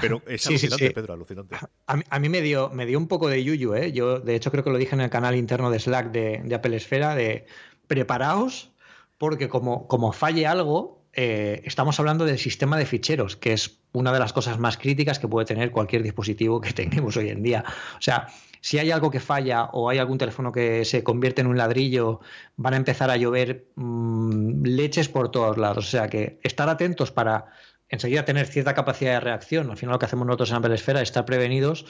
pero 0.00 0.22
es 0.26 0.46
alucinante, 0.46 0.90
Pedro, 0.90 1.14
alucinante. 1.14 1.56
A 1.86 2.18
mí, 2.18 2.28
me, 2.28 2.40
dio, 2.40 2.70
me 2.70 2.86
dio 2.86 2.98
un 2.98 3.08
poco 3.08 3.28
de 3.28 3.42
yuyu, 3.42 3.74
¿eh? 3.74 3.92
Yo, 3.92 4.20
de 4.20 4.34
hecho, 4.34 4.50
creo 4.50 4.64
que 4.64 4.70
lo 4.70 4.78
dije 4.78 4.94
en 4.94 5.00
el 5.00 5.10
canal 5.10 5.34
interno 5.36 5.70
de 5.70 5.78
Slack 5.78 6.10
de, 6.10 6.42
de 6.44 6.54
Apple 6.54 6.76
Esfera, 6.76 7.14
de 7.14 7.46
preparaos, 7.86 8.70
porque 9.18 9.48
como, 9.48 9.86
como 9.88 10.12
falle 10.12 10.46
algo, 10.46 11.00
eh, 11.12 11.62
estamos 11.64 11.98
hablando 11.98 12.24
del 12.24 12.38
sistema 12.38 12.78
de 12.78 12.86
ficheros, 12.86 13.36
que 13.36 13.52
es 13.52 13.80
una 13.92 14.12
de 14.12 14.20
las 14.20 14.32
cosas 14.32 14.58
más 14.58 14.76
críticas 14.76 15.18
que 15.18 15.26
puede 15.26 15.44
tener 15.44 15.72
cualquier 15.72 16.02
dispositivo 16.02 16.60
que 16.60 16.72
tengamos 16.72 17.16
hoy 17.16 17.30
en 17.30 17.42
día. 17.42 17.64
O 17.98 18.02
sea, 18.02 18.28
si 18.60 18.78
hay 18.78 18.90
algo 18.90 19.10
que 19.10 19.20
falla 19.20 19.64
o 19.72 19.88
hay 19.88 19.98
algún 19.98 20.18
teléfono 20.18 20.52
que 20.52 20.84
se 20.84 21.02
convierte 21.02 21.40
en 21.40 21.46
un 21.46 21.56
ladrillo, 21.56 22.20
van 22.56 22.74
a 22.74 22.76
empezar 22.76 23.10
a 23.10 23.16
llover 23.16 23.66
mm, 23.76 24.64
leches 24.64 25.08
por 25.08 25.30
todos 25.30 25.56
lados. 25.56 25.86
O 25.86 25.90
sea 25.90 26.08
que 26.08 26.38
estar 26.42 26.68
atentos 26.68 27.10
para 27.10 27.46
enseguida 27.88 28.24
tener 28.24 28.46
cierta 28.46 28.74
capacidad 28.74 29.14
de 29.14 29.20
reacción. 29.20 29.70
Al 29.70 29.76
final 29.76 29.94
lo 29.94 29.98
que 29.98 30.06
hacemos 30.06 30.26
nosotros 30.26 30.50
en 30.50 30.56
Apple 30.56 30.74
Esfera 30.74 31.00
es 31.00 31.08
estar 31.08 31.24
prevenidos 31.24 31.86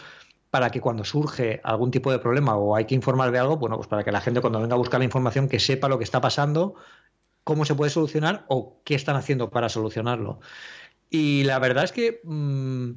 para 0.51 0.71
que 0.71 0.81
cuando 0.81 1.05
surge 1.05 1.61
algún 1.63 1.91
tipo 1.91 2.11
de 2.11 2.19
problema 2.19 2.57
o 2.57 2.75
hay 2.75 2.85
que 2.85 2.95
informar 2.95 3.31
de 3.31 3.39
algo, 3.39 3.57
bueno, 3.57 3.77
pues 3.77 3.89
para 3.89 4.03
que 4.03 4.11
la 4.11 4.21
gente 4.21 4.41
cuando 4.41 4.61
venga 4.61 4.75
a 4.75 4.79
buscar 4.79 4.99
la 4.99 5.05
información 5.05 5.49
que 5.49 5.61
sepa 5.61 5.89
lo 5.89 5.99
que 5.99 6.05
está 6.05 6.21
pasando, 6.21 6.75
cómo 7.45 7.65
se 7.65 7.75
puede 7.75 7.91
solucionar 7.91 8.45
o 8.49 8.81
qué 8.85 8.95
están 8.95 9.17
haciendo 9.17 9.51
para 9.51 9.69
solucionarlo. 9.69 10.41
Y 11.09 11.45
la 11.45 11.59
verdad 11.59 11.85
es 11.85 11.93
que 11.93 12.21
mm, 12.25 12.91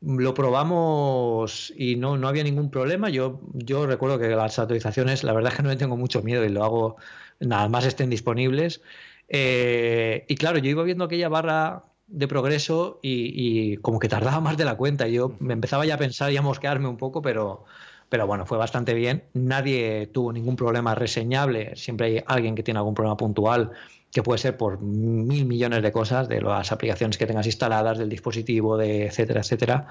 lo 0.00 0.34
probamos 0.34 1.72
y 1.76 1.96
no, 1.96 2.16
no 2.16 2.28
había 2.28 2.44
ningún 2.44 2.70
problema. 2.70 3.08
Yo, 3.08 3.40
yo 3.54 3.86
recuerdo 3.86 4.18
que 4.18 4.28
las 4.28 4.58
actualizaciones, 4.58 5.24
la 5.24 5.32
verdad 5.32 5.52
es 5.52 5.56
que 5.56 5.62
no 5.62 5.70
le 5.70 5.76
tengo 5.76 5.96
mucho 5.96 6.22
miedo 6.22 6.44
y 6.44 6.48
lo 6.48 6.64
hago 6.64 6.96
nada 7.40 7.68
más 7.68 7.86
estén 7.86 8.10
disponibles. 8.10 8.82
Eh, 9.28 10.24
y 10.28 10.34
claro, 10.36 10.58
yo 10.58 10.70
iba 10.70 10.82
viendo 10.82 11.04
aquella 11.04 11.28
barra 11.28 11.84
de 12.06 12.28
progreso 12.28 13.00
y, 13.02 13.76
como 13.78 13.98
que 13.98 14.08
tardaba 14.08 14.40
más 14.40 14.56
de 14.56 14.64
la 14.64 14.76
cuenta. 14.76 15.08
Yo 15.08 15.36
me 15.40 15.54
empezaba 15.54 15.86
ya 15.86 15.94
a 15.94 15.98
pensar 15.98 16.32
y 16.32 16.36
a 16.36 16.42
mosquearme 16.42 16.88
un 16.88 16.96
poco, 16.96 17.22
pero, 17.22 17.64
pero 18.08 18.26
bueno, 18.26 18.46
fue 18.46 18.58
bastante 18.58 18.94
bien. 18.94 19.24
Nadie 19.34 20.08
tuvo 20.12 20.32
ningún 20.32 20.56
problema 20.56 20.94
reseñable. 20.94 21.74
Siempre 21.76 22.06
hay 22.06 22.24
alguien 22.26 22.54
que 22.54 22.62
tiene 22.62 22.78
algún 22.78 22.94
problema 22.94 23.16
puntual, 23.16 23.72
que 24.12 24.22
puede 24.22 24.38
ser 24.38 24.56
por 24.56 24.80
mil 24.80 25.44
millones 25.44 25.82
de 25.82 25.92
cosas, 25.92 26.28
de 26.28 26.40
las 26.40 26.72
aplicaciones 26.72 27.18
que 27.18 27.26
tengas 27.26 27.46
instaladas, 27.46 27.98
del 27.98 28.08
dispositivo, 28.08 28.76
de 28.76 29.06
etcétera, 29.06 29.40
etcétera. 29.40 29.86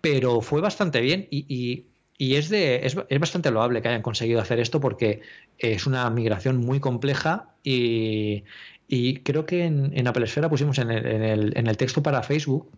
Pero 0.00 0.40
fue 0.40 0.60
bastante 0.60 1.00
bien 1.00 1.28
y, 1.30 1.86
es, 2.18 2.48
de, 2.48 2.86
es, 2.86 2.96
es, 3.08 3.20
bastante 3.20 3.50
loable 3.50 3.82
que 3.82 3.88
hayan 3.88 4.02
conseguido 4.02 4.40
hacer 4.40 4.60
esto 4.60 4.80
porque 4.80 5.22
es 5.58 5.86
una 5.86 6.08
migración 6.10 6.58
muy 6.58 6.80
compleja 6.80 7.54
y, 7.62 8.44
y 8.88 9.18
creo 9.18 9.46
que 9.46 9.64
en, 9.64 10.06
Apple 10.06 10.24
Esfera 10.24 10.48
pusimos 10.48 10.78
en 10.78 10.90
el, 10.90 11.76
texto 11.76 12.02
para 12.02 12.22
Facebook, 12.22 12.70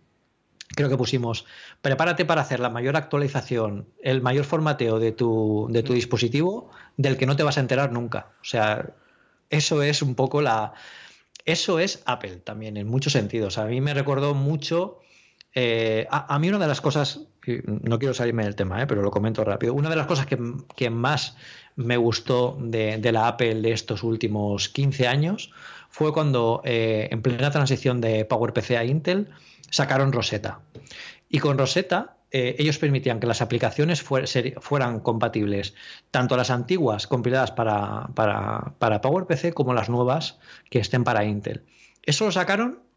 creo 0.69 0.89
que 0.89 0.97
pusimos, 0.97 1.45
prepárate 1.81 2.25
para 2.25 2.41
hacer 2.41 2.59
la 2.59 2.69
mayor 2.69 2.95
actualización, 2.95 3.87
el 4.01 4.21
mayor 4.21 4.45
formateo 4.45 4.99
de 4.99 5.11
tu, 5.11 5.67
de 5.69 5.83
tu 5.83 5.93
dispositivo 5.93 6.71
del 6.95 7.17
que 7.17 7.25
no 7.25 7.35
te 7.35 7.43
vas 7.43 7.57
a 7.57 7.61
enterar 7.61 7.91
nunca. 7.91 8.31
O 8.41 8.45
sea, 8.45 8.93
eso 9.49 9.81
es 9.81 10.01
un 10.01 10.15
poco 10.15 10.41
la... 10.41 10.73
Eso 11.45 11.79
es 11.79 12.03
Apple 12.05 12.37
también, 12.37 12.75
en 12.75 12.87
muchos 12.87 13.13
sentidos. 13.13 13.57
A 13.57 13.65
mí 13.65 13.79
me 13.81 13.93
recordó 13.93 14.33
mucho... 14.33 14.99
Eh, 15.55 16.05
a, 16.11 16.37
mí 16.37 16.49
una 16.49 16.59
de 16.59 16.67
las 16.67 16.81
cosas, 16.81 17.21
no 17.65 17.97
quiero 17.97 18.13
salirme 18.13 18.43
del 18.43 18.55
tema, 18.55 18.81
eh, 18.83 18.85
pero 18.85 19.01
lo 19.01 19.09
comento 19.09 19.43
rápido, 19.43 19.73
una 19.73 19.89
de 19.89 19.95
las 19.95 20.05
cosas 20.05 20.27
que, 20.27 20.37
que 20.75 20.91
más 20.91 21.35
me 21.75 21.97
gustó 21.97 22.57
de, 22.59 22.97
de, 22.99 23.11
la 23.11 23.27
Apple 23.27 23.61
de 23.61 23.71
estos 23.71 24.03
últimos 24.03 24.69
15 24.69 25.07
años 25.07 25.51
fue 25.89 26.13
cuando 26.13 26.61
eh, 26.63 27.07
en 27.11 27.23
plena 27.23 27.49
transición 27.49 28.01
de 28.01 28.25
PowerPC 28.25 28.71
a 28.71 28.85
Intel 28.85 29.29
sacaron 29.71 30.11
Rosetta. 30.11 30.59
Y 31.29 31.39
con 31.39 31.57
Rosetta 31.57 32.16
eh, 32.31 32.55
ellos 32.59 32.77
permitían 32.77 33.19
que 33.19 33.27
las 33.27 33.41
aplicaciones 33.41 34.03
fueran 34.03 34.99
compatibles, 34.99 35.73
tanto 36.11 36.35
las 36.35 36.49
antiguas 36.49 37.07
compiladas 37.07 37.51
para, 37.51 38.07
para, 38.15 38.73
para 38.79 39.01
PowerPC 39.01 39.53
como 39.53 39.73
las 39.73 39.89
nuevas 39.89 40.39
que 40.69 40.79
estén 40.79 41.03
para 41.03 41.23
Intel. 41.23 41.63
Eso 42.03 42.25
lo 42.25 42.31
sacaron 42.31 42.87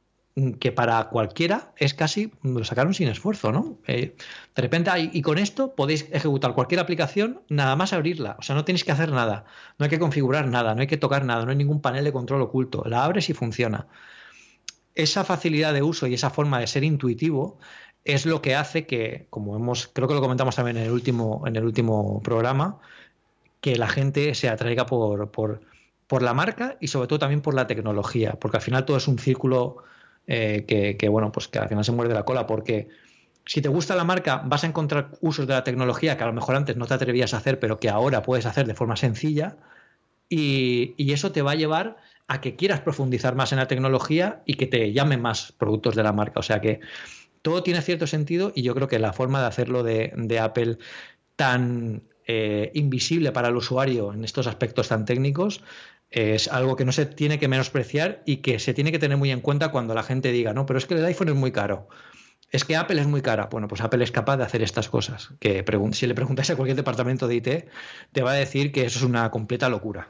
que 0.58 0.72
para 0.72 1.08
cualquiera 1.08 1.72
es 1.76 1.94
casi, 1.94 2.32
lo 2.42 2.64
sacaron 2.64 2.94
sin 2.94 3.08
esfuerzo, 3.08 3.52
¿no? 3.52 3.78
Eh, 3.86 4.14
de 4.54 4.62
repente, 4.62 4.90
y 5.12 5.22
con 5.22 5.38
esto 5.38 5.74
podéis 5.74 6.06
ejecutar 6.12 6.54
cualquier 6.54 6.80
aplicación 6.80 7.42
nada 7.48 7.74
más 7.76 7.92
abrirla, 7.92 8.36
o 8.38 8.42
sea, 8.42 8.54
no 8.54 8.64
tenéis 8.64 8.84
que 8.84 8.92
hacer 8.92 9.10
nada, 9.10 9.44
no 9.78 9.84
hay 9.84 9.90
que 9.90 9.98
configurar 9.98 10.46
nada, 10.46 10.74
no 10.74 10.82
hay 10.82 10.86
que 10.86 10.96
tocar 10.96 11.24
nada, 11.24 11.44
no 11.44 11.50
hay 11.50 11.56
ningún 11.56 11.80
panel 11.80 12.04
de 12.04 12.12
control 12.12 12.42
oculto, 12.42 12.84
la 12.86 13.04
abres 13.04 13.28
y 13.28 13.34
funciona. 13.34 13.88
Esa 14.94 15.24
facilidad 15.24 15.72
de 15.72 15.82
uso 15.82 16.06
y 16.06 16.14
esa 16.14 16.30
forma 16.30 16.58
de 16.60 16.66
ser 16.66 16.84
intuitivo 16.84 17.58
es 18.04 18.26
lo 18.26 18.42
que 18.42 18.54
hace 18.54 18.86
que, 18.86 19.26
como 19.30 19.56
hemos, 19.56 19.88
creo 19.88 20.08
que 20.08 20.14
lo 20.14 20.20
comentamos 20.20 20.56
también 20.56 20.76
en 20.76 20.84
el 20.84 20.90
último, 20.90 21.44
en 21.46 21.56
el 21.56 21.64
último 21.64 22.20
programa, 22.22 22.78
que 23.60 23.76
la 23.76 23.88
gente 23.88 24.34
se 24.34 24.48
atraiga 24.48 24.86
por, 24.86 25.30
por, 25.30 25.60
por 26.06 26.22
la 26.22 26.34
marca 26.34 26.76
y 26.80 26.88
sobre 26.88 27.08
todo 27.08 27.18
también 27.18 27.42
por 27.42 27.54
la 27.54 27.66
tecnología, 27.66 28.32
porque 28.40 28.56
al 28.56 28.62
final 28.62 28.84
todo 28.84 28.96
es 28.96 29.06
un 29.06 29.18
círculo 29.18 29.78
eh, 30.26 30.96
que, 30.98 31.08
bueno, 31.08 31.32
pues 31.32 31.48
que 31.48 31.58
al 31.58 31.68
final 31.68 31.84
se 31.84 31.92
muerde 31.92 32.14
la 32.14 32.24
cola, 32.24 32.46
porque 32.46 32.88
si 33.44 33.60
te 33.60 33.68
gusta 33.68 33.96
la 33.96 34.04
marca, 34.04 34.42
vas 34.44 34.64
a 34.64 34.66
encontrar 34.66 35.10
usos 35.20 35.46
de 35.46 35.54
la 35.54 35.64
tecnología 35.64 36.16
que 36.16 36.24
a 36.24 36.26
lo 36.26 36.32
mejor 36.32 36.56
antes 36.56 36.76
no 36.76 36.86
te 36.86 36.94
atrevías 36.94 37.34
a 37.34 37.38
hacer, 37.38 37.58
pero 37.58 37.78
que 37.80 37.88
ahora 37.88 38.22
puedes 38.22 38.46
hacer 38.46 38.66
de 38.66 38.74
forma 38.74 38.96
sencilla, 38.96 39.56
y, 40.30 41.12
eso 41.12 41.32
te 41.32 41.42
va 41.42 41.52
a 41.52 41.56
llevar 41.56 41.96
a 42.28 42.40
que 42.40 42.54
quieras 42.54 42.80
profundizar 42.80 43.34
más 43.34 43.50
en 43.52 43.58
la 43.58 43.66
tecnología 43.66 44.42
y 44.46 44.54
que 44.54 44.66
te 44.66 44.92
llamen 44.92 45.20
más 45.20 45.52
productos 45.52 45.96
de 45.96 46.04
la 46.04 46.12
marca. 46.12 46.38
O 46.38 46.42
sea 46.44 46.60
que 46.60 46.80
todo 47.42 47.62
tiene 47.62 47.82
cierto 47.82 48.06
sentido 48.06 48.52
y 48.54 48.62
yo 48.62 48.74
creo 48.74 48.88
que 48.88 48.98
la 48.98 49.12
forma 49.12 49.40
de 49.40 49.46
hacerlo 49.46 49.82
de, 49.82 50.38
Apple 50.40 50.78
tan 51.36 52.02
eh, 52.26 52.70
invisible 52.74 53.32
para 53.32 53.48
el 53.48 53.56
usuario 53.56 54.12
en 54.12 54.24
estos 54.24 54.46
aspectos 54.46 54.88
tan 54.88 55.04
técnicos 55.04 55.62
es 56.10 56.48
algo 56.48 56.76
que 56.76 56.84
no 56.84 56.92
se 56.92 57.06
tiene 57.06 57.38
que 57.38 57.48
menospreciar 57.48 58.22
y 58.26 58.38
que 58.38 58.58
se 58.58 58.74
tiene 58.74 58.92
que 58.92 58.98
tener 58.98 59.16
muy 59.16 59.30
en 59.30 59.40
cuenta 59.40 59.70
cuando 59.70 59.94
la 59.94 60.02
gente 60.02 60.32
diga, 60.32 60.52
no, 60.52 60.66
pero 60.66 60.78
es 60.78 60.86
que 60.86 60.94
el 60.94 61.04
iPhone 61.04 61.28
es 61.28 61.36
muy 61.36 61.52
caro. 61.52 61.88
Es 62.50 62.64
que 62.64 62.74
Apple 62.74 63.00
es 63.00 63.06
muy 63.06 63.22
cara. 63.22 63.46
Bueno, 63.46 63.68
pues 63.68 63.80
Apple 63.80 64.02
es 64.02 64.10
capaz 64.10 64.36
de 64.36 64.42
hacer 64.42 64.60
estas 64.62 64.88
cosas. 64.88 65.30
Que 65.38 65.64
si 65.92 66.06
le 66.08 66.14
preguntáis 66.14 66.50
a 66.50 66.56
cualquier 66.56 66.76
departamento 66.76 67.28
de 67.28 67.36
IT, 67.36 67.48
te 68.12 68.22
va 68.22 68.32
a 68.32 68.34
decir 68.34 68.72
que 68.72 68.84
eso 68.84 68.98
es 68.98 69.04
una 69.04 69.30
completa 69.30 69.68
locura. 69.68 70.08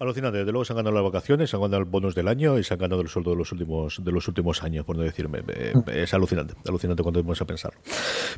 Alucinante, 0.00 0.38
desde 0.38 0.50
luego 0.50 0.64
se 0.64 0.72
han 0.72 0.78
ganado 0.78 0.94
las 0.94 1.04
vacaciones, 1.04 1.50
se 1.50 1.56
han 1.56 1.60
ganado 1.60 1.82
el 1.82 1.84
bonus 1.84 2.14
del 2.14 2.26
año 2.26 2.58
y 2.58 2.64
se 2.64 2.72
han 2.72 2.80
ganado 2.80 3.02
el 3.02 3.08
sueldo 3.08 3.32
de 3.32 3.36
los 3.36 3.52
últimos, 3.52 4.02
de 4.02 4.10
los 4.10 4.26
últimos 4.28 4.62
años, 4.62 4.86
por 4.86 4.96
no 4.96 5.02
decirme. 5.02 5.42
Eh, 5.46 5.74
es 5.92 6.14
alucinante, 6.14 6.54
alucinante 6.66 7.02
cuando 7.02 7.22
vamos 7.22 7.42
a 7.42 7.46
pensar. 7.46 7.74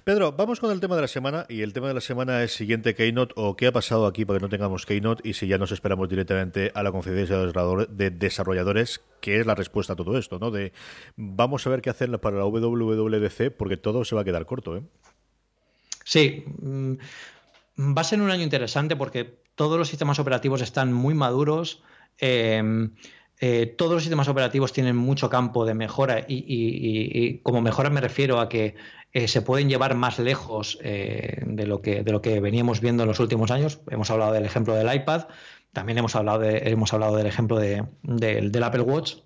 Pedro, 0.02 0.32
vamos 0.32 0.58
con 0.58 0.72
el 0.72 0.80
tema 0.80 0.96
de 0.96 1.02
la 1.02 1.06
semana 1.06 1.46
y 1.48 1.62
el 1.62 1.72
tema 1.72 1.86
de 1.86 1.94
la 1.94 2.00
semana 2.00 2.42
es 2.42 2.52
siguiente 2.52 2.96
Keynote 2.96 3.34
o 3.36 3.54
qué 3.54 3.68
ha 3.68 3.72
pasado 3.72 4.06
aquí 4.06 4.24
para 4.24 4.40
que 4.40 4.42
no 4.42 4.48
tengamos 4.48 4.86
Keynote 4.86 5.22
y 5.22 5.34
si 5.34 5.46
ya 5.46 5.56
nos 5.56 5.70
esperamos 5.70 6.08
directamente 6.08 6.72
a 6.74 6.82
la 6.82 6.90
conferencia 6.90 7.38
de 7.38 8.10
desarrolladores, 8.10 9.00
que 9.20 9.38
es 9.38 9.46
la 9.46 9.54
respuesta 9.54 9.92
a 9.92 9.96
todo 9.96 10.18
esto, 10.18 10.40
¿no? 10.40 10.50
De 10.50 10.72
vamos 11.14 11.64
a 11.64 11.70
ver 11.70 11.80
qué 11.80 11.90
hacer 11.90 12.10
para 12.18 12.38
la 12.38 12.44
WWDC 12.44 13.56
porque 13.56 13.76
todo 13.76 14.04
se 14.04 14.16
va 14.16 14.22
a 14.22 14.24
quedar 14.24 14.46
corto, 14.46 14.78
¿eh? 14.78 14.82
Sí, 16.04 16.44
mm, 16.60 16.94
va 17.96 18.00
a 18.00 18.04
ser 18.04 18.20
un 18.20 18.32
año 18.32 18.42
interesante 18.42 18.96
porque 18.96 19.41
todos 19.55 19.78
los 19.78 19.88
sistemas 19.88 20.18
operativos 20.18 20.62
están 20.62 20.92
muy 20.92 21.14
maduros. 21.14 21.82
Em, 22.18 22.94
eh, 23.40 23.66
todos 23.66 23.94
los 23.94 24.03
sistemas 24.03 24.28
operativos 24.28 24.72
tienen 24.72 24.96
mucho 24.96 25.28
campo 25.28 25.64
de 25.64 25.74
mejora 25.74 26.24
y, 26.28 27.38
como 27.38 27.61
mejora 27.61 27.90
me 27.90 28.00
refiero 28.00 28.38
a 28.38 28.48
que 28.48 28.76
eh, 29.12 29.26
se 29.26 29.42
pueden 29.42 29.68
llevar 29.68 29.96
más 29.96 30.18
lejos 30.18 30.78
eh, 30.82 31.42
de, 31.44 31.66
lo 31.66 31.82
que, 31.82 32.05
de 32.05 32.12
lo 32.12 32.22
que 32.22 32.38
veníamos 32.38 32.80
viendo 32.80 33.03
en 33.03 33.09
los 33.09 33.18
últimos 33.18 33.50
años. 33.50 33.80
Hemos 33.90 34.11
hablado 34.11 34.32
del 34.32 34.44
ejemplo 34.44 34.74
del 34.74 34.94
iPad, 34.94 35.26
también 35.72 35.98
hemos 35.98 36.14
hablado, 36.14 36.38
de, 36.38 36.59
hemos 36.70 36.92
hablado 36.92 37.16
del 37.16 37.26
ejemplo 37.26 37.59
del 37.59 38.62
Apple 38.62 38.82
Watch, 38.82 39.16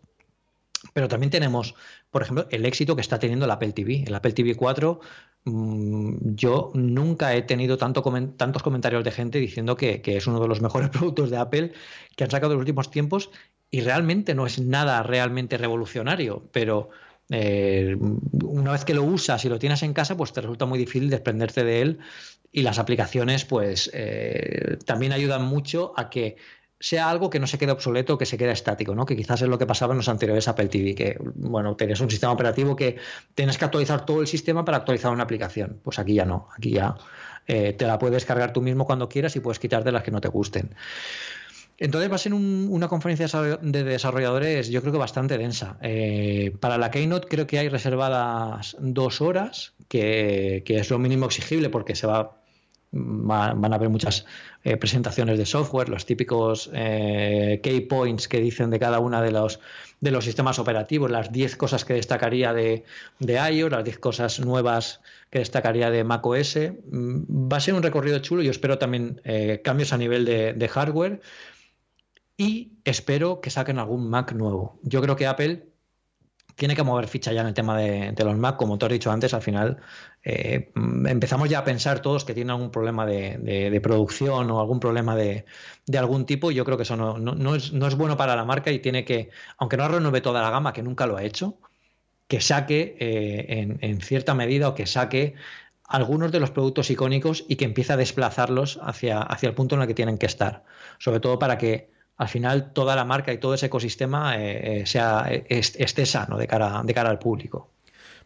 pero 0.94 1.08
también 1.08 1.30
tenemos, 1.30 1.74
por 2.10 2.22
ejemplo, 2.22 2.46
el 2.50 2.64
éxito 2.64 2.96
que 2.96 3.02
está 3.02 3.18
teniendo 3.18 3.44
el 3.44 3.50
Apple 3.50 3.72
TV. 3.72 4.04
El 4.06 4.14
Apple 4.14 4.32
TV 4.32 4.54
4 4.54 5.00
Mm, 5.00 5.35
yo 5.46 6.72
nunca 6.74 7.34
he 7.34 7.42
tenido 7.42 7.78
tanto 7.78 8.02
tantos 8.36 8.62
comentarios 8.64 9.04
de 9.04 9.12
gente 9.12 9.38
diciendo 9.38 9.76
que, 9.76 10.02
es 10.04 10.26
uno 10.26 10.40
de 10.40 10.48
los 10.48 10.60
mejores 10.60 10.90
productos 10.90 11.30
de 11.30 11.36
Apple 11.36 11.72
que 12.16 12.24
han 12.24 12.30
sacado 12.30 12.52
en 12.52 12.58
los 12.58 12.62
últimos 12.62 12.90
tiempos 12.90 13.30
y 13.70 13.80
realmente 13.80 14.34
no 14.34 14.46
es 14.46 14.58
nada 14.58 15.02
realmente 15.04 15.56
revolucionario, 15.56 16.48
pero 16.52 16.90
eh, 17.30 17.96
una 18.44 18.72
vez 18.72 18.84
que 18.84 18.94
lo 18.94 19.04
usas 19.04 19.44
y 19.44 19.48
lo 19.48 19.58
tienes 19.58 19.82
en 19.82 19.92
casa, 19.92 20.16
pues 20.16 20.32
te 20.32 20.40
resulta 20.40 20.66
muy 20.66 20.78
difícil 20.78 21.10
desprenderte 21.10 21.64
de 21.64 21.82
él 21.82 21.98
y 22.50 22.62
las 22.62 22.78
aplicaciones 22.78 23.44
pues 23.44 23.90
eh, 23.94 24.78
también 24.84 25.12
ayudan 25.12 25.44
mucho 25.44 25.92
a 25.96 26.10
que 26.10 26.36
sea 26.78 27.08
algo 27.08 27.30
que 27.30 27.40
no 27.40 27.46
se 27.46 27.58
quede 27.58 27.72
obsoleto, 27.72 28.18
que 28.18 28.26
se 28.26 28.36
quede 28.36 28.52
estático, 28.52 28.94
¿no? 28.94 29.06
Que 29.06 29.16
quizás 29.16 29.40
es 29.42 29.48
lo 29.48 29.58
que 29.58 29.66
pasaba 29.66 29.94
en 29.94 29.98
los 29.98 30.08
anteriores 30.08 30.46
Apple 30.48 30.68
TV, 30.68 30.94
que, 30.94 31.18
bueno, 31.34 31.74
tenías 31.74 32.00
un 32.00 32.10
sistema 32.10 32.32
operativo 32.32 32.76
que 32.76 32.96
tienes 33.34 33.56
que 33.56 33.64
actualizar 33.64 34.04
todo 34.04 34.20
el 34.20 34.26
sistema 34.26 34.64
para 34.64 34.78
actualizar 34.78 35.12
una 35.12 35.22
aplicación. 35.22 35.80
Pues 35.82 35.98
aquí 35.98 36.14
ya 36.14 36.26
no, 36.26 36.48
aquí 36.56 36.70
ya 36.70 36.96
eh, 37.46 37.72
te 37.72 37.86
la 37.86 37.98
puedes 37.98 38.24
cargar 38.26 38.52
tú 38.52 38.60
mismo 38.60 38.84
cuando 38.84 39.08
quieras 39.08 39.34
y 39.36 39.40
puedes 39.40 39.58
quitarte 39.58 39.90
las 39.90 40.02
que 40.02 40.10
no 40.10 40.20
te 40.20 40.28
gusten. 40.28 40.74
Entonces 41.78 42.10
va 42.10 42.14
a 42.14 42.18
ser 42.18 42.32
una 42.32 42.88
conferencia 42.88 43.26
de 43.60 43.84
desarrolladores, 43.84 44.68
yo 44.68 44.80
creo 44.80 44.92
que 44.92 44.98
bastante 44.98 45.36
densa. 45.36 45.76
Eh, 45.82 46.56
para 46.58 46.78
la 46.78 46.90
Keynote 46.90 47.28
creo 47.28 47.46
que 47.46 47.58
hay 47.58 47.68
reservadas 47.68 48.76
dos 48.80 49.20
horas, 49.20 49.74
que, 49.88 50.62
que 50.64 50.78
es 50.78 50.88
lo 50.88 50.98
mínimo 50.98 51.26
exigible 51.26 51.68
porque 51.68 51.94
se 51.94 52.06
va 52.06 52.38
van 52.96 53.72
a 53.72 53.76
haber 53.76 53.88
muchas 53.88 54.24
eh, 54.64 54.76
presentaciones 54.76 55.38
de 55.38 55.46
software, 55.46 55.88
los 55.88 56.06
típicos 56.06 56.70
eh, 56.72 57.60
key 57.62 57.80
points 57.82 58.28
que 58.28 58.40
dicen 58.40 58.70
de 58.70 58.78
cada 58.78 58.98
una 58.98 59.22
de 59.22 59.30
los, 59.30 59.60
de 60.00 60.10
los 60.10 60.24
sistemas 60.24 60.58
operativos, 60.58 61.10
las 61.10 61.32
10 61.32 61.56
cosas 61.56 61.84
que 61.84 61.94
destacaría 61.94 62.52
de, 62.52 62.84
de 63.18 63.34
iOS, 63.34 63.70
las 63.70 63.84
10 63.84 63.98
cosas 63.98 64.40
nuevas 64.40 65.00
que 65.30 65.40
destacaría 65.40 65.90
de 65.90 66.04
macOS. 66.04 66.56
Mm, 66.90 67.50
va 67.52 67.58
a 67.58 67.60
ser 67.60 67.74
un 67.74 67.82
recorrido 67.82 68.18
chulo. 68.20 68.42
Yo 68.42 68.50
espero 68.50 68.78
también 68.78 69.20
eh, 69.24 69.60
cambios 69.62 69.92
a 69.92 69.98
nivel 69.98 70.24
de 70.24 70.68
hardware 70.68 71.20
y 72.36 72.72
espero 72.84 73.40
que 73.40 73.50
saquen 73.50 73.78
algún 73.78 74.08
Mac 74.08 74.32
nuevo. 74.32 74.78
Yo 74.82 75.00
creo 75.00 75.16
que 75.16 75.26
Apple 75.26 75.66
tiene 76.56 76.74
que 76.74 76.82
mover 76.82 77.06
ficha 77.06 77.32
ya 77.32 77.42
en 77.42 77.48
el 77.48 77.54
tema 77.54 77.76
de, 77.76 78.14
los 78.24 78.36
Mac. 78.36 78.56
Como 78.56 78.78
te 78.78 78.86
has 78.86 78.92
dicho 78.92 79.10
antes, 79.10 79.34
al 79.34 79.42
final 79.42 79.76
eh, 80.24 80.72
empezamos 80.74 81.50
ya 81.50 81.60
a 81.60 81.64
pensar 81.64 82.00
todos 82.00 82.24
que 82.24 82.32
tienen 82.32 82.50
algún 82.50 82.70
problema 82.70 83.04
de, 83.04 83.78
producción 83.82 84.50
o 84.50 84.58
algún 84.58 84.80
problema 84.80 85.14
de, 85.14 85.44
algún 85.96 86.24
tipo. 86.24 86.50
Y 86.50 86.54
yo 86.54 86.64
creo 86.64 86.78
que 86.78 86.84
eso 86.84 86.96
no, 86.96 87.54
es, 87.54 87.96
bueno 87.96 88.16
para 88.16 88.34
la 88.34 88.44
marca 88.46 88.72
y 88.72 88.78
tiene 88.78 89.04
que, 89.04 89.30
aunque 89.58 89.76
no 89.76 89.86
renueve 89.86 90.22
toda 90.22 90.42
la 90.42 90.50
gama, 90.50 90.72
que 90.72 90.82
nunca 90.82 91.06
lo 91.06 91.18
ha 91.18 91.24
hecho, 91.24 91.58
que 92.26 92.40
saque 92.40 92.96
eh, 93.00 93.76
en, 93.80 94.00
cierta 94.00 94.34
medida 94.34 94.68
o 94.70 94.74
que 94.74 94.86
saque 94.86 95.34
algunos 95.84 96.32
de 96.32 96.40
los 96.40 96.50
productos 96.50 96.90
icónicos 96.90 97.44
y 97.48 97.56
que 97.56 97.66
empiece 97.66 97.92
a 97.92 97.96
desplazarlos 97.98 98.80
hacia, 98.82 99.20
hacia 99.20 99.48
el 99.50 99.54
punto 99.54 99.74
en 99.74 99.82
el 99.82 99.86
que 99.86 99.94
tienen 99.94 100.16
que 100.16 100.26
estar. 100.26 100.64
Sobre 100.98 101.20
todo 101.20 101.38
para 101.38 101.58
que 101.58 101.95
al 102.16 102.28
final 102.28 102.72
toda 102.72 102.96
la 102.96 103.04
marca 103.04 103.32
y 103.32 103.38
todo 103.38 103.54
ese 103.54 103.66
ecosistema 103.66 104.36
eh, 104.36 104.80
eh, 104.80 104.86
sea, 104.86 105.26
esté 105.28 106.06
sano 106.06 106.38
de 106.38 106.46
cara, 106.46 106.82
de 106.84 106.94
cara 106.94 107.10
al 107.10 107.18
público. 107.18 107.70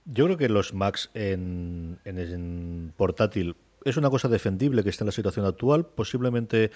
Yo 0.05 0.25
creo 0.27 0.37
que 0.37 0.49
los 0.49 0.73
Macs 0.73 1.11
en, 1.15 1.99
en 2.05 2.93
portátil 2.97 3.57
es 3.85 3.97
una 3.97 4.11
cosa 4.11 4.29
defendible 4.29 4.83
que 4.83 4.91
está 4.91 5.05
en 5.05 5.07
la 5.07 5.13
situación 5.13 5.47
actual. 5.47 5.87
Posiblemente 5.87 6.71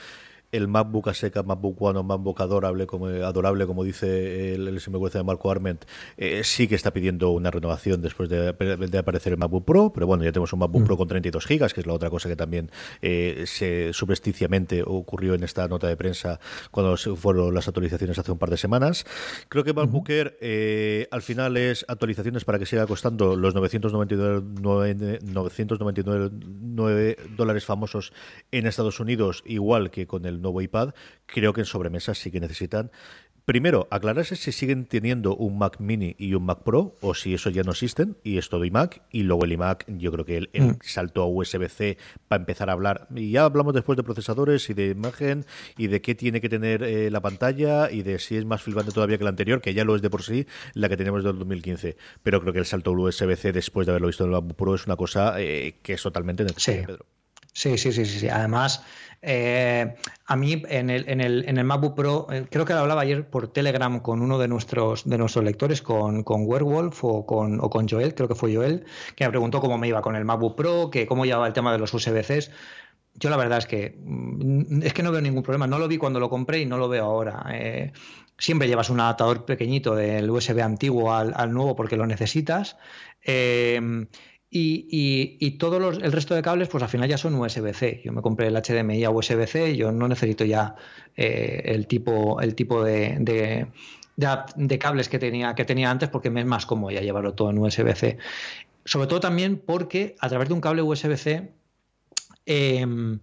el 0.53 0.69
MacBook 0.69 1.09
a 1.09 1.15
seca, 1.15 1.43
MacBook 1.43 1.81
One 1.83 1.99
o 1.99 2.03
MacBook 2.03 2.41
adorable, 2.41 2.87
como, 2.87 3.07
adorable, 3.07 3.67
como 3.67 3.85
dice 3.85 4.55
el, 4.55 4.69
el 4.69 4.81
sinvergüenza 4.81 5.19
de 5.19 5.25
Marco 5.25 5.51
Arment, 5.51 5.85
eh, 6.17 6.43
sí 6.45 6.69
que 6.69 6.75
está 6.75 6.93
pidiendo 6.93 7.31
una 7.31 7.51
renovación 7.51 8.01
después 8.01 8.29
de, 8.29 8.49
aparecer 8.99 9.33
el 9.33 9.39
MacBook 9.39 9.65
Pro, 9.65 9.93
pero 9.93 10.07
bueno, 10.07 10.23
ya 10.25 10.33
tenemos 10.33 10.53
un 10.53 10.61
MacBook 10.61 10.83
mm. 10.83 10.87
Pro 10.87 10.97
con 10.97 11.09
32 11.09 11.47
gigas, 11.47 11.75
que 11.75 11.81
es 11.81 11.87
la 11.87 11.93
otra 11.93 12.11
cosa 12.11 12.29
que 12.29 12.37
también 12.37 12.71
eh, 13.03 13.45
se 13.47 13.93
subesticiamente 13.93 14.83
ocurrió 14.87 15.35
en 15.35 15.43
esta 15.45 15.67
nota 15.69 15.89
de 15.89 15.97
prensa 15.97 16.39
cuando 16.71 16.97
fueron 16.97 17.55
las 17.55 17.67
actualizaciones 17.69 18.19
hace 18.19 18.33
un 18.33 18.39
par 18.39 18.51
de 18.51 18.57
semanas. 18.57 19.05
Creo 19.49 19.65
que 19.65 19.73
MacBook 19.73 20.09
Air 20.11 20.37
eh, 20.41 21.09
al 21.11 21.23
final 21.23 21.57
es 21.57 21.85
actualizaciones 21.89 22.45
para 22.45 22.59
que 22.59 22.67
siga 22.67 22.87
costando 22.87 23.37
los 23.37 23.55
999, 23.55 25.19
999 25.23 27.17
dólares 27.37 27.65
famosos 27.65 28.13
en 28.53 28.67
Estados 28.67 29.01
Unidos, 29.01 29.43
igual 29.47 29.91
que 29.91 30.07
con 30.07 30.27
el 30.27 30.34
nuevo 30.41 30.61
iPad, 30.61 30.95
creo 31.27 31.53
que 31.53 31.61
en 31.61 31.67
sobremesas 31.67 32.19
sí 32.19 32.31
que 32.31 32.41
necesitan 32.41 32.91
Primero, 33.45 33.89
aclararse 33.91 34.37
si 34.37 34.53
siguen 34.53 34.87
teniendo 34.87 35.37
un 35.37 35.59
Mac 35.59 35.79
Mini 35.79 36.17
y 36.19 36.33
un 36.33 36.47
Mac 36.47 36.63
Pro 36.63 36.95
o 37.03 37.13
si 37.13 37.35
eso 37.35 37.51
ya 37.51 37.63
no 37.63 37.73
existen 37.73 38.17
y 38.25 38.39
es 38.39 38.49
todo 38.49 38.65
iMac. 38.65 39.03
Y 39.11 39.25
luego 39.25 39.45
el 39.45 39.53
iMac, 39.53 39.85
yo 39.87 40.11
creo 40.13 40.25
que 40.25 40.39
el, 40.39 40.49
mm. 40.55 40.79
salto 40.81 41.21
a 41.21 41.27
USB-C 41.27 41.99
para 42.27 42.41
empezar 42.41 42.71
a 42.71 42.73
hablar. 42.73 43.07
Y 43.15 43.33
ya 43.33 43.45
hablamos 43.45 43.75
después 43.75 43.99
de 43.99 44.03
procesadores 44.03 44.71
y 44.71 44.75
de 44.75 44.89
imagen 44.89 45.45
y 45.77 45.89
de 45.89 46.01
qué 46.01 46.15
tiene 46.15 46.41
que 46.41 46.49
tener 46.49 46.83
eh, 46.83 47.11
la 47.11 47.21
pantalla 47.21 47.91
y 47.91 48.03
de 48.03 48.19
si 48.19 48.35
es 48.39 48.47
más 48.47 48.63
filmante 48.63 48.93
todavía 48.93 49.19
que 49.19 49.25
la 49.25 49.31
anterior, 49.31 49.61
que 49.61 49.75
ya 49.75 49.85
lo 49.85 49.95
es 49.95 50.01
de 50.01 50.09
por 50.09 50.23
sí, 50.23 50.47
la 50.73 50.89
que 50.89 50.97
tenemos 50.97 51.23
del 51.23 51.39
2015. 51.39 51.99
Pero 52.23 52.41
creo 52.41 52.55
que 52.55 52.61
el 52.61 52.67
salto 52.67 52.93
USB-C 52.93 53.53
después 53.53 53.87
de 53.87 53.93
haberlo 53.93 54.07
visto 54.07 54.25
en 54.25 54.33
el 54.33 54.43
Mac 54.43 54.57
Pro 54.57 54.75
es 54.75 54.87
una 54.87 54.97
cosa 54.97 55.39
eh, 55.39 55.81
que 55.83 55.93
es 55.93 56.03
totalmente 56.03 56.45
necesaria, 56.45 56.87
Pedro. 56.87 57.05
Sí, 57.55 57.79
sí, 57.79 57.93
sí, 57.93 58.05
sí, 58.05 58.19
sí. 58.19 58.29
Además, 58.29 58.83
eh, 59.23 59.95
a 60.27 60.37
mí 60.37 60.63
en 60.69 60.91
el, 60.91 61.09
en, 61.09 61.21
el, 61.21 61.49
en 61.49 61.57
el 61.57 61.65
MacBook 61.65 61.95
Pro, 61.95 62.27
eh, 62.33 62.47
creo 62.51 62.65
que 62.65 62.73
lo 62.73 62.81
hablaba 62.81 63.03
ayer 63.03 63.31
por 63.31 63.47
Telegram 63.47 64.01
con 64.01 64.21
uno 64.23 64.39
de 64.39 64.49
nuestros, 64.49 65.09
de 65.09 65.17
nuestros 65.17 65.45
lectores, 65.45 65.81
con, 65.81 66.25
con 66.25 66.47
Werewolf 66.47 67.05
o 67.05 67.25
con, 67.25 67.61
o 67.61 67.71
con 67.71 67.89
Joel, 67.89 68.15
creo 68.17 68.27
que 68.27 68.35
fue 68.35 68.53
Joel, 68.53 68.85
que 69.15 69.25
me 69.25 69.31
preguntó 69.31 69.61
cómo 69.61 69.79
me 69.79 69.87
iba 69.87 70.03
con 70.03 70.17
el 70.17 70.25
MacBook 70.25 70.57
Pro, 70.57 70.91
que 70.91 71.07
cómo 71.07 71.25
llevaba 71.25 71.47
el 71.47 71.53
tema 71.53 71.73
de 71.73 71.79
los 71.79 71.95
USB-Cs. 71.95 72.51
Yo 73.15 73.31
la 73.31 73.37
verdad 73.37 73.59
es 73.59 73.67
que 73.67 73.97
mm, 74.03 74.83
es 74.83 74.93
que 74.93 75.05
no 75.05 75.13
veo 75.13 75.21
ningún 75.21 75.45
problema. 75.45 75.69
No 75.69 75.79
lo 75.79 75.87
vi 75.87 75.97
cuando 75.97 76.19
lo 76.19 76.29
compré 76.29 76.59
y 76.59 76.67
no 76.67 76.77
lo 76.77 76.89
veo 76.89 77.05
ahora. 77.05 77.47
Eh, 77.53 77.93
siempre 78.37 78.67
llevas 78.67 78.91
un 78.91 78.99
adaptador 78.99 79.45
pequeñito 79.45 79.95
del 79.95 80.29
USB 80.29 80.61
antiguo 80.61 81.15
al, 81.15 81.33
al 81.37 81.53
nuevo 81.53 81.77
porque 81.77 81.97
lo 81.97 82.05
necesitas. 82.05 82.77
Eh, 83.23 83.81
y, 84.57 85.51
todo 85.59 85.91
el 85.91 86.13
resto 86.13 86.37
de 86.37 86.43
cables, 86.43 86.69
pues 86.69 86.81
al 86.85 86.89
final 86.89 87.09
ya 87.09 87.19
son 87.19 87.35
USB-C. 87.35 88.03
Yo 88.05 88.13
me 88.13 88.23
compré 88.23 88.47
el 88.47 88.55
HDMI 88.55 89.03
a 89.03 89.11
USB-C, 89.11 89.77
yo 89.77 89.91
no 89.91 90.07
necesito 90.07 90.45
ya 90.45 90.77
eh, 91.17 91.63
el 91.65 91.89
tipo, 91.89 92.41
el 92.41 92.55
tipo 92.55 92.85
de, 92.85 93.67
cables 94.79 95.09
que 95.09 95.19
tenía, 95.19 95.57
que 95.57 95.65
tenía 95.65 95.91
antes 95.91 96.09
porque 96.09 96.29
es 96.29 96.47
más 96.47 96.67
cómodo 96.67 96.93
ya 96.93 97.01
llevarlo 97.01 97.35
todo 97.35 97.51
en 97.51 97.59
USB-C. 97.59 98.19
Sobre 98.85 99.09
todo 99.09 99.19
también 99.19 99.57
porque 99.57 100.15
a 100.21 100.29
través 100.29 100.47
de 100.47 100.55
un 100.55 100.61
cable 100.61 100.83
USB-C 100.83 101.51
em, 102.47 103.19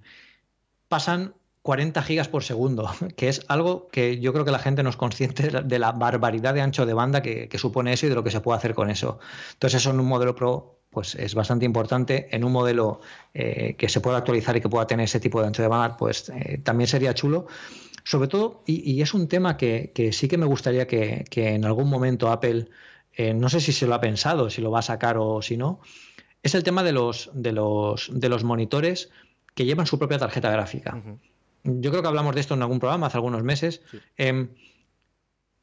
pasan 0.89 1.33
40 1.61 2.03
gigas 2.03 2.27
por 2.27 2.43
segundo, 2.43 2.91
que 3.15 3.29
es 3.29 3.45
algo 3.47 3.87
que 3.87 4.19
yo 4.19 4.33
creo 4.33 4.43
que 4.43 4.51
la 4.51 4.59
gente 4.59 4.83
no 4.83 4.89
es 4.89 4.97
consciente 4.97 5.49
de 5.63 5.79
la 5.79 5.93
barbaridad 5.93 6.53
de 6.53 6.59
ancho 6.59 6.85
de 6.85 6.93
banda 6.93 7.21
que, 7.21 7.47
que 7.47 7.57
supone 7.57 7.93
eso 7.93 8.05
y 8.05 8.09
de 8.09 8.15
lo 8.15 8.23
que 8.25 8.31
se 8.31 8.41
puede 8.41 8.57
hacer 8.57 8.75
con 8.75 8.89
eso. 8.89 9.19
Entonces 9.53 9.79
eso 9.79 9.91
en 9.91 10.01
un 10.01 10.07
modelo 10.07 10.35
Pro 10.35 10.80
pues 10.91 11.15
es 11.15 11.33
bastante 11.33 11.65
importante. 11.65 12.27
En 12.31 12.43
un 12.43 12.51
modelo 12.51 12.99
eh, 13.33 13.75
que 13.77 13.89
se 13.89 14.01
pueda 14.01 14.17
actualizar 14.17 14.55
y 14.57 14.61
que 14.61 14.69
pueda 14.69 14.85
tener 14.85 15.05
ese 15.05 15.19
tipo 15.19 15.41
de 15.41 15.47
ancho 15.47 15.61
de 15.61 15.69
banda, 15.69 15.97
pues 15.97 16.29
eh, 16.29 16.59
también 16.63 16.87
sería 16.87 17.13
chulo. 17.13 17.47
Sobre 18.03 18.27
todo, 18.27 18.63
y, 18.65 19.01
es 19.01 19.13
un 19.13 19.27
tema 19.27 19.57
que, 19.57 20.09
sí 20.11 20.27
que 20.27 20.37
me 20.37 20.45
gustaría 20.45 20.87
que, 20.87 21.25
en 21.33 21.65
algún 21.65 21.87
momento 21.87 22.31
Apple, 22.31 22.67
eh, 23.13 23.33
no 23.33 23.47
sé 23.47 23.61
si 23.61 23.71
se 23.71 23.85
lo 23.85 23.93
ha 23.93 24.01
pensado, 24.01 24.49
si 24.49 24.61
lo 24.61 24.71
va 24.71 24.79
a 24.79 24.83
sacar 24.83 25.17
o 25.17 25.41
si 25.41 25.55
no, 25.55 25.79
es 26.41 26.55
el 26.55 26.63
tema 26.63 26.83
de 26.83 26.91
los, 26.91 27.29
de 27.33 27.51
los, 27.51 28.09
de 28.11 28.27
los 28.27 28.43
monitores 28.43 29.11
que 29.53 29.65
llevan 29.65 29.85
su 29.85 29.99
propia 29.99 30.17
tarjeta 30.17 30.49
gráfica. 30.49 30.99
Yo 31.63 31.91
creo 31.91 32.01
que 32.01 32.07
hablamos 32.07 32.33
de 32.33 32.41
esto 32.41 32.55
en 32.55 32.63
algún 32.63 32.79
programa 32.79 33.07
hace 33.07 33.17
algunos 33.17 33.43
meses. 33.43 33.81
Em, 34.17 34.49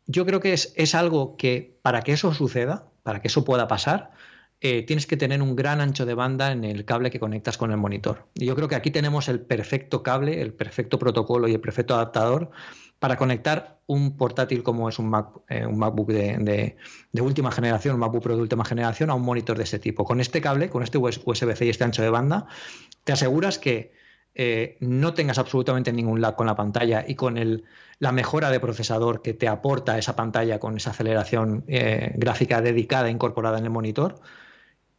yo 0.07 0.25
creo 0.25 0.39
que 0.39 0.53
es, 0.53 0.73
es 0.77 0.95
algo 0.95 1.37
que 1.37 1.77
para 1.83 2.03
que 2.03 2.13
eso 2.13 2.33
suceda, 2.33 2.87
para 3.03 3.21
que 3.21 3.27
eso 3.27 3.45
pueda 3.45 3.67
pasar, 3.67 4.13
eh, 4.61 4.83
tienes 4.83 5.07
que 5.07 5.17
tener 5.17 5.41
un 5.41 5.55
gran 5.55 5.81
ancho 5.81 6.05
de 6.05 6.15
banda 6.15 6.51
en 6.51 6.65
el 6.65 6.85
cable 6.85 7.11
que 7.11 7.21
conectas 7.21 7.57
con 7.57 7.71
el 7.71 7.77
monitor. 7.77 8.27
Y 8.35 8.47
yo 8.47 8.57
creo 8.57 8.67
que 8.67 8.75
aquí 8.75 8.91
tenemos 8.91 9.29
el 9.29 9.41
perfecto 9.41 10.03
cable, 10.03 10.43
el 10.43 10.53
perfecto 10.53 10.99
protocolo 10.99 11.47
y 11.47 11.53
el 11.53 11.61
perfecto 11.61 11.95
adaptador 11.95 12.51
para 12.99 13.17
conectar 13.17 13.79
un 13.87 14.17
portátil 14.17 14.65
como 14.65 14.89
es 14.89 14.99
un, 14.99 15.11
Mac, 15.11 15.29
eh, 15.49 15.65
un 15.65 15.79
MacBook 15.79 16.09
de, 16.09 16.77
última 17.21 17.53
generación, 17.53 17.95
un 17.95 18.01
MacBook 18.01 18.23
Pro 18.23 18.35
de 18.35 18.43
última 18.43 18.65
generación, 18.65 19.11
a 19.11 19.15
un 19.15 19.23
monitor 19.23 19.57
de 19.57 19.63
ese 19.63 19.79
tipo. 19.79 20.05
Con 20.05 20.21
este 20.21 20.41
cable, 20.41 20.69
con 20.71 20.83
este 20.83 20.99
USB-C 20.99 21.65
y 21.65 21.69
este 21.69 21.85
ancho 21.85 22.03
de 22.03 22.11
banda, 22.11 22.47
te 23.05 23.13
aseguras 23.13 23.61
que 23.61 23.93
eh, 24.35 24.77
no 24.81 25.15
tengas 25.15 25.39
absolutamente 25.39 25.93
ningún 25.93 26.21
lag 26.21 26.35
con 26.35 26.47
la 26.47 26.57
pantalla 26.57 27.05
y 27.07 27.15
con 27.15 27.63
la 28.01 28.13
mejora 28.13 28.51
de 28.51 28.59
procesador 28.59 29.23
que 29.23 29.35
te 29.35 29.47
aporta 29.47 29.99
esa 29.99 30.17
pantalla 30.17 30.59
con 30.59 30.77
esa 30.77 30.91
aceleración 30.91 31.65
gráfica 31.67 32.61
dedicada, 32.61 33.09
incorporada 33.09 33.59
en 33.59 33.65
el 33.65 33.71
monitor, 33.71 34.21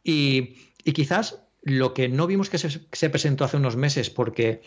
y, 0.02 0.56
quizás 0.92 1.42
lo 1.62 1.94
que 1.94 2.08
no 2.08 2.26
vimos 2.26 2.50
que 2.50 2.58
se, 2.58 3.10
presentó 3.10 3.44
hace 3.44 3.56
unos 3.56 3.76
meses, 3.76 4.10
porque 4.10 4.62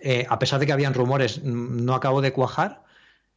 eh, 0.00 0.26
a 0.28 0.38
pesar 0.38 0.60
de 0.60 0.66
que 0.66 0.72
habían 0.72 0.94
rumores, 0.94 1.42
no 1.42 1.94
acabó 1.94 2.20
de 2.20 2.32
cuajar, 2.32 2.82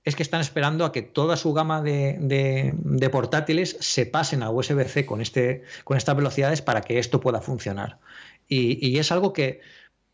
es 0.06 0.16
que 0.16 0.24
están 0.24 0.40
esperando 0.40 0.86
a 0.86 0.92
que 0.92 1.02
toda 1.02 1.36
su 1.36 1.52
gama 1.54 1.82
de, 1.82 3.10
portátiles 3.12 3.76
se 3.80 4.06
pasen 4.06 4.44
a 4.44 4.52
USB-C 4.52 5.06
con, 5.06 5.20
este, 5.20 5.64
con 5.84 5.98
estas 5.98 6.16
velocidades 6.16 6.62
para 6.62 6.82
que 6.82 7.00
esto 7.00 7.20
pueda 7.20 7.42
funcionar. 7.42 8.00
Y, 8.48 8.98
es 9.00 9.12
algo 9.12 9.34
que 9.34 9.62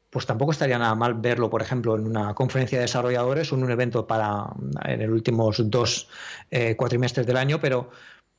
pues 0.10 0.26
tampoco 0.26 0.52
estaría 0.52 0.78
nada 0.78 0.94
mal 0.96 1.14
verlo, 1.14 1.50
por 1.50 1.62
ejemplo, 1.62 1.96
en 1.96 2.06
una 2.06 2.34
conferencia 2.34 2.78
de 2.78 2.84
desarrolladores 2.84 3.52
o 3.52 3.56
en 3.56 3.64
un 3.64 3.72
evento 3.72 4.08
para 4.08 4.46
en 4.84 5.02
los 5.02 5.10
últimos 5.10 5.70
dos 5.70 6.10
eh, 6.50 6.76
cuatrimestres 6.76 7.26
del 7.26 7.38
año, 7.38 7.62
pero 7.62 7.92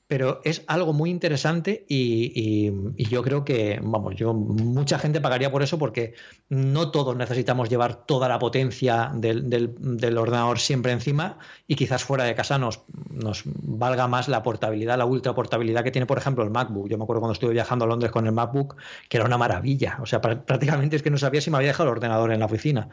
pero 0.08 0.40
es 0.44 0.62
algo 0.66 0.92
muy 0.92 1.10
interesante 1.10 1.86
y, 1.88 2.70
yo 2.96 3.22
creo 3.22 3.44
que, 3.44 3.80
vamos, 3.82 4.14
yo 4.14 4.34
mucha 4.34 4.98
gente 4.98 5.20
pagaría 5.20 5.50
por 5.50 5.62
eso 5.62 5.78
porque 5.78 6.14
no 6.48 6.90
todos 6.90 7.16
necesitamos 7.16 7.70
llevar 7.70 8.04
toda 8.04 8.28
la 8.28 8.38
potencia 8.38 9.10
del, 9.14 10.18
ordenador 10.18 10.58
siempre 10.58 10.92
encima 10.92 11.38
y 11.66 11.76
quizás 11.76 12.04
fuera 12.04 12.24
de 12.24 12.34
casa 12.34 12.58
nos, 12.58 12.82
nos 13.10 13.42
valga 13.44 14.06
más 14.06 14.28
la 14.28 14.42
portabilidad, 14.42 14.98
la 14.98 15.06
ultra 15.06 15.34
portabilidad 15.34 15.82
que 15.82 15.90
tiene, 15.90 16.06
por 16.06 16.18
ejemplo, 16.18 16.44
el 16.44 16.50
MacBook. 16.50 16.88
Yo 16.88 16.98
me 16.98 17.04
acuerdo 17.04 17.20
cuando 17.20 17.32
estuve 17.32 17.52
viajando 17.52 17.84
a 17.84 17.88
Londres 17.88 18.12
con 18.12 18.26
el 18.26 18.32
MacBook, 18.32 18.76
que 19.08 19.16
era 19.16 19.26
una 19.26 19.38
maravilla. 19.38 19.98
O 20.02 20.06
sea, 20.06 20.20
prácticamente 20.20 20.96
es 20.96 21.02
que 21.02 21.10
no 21.10 21.18
sabía 21.18 21.40
si 21.40 21.50
me 21.50 21.56
había 21.56 21.68
dejado 21.68 21.88
el 21.88 21.96
ordenador 21.96 22.32
en 22.32 22.40
la 22.40 22.46
oficina. 22.46 22.88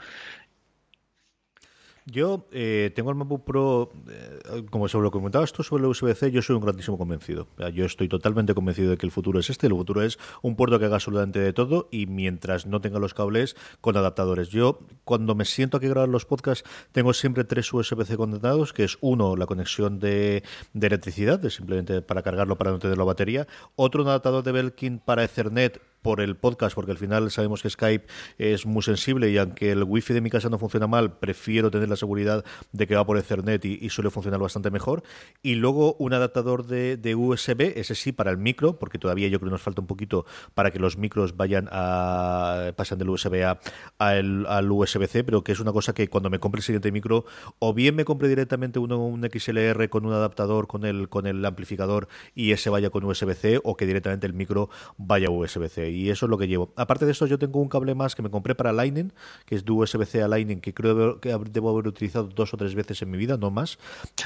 Yo 2.12 2.48
eh, 2.52 2.92
tengo 2.96 3.12
el 3.12 3.16
MacBook 3.16 3.44
Pro, 3.44 3.92
eh, 4.10 4.64
como 4.70 4.88
sobre 4.88 5.04
lo 5.04 5.12
comentabas 5.12 5.54
tú 5.54 5.64
sobre 5.64 5.84
el 5.84 5.90
USB-C, 5.90 6.32
yo 6.32 6.42
soy 6.42 6.56
un 6.56 6.62
grandísimo 6.62 6.98
convencido. 6.98 7.48
Yo 7.74 7.86
estoy 7.86 8.08
totalmente 8.08 8.54
convencido 8.54 8.92
de 8.92 8.98
que 8.98 9.06
el 9.06 9.12
futuro 9.12 9.40
es 9.40 9.50
este. 9.50 9.68
El 9.68 9.74
futuro 9.74 10.02
es 10.02 10.18
un 10.42 10.56
puerto 10.56 10.80
que 10.80 10.86
haga 10.86 10.96
absolutamente 10.96 11.40
de 11.40 11.54
todo 11.54 11.88
y 11.92 12.08
mientras 12.08 12.66
no 12.66 12.82
tenga 12.82 13.00
los 13.00 13.14
cables 13.14 13.56
con 13.82 13.96
adaptadores. 13.98 14.50
Yo, 14.50 14.80
cuando 15.04 15.36
me 15.36 15.46
siento 15.46 15.78
aquí 15.78 15.86
a 15.86 15.90
grabar 15.90 16.10
los 16.10 16.26
podcasts, 16.26 16.68
tengo 16.92 17.14
siempre 17.14 17.44
tres 17.44 17.72
USB-C 17.72 18.18
conectados, 18.18 18.74
que 18.74 18.84
es 18.84 18.98
uno, 19.02 19.36
la 19.36 19.46
conexión 19.46 20.00
de, 20.00 20.44
electricidad, 20.74 21.40
de 21.40 21.50
simplemente 21.50 22.02
para 22.02 22.24
cargarlo 22.24 22.58
para 22.58 22.72
no 22.72 22.80
tener 22.80 22.98
la 22.98 23.04
batería. 23.04 23.48
Otro, 23.76 24.02
un 24.02 24.10
adaptador 24.10 24.44
de 24.44 24.52
Belkin 24.52 25.00
para 25.00 25.24
Ethernet 25.24 25.82
por 26.02 26.22
el 26.22 26.36
podcast, 26.36 26.76
porque 26.76 26.92
al 26.92 26.98
final 26.98 27.32
sabemos 27.32 27.62
que 27.62 27.70
Skype 27.70 28.06
es 28.38 28.66
muy 28.66 28.84
sensible 28.84 29.30
y 29.30 29.38
aunque 29.38 29.72
el 29.72 29.84
wifi 29.84 30.14
de 30.14 30.22
mi 30.22 30.30
casa 30.30 30.50
no 30.50 30.58
funciona 30.58 30.88
mal, 30.88 31.18
prefiero 31.18 31.72
tener 31.72 31.90
la 31.90 31.96
seguridad 31.96 32.44
de 32.72 32.88
que 32.88 32.96
va 32.96 33.06
por 33.06 33.18
Ethernet 33.18 33.64
y, 33.66 33.80
y 33.82 33.90
suele 33.90 34.10
funcionar 34.10 34.40
bastante 34.40 34.72
mejor. 34.72 35.04
Y 35.42 35.56
luego 35.56 35.96
un 36.00 36.14
adaptador 36.14 36.66
de, 36.66 37.16
USB, 37.16 37.74
ese 37.76 37.96
sí 37.96 38.12
para 38.12 38.32
el 38.32 38.38
micro, 38.38 38.78
porque 38.78 39.00
todavía 39.00 39.28
yo 39.28 39.40
creo 39.40 39.50
que 39.50 39.54
nos 39.54 39.62
falta 39.62 39.82
un 39.82 39.88
poquito 39.88 40.26
para 40.54 40.72
que 40.72 40.80
los 40.80 40.98
micros 40.98 41.36
vayan 41.36 41.68
a 41.72 42.72
pasen 42.76 42.98
del 42.98 43.10
USB 43.10 43.44
A 43.44 43.60
al, 43.98 44.46
al 44.46 44.72
USB-C, 44.72 45.24
pero 45.24 45.44
que 45.44 45.52
es 45.52 45.60
una 45.60 45.72
cosa 45.72 45.94
que 45.94 46.08
cuando 46.08 46.30
me 46.30 46.40
compre 46.40 46.60
el 46.60 46.64
siguiente 46.64 46.92
micro, 46.92 47.26
o 47.60 47.74
bien 47.74 47.96
me 47.96 48.06
compre 48.06 48.28
directamente 48.28 48.80
uno, 48.80 49.06
un 49.06 49.24
XLR 49.24 49.90
con 49.90 50.06
un 50.06 50.14
adaptador 50.14 50.68
con 50.68 50.86
el, 50.86 51.10
con 51.10 51.28
el 51.28 51.44
amplificador 51.46 52.08
y 52.36 52.52
ese 52.52 52.70
vaya 52.70 52.90
con 52.90 53.04
USB-C, 53.04 53.62
o 53.64 53.76
que 53.76 53.86
directamente 53.86 54.28
el 54.28 54.34
micro 54.34 54.70
vaya 54.98 55.30
USB-C. 55.30 55.89
Y 55.90 56.10
eso 56.10 56.26
es 56.26 56.30
lo 56.30 56.38
que 56.38 56.48
llevo. 56.48 56.74
Aparte 56.76 57.06
de 57.06 57.12
esto, 57.12 57.26
yo 57.26 57.40
tengo 57.40 57.60
un 57.60 57.70
cable 57.70 57.96
más 57.96 58.16
que 58.16 58.22
me 58.22 58.30
compré 58.30 58.56
para 58.56 58.72
Lightning, 58.74 59.12
que 59.46 59.56
es 59.56 59.66
de 59.66 59.72
USB-C 59.72 60.22
a 60.22 60.28
Lightning, 60.28 60.62
que 60.62 60.74
creo 60.74 61.20
que 61.20 61.38
debo 61.52 61.70
haber 61.70 61.88
utilizado 61.88 62.28
dos 62.28 62.54
o 62.54 62.58
tres 62.58 62.76
veces 62.76 63.02
en 63.02 63.12
mi 63.12 63.18
vida, 63.18 63.38
no 63.38 63.52
más. 63.52 63.78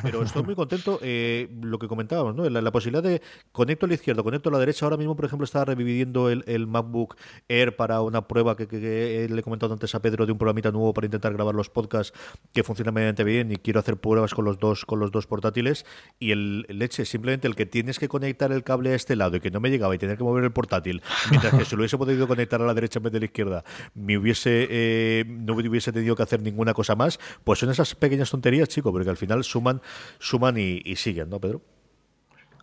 Pero 0.02 0.24
estoy 0.24 0.44
muy 0.44 0.56
contento. 0.56 1.00
Eh, 1.02 1.50
lo 1.62 1.80
que 1.80 1.88
comentábamos, 1.88 2.36
¿no? 2.36 2.50
La, 2.50 2.72
posibilidad 2.72 3.04
de 3.04 3.22
conecto 3.52 3.86
a 3.86 3.90
la 3.90 3.96
izquierda, 3.96 4.24
conecto 4.24 4.50
a 4.50 4.52
la 4.52 4.60
derecha. 4.60 4.86
Ahora 4.86 4.98
mismo, 4.98 5.16
por 5.16 5.26
ejemplo, 5.26 5.46
estaba 5.46 5.66
reviviendo 5.66 6.30
el, 6.30 6.68
MacBook 6.68 7.16
Air 7.48 7.76
para 7.76 8.02
una 8.02 8.28
prueba 8.28 8.56
que, 8.56 8.68
le 9.30 9.40
he 9.40 9.44
comentado 9.44 9.74
antes 9.74 9.94
a 9.96 10.02
Pedro 10.02 10.26
de 10.26 10.32
un 10.32 10.38
programita 10.38 10.72
nuevo 10.72 10.94
para 10.94 11.06
intentar 11.06 11.34
grabar 11.34 11.56
los 11.56 11.70
podcasts 11.70 12.18
que 12.54 12.64
funciona 12.64 12.92
medianamente 12.92 13.24
bien 13.24 13.52
y 13.52 13.58
quiero 13.58 13.80
hacer 13.80 13.98
pruebas 13.98 14.34
con 14.34 14.46
los 14.46 14.60
dos 14.60 14.86
con 14.86 15.00
los 15.00 15.12
dos 15.12 15.28
portátiles 15.28 15.86
y 16.20 16.32
el 16.32 16.66
leche 16.70 17.06
simplemente 17.06 17.48
el 17.48 17.56
que 17.56 17.66
tienes 17.66 18.00
que 18.00 18.08
conectar 18.08 18.52
el 18.52 18.64
cable 18.64 18.92
a 18.92 18.96
este 18.96 19.16
lado 19.16 19.38
y 19.38 19.40
que 19.40 19.52
no 19.52 19.60
me 19.60 19.70
llegaba 19.70 19.94
y 19.96 19.98
tener 19.98 20.18
que 20.18 20.24
mover 20.24 20.44
el 20.44 20.52
portátil 20.52 21.02
mientras 21.30 21.53
que 21.58 21.66
se 21.66 21.76
lo 21.76 21.82
hubiese 21.82 21.98
podido 21.98 22.28
conectar 22.28 22.62
a 22.62 22.66
la 22.66 22.74
derecha 22.74 23.00
en 23.00 23.04
vez 23.04 23.14
de 23.14 23.20
la 23.20 23.26
izquierda 23.26 23.64
me 23.96 24.18
hubiese 24.18 24.68
eh, 24.70 25.26
no 25.28 25.54
hubiese 25.54 25.92
tenido 25.92 26.16
que 26.16 26.24
hacer 26.24 26.42
ninguna 26.42 26.74
cosa 26.74 26.96
más 26.96 27.20
pues 27.44 27.60
son 27.60 27.70
esas 27.70 27.96
pequeñas 27.96 28.30
tonterías 28.30 28.70
chico 28.70 28.92
porque 28.92 29.10
al 29.10 29.18
final 29.18 29.44
suman 29.44 29.82
suman 30.20 30.58
y, 30.58 30.96
siguen 30.96 31.30
¿no 31.30 31.40
Pedro? 31.40 31.62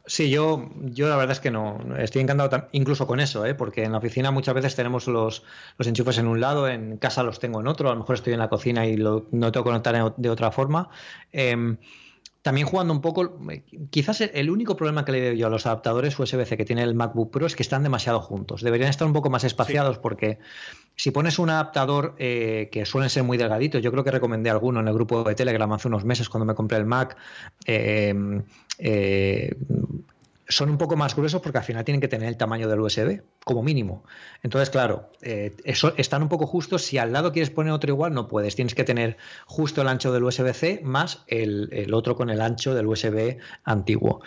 Sí, 0.07 0.31
yo, 0.31 0.71
yo 0.81 1.09
la 1.09 1.17
verdad 1.17 1.33
es 1.33 1.41
que 1.41 1.53
no. 1.53 1.79
Estoy 1.99 2.23
encantado 2.23 2.69
incluso 2.73 3.07
con 3.07 3.21
eso, 3.21 3.47
¿eh? 3.47 3.55
porque 3.55 3.85
en 3.85 3.93
la 3.93 3.99
oficina 3.99 4.33
muchas 4.33 4.55
veces 4.55 4.75
tenemos 4.75 5.07
los, 5.07 5.45
los 5.79 5.87
enchufes 5.87 6.19
en 6.19 6.27
un 6.27 6.41
lado, 6.41 6.67
en 6.69 6.97
casa 6.97 7.23
los 7.23 7.39
tengo 7.39 7.61
en 7.61 7.69
otro, 7.69 7.91
a 7.91 7.93
lo 7.93 8.01
mejor 8.01 8.17
estoy 8.17 8.33
en 8.33 8.41
la 8.41 8.49
cocina 8.49 8.87
y 8.87 8.97
lo, 8.97 9.27
no 9.31 9.53
tengo 9.53 9.65
que 9.65 9.71
conectar 9.71 10.15
de 10.17 10.31
otra 10.31 10.51
forma. 10.51 10.89
Eh, 11.33 11.77
también 12.43 12.67
jugando 12.67 12.95
un 12.95 13.03
poco, 13.03 13.39
quizás 13.91 14.23
el 14.23 14.51
único 14.51 14.75
problema 14.75 15.05
que 15.05 15.13
le 15.13 15.21
veo 15.21 15.33
yo 15.35 15.47
a 15.47 15.51
los 15.51 15.67
adaptadores 15.67 16.19
USB-C 16.19 16.57
que 16.57 16.65
tiene 16.65 16.83
el 16.83 16.95
MacBook 16.95 17.31
Pro 17.31 17.47
es 17.47 17.55
que 17.55 17.63
están 17.63 17.83
demasiado 17.83 18.21
juntos. 18.21 18.63
Deberían 18.63 18.89
estar 18.89 19.07
un 19.07 19.13
poco 19.13 19.29
más 19.29 19.45
espaciados 19.45 19.99
porque 19.99 20.39
si 20.97 21.11
pones 21.11 21.39
un 21.39 21.51
adaptador 21.51 22.15
eh, 22.19 22.71
que 22.73 22.87
suelen 22.87 23.11
ser 23.11 23.25
muy 23.25 23.37
delgaditos, 23.37 23.83
yo 23.83 23.93
creo 23.93 24.05
que 24.05 24.11
recomendé 24.11 24.49
alguno 24.49 24.81
en 24.81 24.89
el 24.89 24.95
grupo 24.95 25.23
de 25.23 25.35
Telegram 25.35 25.71
hace 25.73 25.89
unos 25.89 26.05
meses 26.05 26.29
cuando 26.31 26.47
me 26.47 26.55
compré 26.55 26.79
el 26.79 26.87
Mac. 26.87 27.17
Eh, 27.67 28.15
eh, 28.79 29.55
son 30.51 30.69
un 30.69 30.79
poco 30.79 30.97
más 30.97 31.17
gruesos 31.17 31.41
porque 31.41 31.59
al 31.59 31.65
final 31.65 31.85
tienen 31.85 32.01
que 32.01 32.09
tener 32.09 32.29
el 32.29 32.37
tamaño 32.37 32.69
del 32.69 32.81
USB, 32.81 33.23
como 33.45 33.63
mínimo. 33.63 34.05
Entonces, 34.43 34.71
claro, 34.71 35.11
eh, 35.23 35.57
eso, 35.65 35.95
están 35.97 36.23
un 36.23 36.29
poco 36.29 36.47
justos. 36.47 36.83
Si 36.83 36.99
al 36.99 37.13
lado 37.13 37.33
quieres 37.33 37.51
poner 37.51 37.73
otro 37.73 37.91
igual, 37.91 38.13
no 38.13 38.29
puedes. 38.29 38.57
Tienes 38.57 38.75
que 38.75 38.85
tener 38.85 39.17
justo 39.47 39.83
el 39.83 39.89
ancho 39.89 40.13
del 40.13 40.25
USB-C 40.25 40.81
más 40.85 41.25
el, 41.27 41.93
otro 41.95 42.17
con 42.17 42.31
el 42.31 42.41
ancho 42.41 42.75
del 42.75 42.87
USB 42.87 43.39
antiguo. 43.65 44.21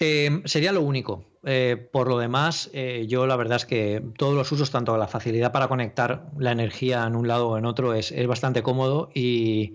Eh, 0.00 0.42
sería 0.44 0.72
lo 0.72 0.80
único. 0.80 1.24
Eh, 1.46 1.88
por 1.92 2.08
lo 2.08 2.18
demás, 2.18 2.70
yo 3.06 3.26
la 3.26 3.36
verdad 3.36 3.56
es 3.56 3.66
que 3.66 4.02
todos 4.16 4.34
los 4.34 4.50
usos, 4.50 4.70
tanto 4.70 4.96
la 4.96 5.08
facilidad 5.08 5.52
para 5.52 5.68
conectar 5.68 6.26
la 6.38 6.52
energía 6.52 7.06
en 7.06 7.14
un 7.14 7.28
lado 7.28 7.50
o 7.50 7.58
en 7.58 7.66
otro, 7.66 7.92
es, 7.92 8.10
es 8.12 8.26
bastante 8.26 8.62
cómodo 8.62 9.10
y, 9.14 9.74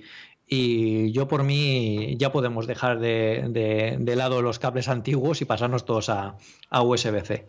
y 0.49 1.11
yo 1.11 1.27
por 1.27 1.43
mí 1.43 2.15
ya 2.17 2.31
podemos 2.31 2.65
dejar 2.65 2.99
de, 2.99 3.97
de, 3.99 4.15
lado 4.15 4.41
los 4.41 4.57
cables 4.57 4.89
antiguos 4.89 5.41
y 5.41 5.45
pasarnos 5.45 5.85
todos 5.85 6.09
a, 6.09 6.37
a 6.71 6.81
USB-C. 6.81 7.47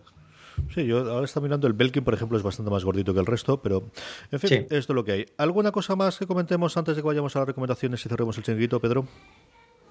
Sí, 0.74 0.84
yo 0.84 1.10
ahora 1.10 1.24
estoy 1.24 1.42
mirando 1.42 1.66
el 1.66 1.72
Belkin, 1.72 2.04
por 2.04 2.12
ejemplo, 2.12 2.36
es 2.36 2.44
bastante 2.44 2.70
más 2.70 2.84
gordito 2.84 3.14
que 3.14 3.20
el 3.20 3.26
resto, 3.26 3.62
pero 3.62 3.90
en 4.30 4.38
fin, 4.38 4.66
esto 4.68 4.76
es 4.76 4.88
lo 4.90 5.04
que 5.04 5.12
hay. 5.12 5.26
¿Alguna 5.38 5.72
cosa 5.72 5.96
más 5.96 6.18
que 6.18 6.26
comentemos 6.26 6.76
antes 6.76 6.94
de 6.94 7.02
que 7.02 7.08
vayamos 7.08 7.34
a 7.34 7.38
las 7.38 7.48
recomendaciones 7.48 8.04
y 8.04 8.08
cerremos 8.10 8.36
el 8.36 8.44
chinguito, 8.44 8.78
Pedro? 8.80 9.06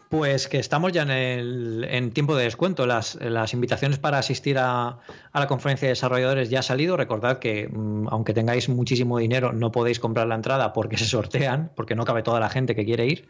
Pues 0.10 0.48
que 0.48 0.58
estamos 0.58 0.92
ya 0.92 1.04
en, 1.04 1.12
el, 1.12 1.88
en 1.88 2.12
tiempo 2.12 2.36
de 2.36 2.44
descuento. 2.44 2.88
Las, 2.88 3.16
las 3.22 3.54
invitaciones 3.54 4.00
para 4.00 4.18
asistir 4.18 4.58
a, 4.58 4.88
a, 5.32 5.40
la 5.40 5.46
conferencia 5.46 5.88
de 5.88 5.92
desarrolladores 5.92 6.50
ya 6.50 6.60
ha 6.60 6.64
salido. 6.64 6.98
Recordad 6.98 7.38
que 7.38 7.70
mm, 7.72 8.08
aunque 8.10 8.34
tengáis 8.34 8.70
muchísimo 8.70 9.20
dinero 9.20 9.54
no 9.54 9.72
podéis 9.72 10.00
comprar 10.00 10.26
la 10.26 10.34
entrada 10.34 10.74
porque 10.74 10.98
se 10.98 11.06
sortean, 11.06 11.72
porque 11.76 11.94
no 11.94 12.06
cabe 12.06 12.24
toda 12.24 12.40
la 12.40 12.50
gente 12.50 12.76
que 12.76 12.86
quiere 12.86 13.06
ir. 13.06 13.28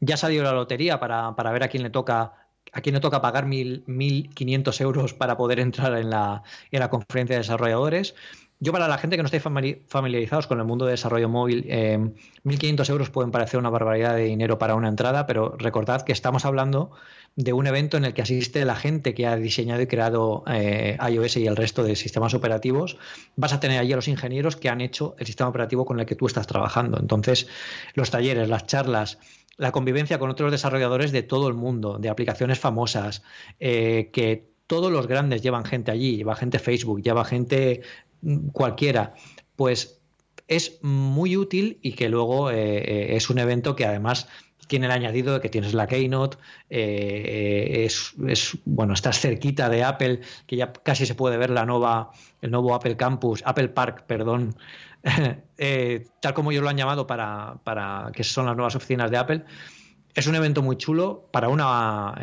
Ya 0.00 0.14
ha 0.14 0.18
salido 0.18 0.42
la 0.44 0.52
lotería 0.52 0.98
para, 0.98 1.36
para 1.36 1.52
ver 1.52 1.64
a 1.64 1.68
quién 1.68 1.82
le 1.82 1.90
toca 1.90 2.32
a 2.72 2.80
quién 2.80 2.94
le 2.94 3.00
toca 3.00 3.22
pagar 3.22 3.46
1.500 3.46 4.80
euros 4.80 5.14
para 5.14 5.36
poder 5.36 5.60
entrar 5.60 5.96
en 5.96 6.10
la, 6.10 6.42
en 6.70 6.80
la 6.80 6.90
conferencia 6.90 7.36
de 7.36 7.40
desarrolladores. 7.40 8.14
Yo 8.58 8.72
para 8.72 8.88
la 8.88 8.96
gente 8.96 9.16
que 9.16 9.22
no 9.22 9.26
esté 9.26 9.38
familiarizados 9.38 10.46
con 10.46 10.58
el 10.58 10.64
mundo 10.64 10.86
de 10.86 10.92
desarrollo 10.92 11.28
móvil, 11.28 11.64
1.500 11.66 12.88
eh, 12.88 12.92
euros 12.92 13.10
pueden 13.10 13.30
parecer 13.30 13.60
una 13.60 13.68
barbaridad 13.68 14.14
de 14.14 14.24
dinero 14.24 14.58
para 14.58 14.74
una 14.74 14.88
entrada, 14.88 15.26
pero 15.26 15.56
recordad 15.58 16.02
que 16.02 16.12
estamos 16.12 16.46
hablando 16.46 16.90
de 17.34 17.52
un 17.52 17.66
evento 17.66 17.98
en 17.98 18.06
el 18.06 18.14
que 18.14 18.22
asiste 18.22 18.64
la 18.64 18.74
gente 18.74 19.12
que 19.12 19.26
ha 19.26 19.36
diseñado 19.36 19.82
y 19.82 19.86
creado 19.86 20.42
eh, 20.46 20.96
iOS 21.06 21.36
y 21.36 21.46
el 21.46 21.54
resto 21.54 21.84
de 21.84 21.96
sistemas 21.96 22.32
operativos. 22.32 22.96
Vas 23.36 23.52
a 23.52 23.60
tener 23.60 23.78
allí 23.78 23.92
a 23.92 23.96
los 23.96 24.08
ingenieros 24.08 24.56
que 24.56 24.70
han 24.70 24.80
hecho 24.80 25.16
el 25.18 25.26
sistema 25.26 25.50
operativo 25.50 25.84
con 25.84 26.00
el 26.00 26.06
que 26.06 26.16
tú 26.16 26.26
estás 26.26 26.46
trabajando. 26.46 26.98
Entonces, 26.98 27.48
los 27.92 28.10
talleres, 28.10 28.48
las 28.48 28.64
charlas, 28.64 29.18
la 29.58 29.70
convivencia 29.70 30.18
con 30.18 30.30
otros 30.30 30.50
desarrolladores 30.50 31.12
de 31.12 31.22
todo 31.22 31.48
el 31.48 31.54
mundo, 31.54 31.98
de 31.98 32.08
aplicaciones 32.08 32.58
famosas, 32.58 33.22
eh, 33.60 34.08
que 34.14 34.56
todos 34.66 34.90
los 34.90 35.06
grandes 35.06 35.42
llevan 35.42 35.64
gente 35.64 35.90
allí, 35.90 36.16
lleva 36.16 36.34
gente 36.34 36.58
Facebook, 36.58 37.00
lleva 37.00 37.24
gente 37.24 37.82
cualquiera, 38.52 39.14
pues 39.56 40.00
es 40.48 40.78
muy 40.82 41.36
útil 41.36 41.78
y 41.82 41.92
que 41.92 42.08
luego 42.08 42.50
eh, 42.50 42.78
eh, 42.78 43.16
es 43.16 43.30
un 43.30 43.38
evento 43.38 43.74
que 43.74 43.84
además 43.84 44.28
tiene 44.68 44.86
el 44.86 44.92
añadido 44.92 45.34
de 45.34 45.40
que 45.40 45.48
tienes 45.48 45.74
la 45.74 45.86
Keynote, 45.86 46.38
eh, 46.70 47.84
es, 47.84 48.58
bueno, 48.64 48.94
estás 48.94 49.20
cerquita 49.20 49.68
de 49.68 49.84
Apple, 49.84 50.20
que 50.46 50.56
ya 50.56 50.72
casi 50.72 51.06
se 51.06 51.14
puede 51.14 51.36
ver 51.36 51.50
la 51.50 51.64
nueva, 51.64 52.10
el 52.42 52.50
nuevo 52.50 52.74
Apple 52.74 52.96
Campus, 52.96 53.42
Apple 53.46 53.68
Park, 53.68 54.04
perdón, 54.08 54.56
tal 56.20 56.34
como 56.34 56.50
ellos 56.50 56.64
lo 56.64 56.68
han 56.68 56.76
llamado 56.76 57.06
para, 57.06 57.58
para, 57.62 58.10
que 58.12 58.24
son 58.24 58.46
las 58.46 58.56
nuevas 58.56 58.74
oficinas 58.74 59.08
de 59.08 59.16
Apple. 59.18 59.44
Es 60.14 60.26
un 60.26 60.34
evento 60.34 60.62
muy 60.62 60.76
chulo 60.76 61.28
para 61.30 61.48
una, 61.48 62.14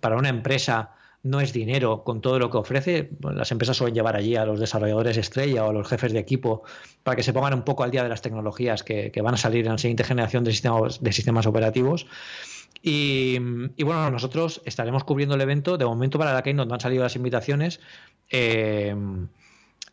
para 0.00 0.16
una 0.16 0.28
empresa 0.28 0.92
no 1.24 1.40
es 1.40 1.52
dinero 1.52 2.04
con 2.04 2.20
todo 2.20 2.38
lo 2.38 2.50
que 2.50 2.58
ofrece. 2.58 3.10
Las 3.20 3.50
empresas 3.50 3.76
suelen 3.76 3.94
llevar 3.94 4.14
allí 4.14 4.36
a 4.36 4.44
los 4.44 4.60
desarrolladores 4.60 5.16
estrella 5.16 5.64
o 5.64 5.70
a 5.70 5.72
los 5.72 5.88
jefes 5.88 6.12
de 6.12 6.18
equipo 6.18 6.62
para 7.02 7.16
que 7.16 7.22
se 7.22 7.32
pongan 7.32 7.54
un 7.54 7.62
poco 7.62 7.82
al 7.82 7.90
día 7.90 8.02
de 8.02 8.10
las 8.10 8.22
tecnologías 8.22 8.82
que, 8.82 9.10
van 9.22 9.34
a 9.34 9.38
salir 9.38 9.64
en 9.64 9.72
la 9.72 9.78
siguiente 9.78 10.04
generación 10.04 10.44
de 10.44 10.52
sistemas, 10.52 11.02
de 11.02 11.12
sistemas 11.12 11.46
operativos. 11.46 12.06
Y, 12.82 13.38
bueno, 13.82 14.10
nosotros 14.10 14.60
estaremos 14.66 15.04
cubriendo 15.04 15.34
el 15.34 15.40
evento. 15.40 15.78
De 15.78 15.86
momento 15.86 16.18
para 16.18 16.34
la 16.34 16.42
que 16.42 16.52
no 16.52 16.62
han 16.62 16.80
salido 16.80 17.02
las 17.02 17.16
invitaciones. 17.16 17.80
Eh, 18.28 18.94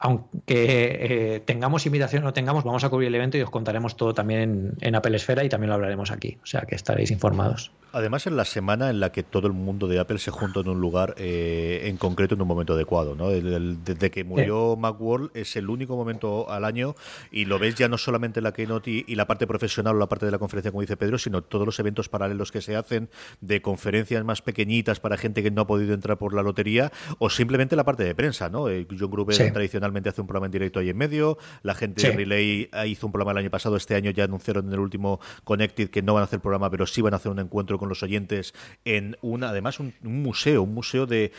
aunque 0.01 1.35
eh, 1.35 1.39
tengamos 1.45 1.85
invitación 1.85 2.23
o 2.23 2.25
no 2.25 2.33
tengamos, 2.33 2.63
vamos 2.63 2.83
a 2.83 2.89
cubrir 2.89 3.07
el 3.09 3.15
evento 3.15 3.37
y 3.37 3.41
os 3.41 3.51
contaremos 3.51 3.95
todo 3.95 4.15
también 4.15 4.41
en, 4.41 4.73
en, 4.81 4.95
Apple 4.95 5.15
Esfera 5.15 5.43
y 5.43 5.49
también 5.49 5.69
lo 5.69 5.75
hablaremos 5.75 6.09
aquí. 6.09 6.39
O 6.41 6.45
sea 6.47 6.61
que 6.61 6.73
estaréis 6.73 7.11
informados. 7.11 7.71
Además, 7.93 8.25
en 8.25 8.37
la 8.37 8.45
semana 8.45 8.89
en 8.89 8.99
la 8.99 9.11
que 9.11 9.21
todo 9.21 9.47
el 9.47 9.53
mundo 9.53 9.87
de 9.87 9.99
Apple 9.99 10.17
se 10.17 10.31
junta 10.31 10.61
en 10.61 10.69
un 10.69 10.79
lugar 10.79 11.13
eh, 11.17 11.81
en 11.85 11.97
concreto 11.97 12.35
en 12.35 12.41
un 12.41 12.47
momento 12.47 12.73
adecuado. 12.73 13.15
¿no? 13.15 13.29
Desde 13.29 14.09
que 14.09 14.23
murió 14.23 14.75
Macworld 14.75 15.29
es 15.35 15.55
el 15.55 15.69
único 15.69 15.95
momento 15.95 16.49
al 16.49 16.65
año 16.65 16.95
y 17.31 17.45
lo 17.45 17.59
ves 17.59 17.75
ya 17.75 17.89
no 17.89 17.97
solamente 17.97 18.39
en 18.39 18.45
la 18.45 18.53
Keynote 18.53 18.89
y, 18.89 19.05
y, 19.07 19.15
la 19.15 19.27
parte 19.27 19.45
profesional 19.45 19.97
o 19.97 19.99
la 19.99 20.07
parte 20.07 20.25
de 20.25 20.31
la 20.31 20.39
conferencia, 20.39 20.71
como 20.71 20.81
dice 20.81 20.95
Pedro, 20.95 21.17
sino 21.17 21.43
todos 21.43 21.65
los 21.65 21.77
eventos 21.79 22.07
paralelos 22.07 22.51
que 22.51 22.61
se 22.61 22.75
hacen 22.75 23.09
de 23.41 23.61
conferencias 23.61 24.23
más 24.23 24.41
pequeñitas 24.41 24.99
para 24.99 25.17
gente 25.17 25.43
que 25.43 25.51
no 25.51 25.61
ha 25.61 25.67
podido 25.67 25.93
entrar 25.93 26.17
por 26.17 26.33
la 26.33 26.43
lotería 26.43 26.91
o 27.19 27.29
simplemente 27.29 27.75
la 27.75 27.83
parte 27.83 28.03
de 28.03 28.15
prensa. 28.15 28.49
¿no? 28.49 28.69
Eh, 28.69 28.87
John 28.97 29.11
Gruber, 29.11 29.35
sí. 29.35 29.51
tradición 29.51 29.83
hace 30.09 30.21
un 30.21 30.27
programa 30.27 30.47
en 30.47 30.51
directo 30.51 30.79
ahí 30.79 30.89
en 30.89 30.97
medio. 30.97 31.37
La 31.63 31.75
gente 31.75 32.07
de 32.07 32.13
Relay 32.13 32.69
hizo 32.87 33.05
un 33.05 33.11
programa 33.11 33.31
el 33.31 33.37
año 33.37 33.49
pasado, 33.49 33.75
este 33.75 33.95
año 33.95 34.11
ya 34.11 34.23
anunciaron 34.25 34.67
en 34.67 34.73
el 34.73 34.79
último 34.79 35.19
Connected 35.43 35.89
que 35.89 36.01
no 36.01 36.13
van 36.13 36.21
a 36.21 36.25
hacer 36.25 36.39
programa, 36.39 36.69
pero 36.69 36.85
sí 36.85 37.01
van 37.01 37.13
a 37.13 37.17
hacer 37.17 37.31
un 37.31 37.39
encuentro 37.39 37.77
con 37.77 37.89
los 37.89 38.03
oyentes 38.03 38.53
en 38.85 39.17
una, 39.21 39.49
además, 39.49 39.79
un, 39.79 39.93
museo, 40.01 40.63
un 40.63 40.73
museo 40.73 41.05
de, 41.05 41.31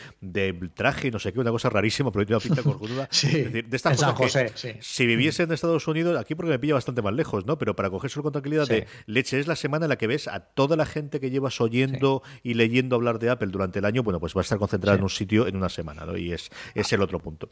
traje, 0.73 1.11
no 1.11 1.19
sé 1.19 1.33
qué, 1.33 1.39
una 1.39 1.51
cosa 1.51 1.69
rarísima, 1.69 2.11
pero 2.11 2.25
tiene 2.25 2.37
una 2.37 2.43
pinta 2.43 2.63
corjuda. 2.69 3.07
sí, 3.11 3.43
de 3.43 3.65
estas 3.71 4.01
cosas 4.13 4.53
si 4.79 5.05
viviese 5.05 5.43
en 5.43 5.51
Estados 5.51 5.87
Unidos, 5.87 6.17
aquí 6.19 6.35
porque 6.35 6.51
me 6.51 6.59
pilla 6.59 6.75
bastante 6.75 7.01
más 7.01 7.13
lejos, 7.13 7.45
¿no? 7.45 7.57
Pero 7.57 7.75
para 7.75 7.89
cogerse 7.89 8.21
con 8.21 8.31
tranquilidad 8.31 8.67
de 8.67 8.87
leche, 9.05 9.39
es 9.39 9.47
la 9.47 9.55
semana 9.55 9.85
en 9.85 9.89
la 9.89 9.97
que 9.97 10.07
ves 10.07 10.27
a 10.27 10.39
toda 10.39 10.75
la 10.75 10.85
gente 10.85 11.19
que 11.19 11.29
llevas 11.29 11.59
oyendo 11.61 12.23
y 12.43 12.53
leyendo 12.53 12.95
hablar 12.95 13.19
de 13.19 13.29
Apple 13.29 13.49
durante 13.49 13.79
el 13.79 13.85
año, 13.85 14.03
bueno, 14.03 14.19
pues 14.19 14.35
va 14.35 14.41
a 14.41 14.43
estar 14.43 14.57
concentrada 14.57 14.97
en 14.97 15.03
un 15.03 15.09
sitio 15.09 15.47
en 15.47 15.55
una 15.55 15.69
semana, 15.69 16.05
¿no? 16.05 16.17
Y 16.17 16.33
es, 16.33 16.49
es 16.75 16.91
el 16.93 17.01
otro 17.01 17.19
punto. 17.19 17.49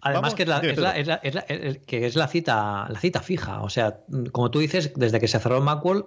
Además 0.00 0.33
que, 0.34 0.42
es 0.42 0.48
la, 0.48 0.60
que 1.86 2.06
es 2.06 2.16
la 2.16 2.28
cita, 2.28 2.86
la 2.88 3.00
cita 3.00 3.20
fija. 3.20 3.62
O 3.62 3.70
sea, 3.70 4.00
como 4.32 4.50
tú 4.50 4.58
dices, 4.58 4.92
desde 4.96 5.20
que 5.20 5.28
se 5.28 5.38
cerró 5.38 5.60
Macworld, 5.60 6.04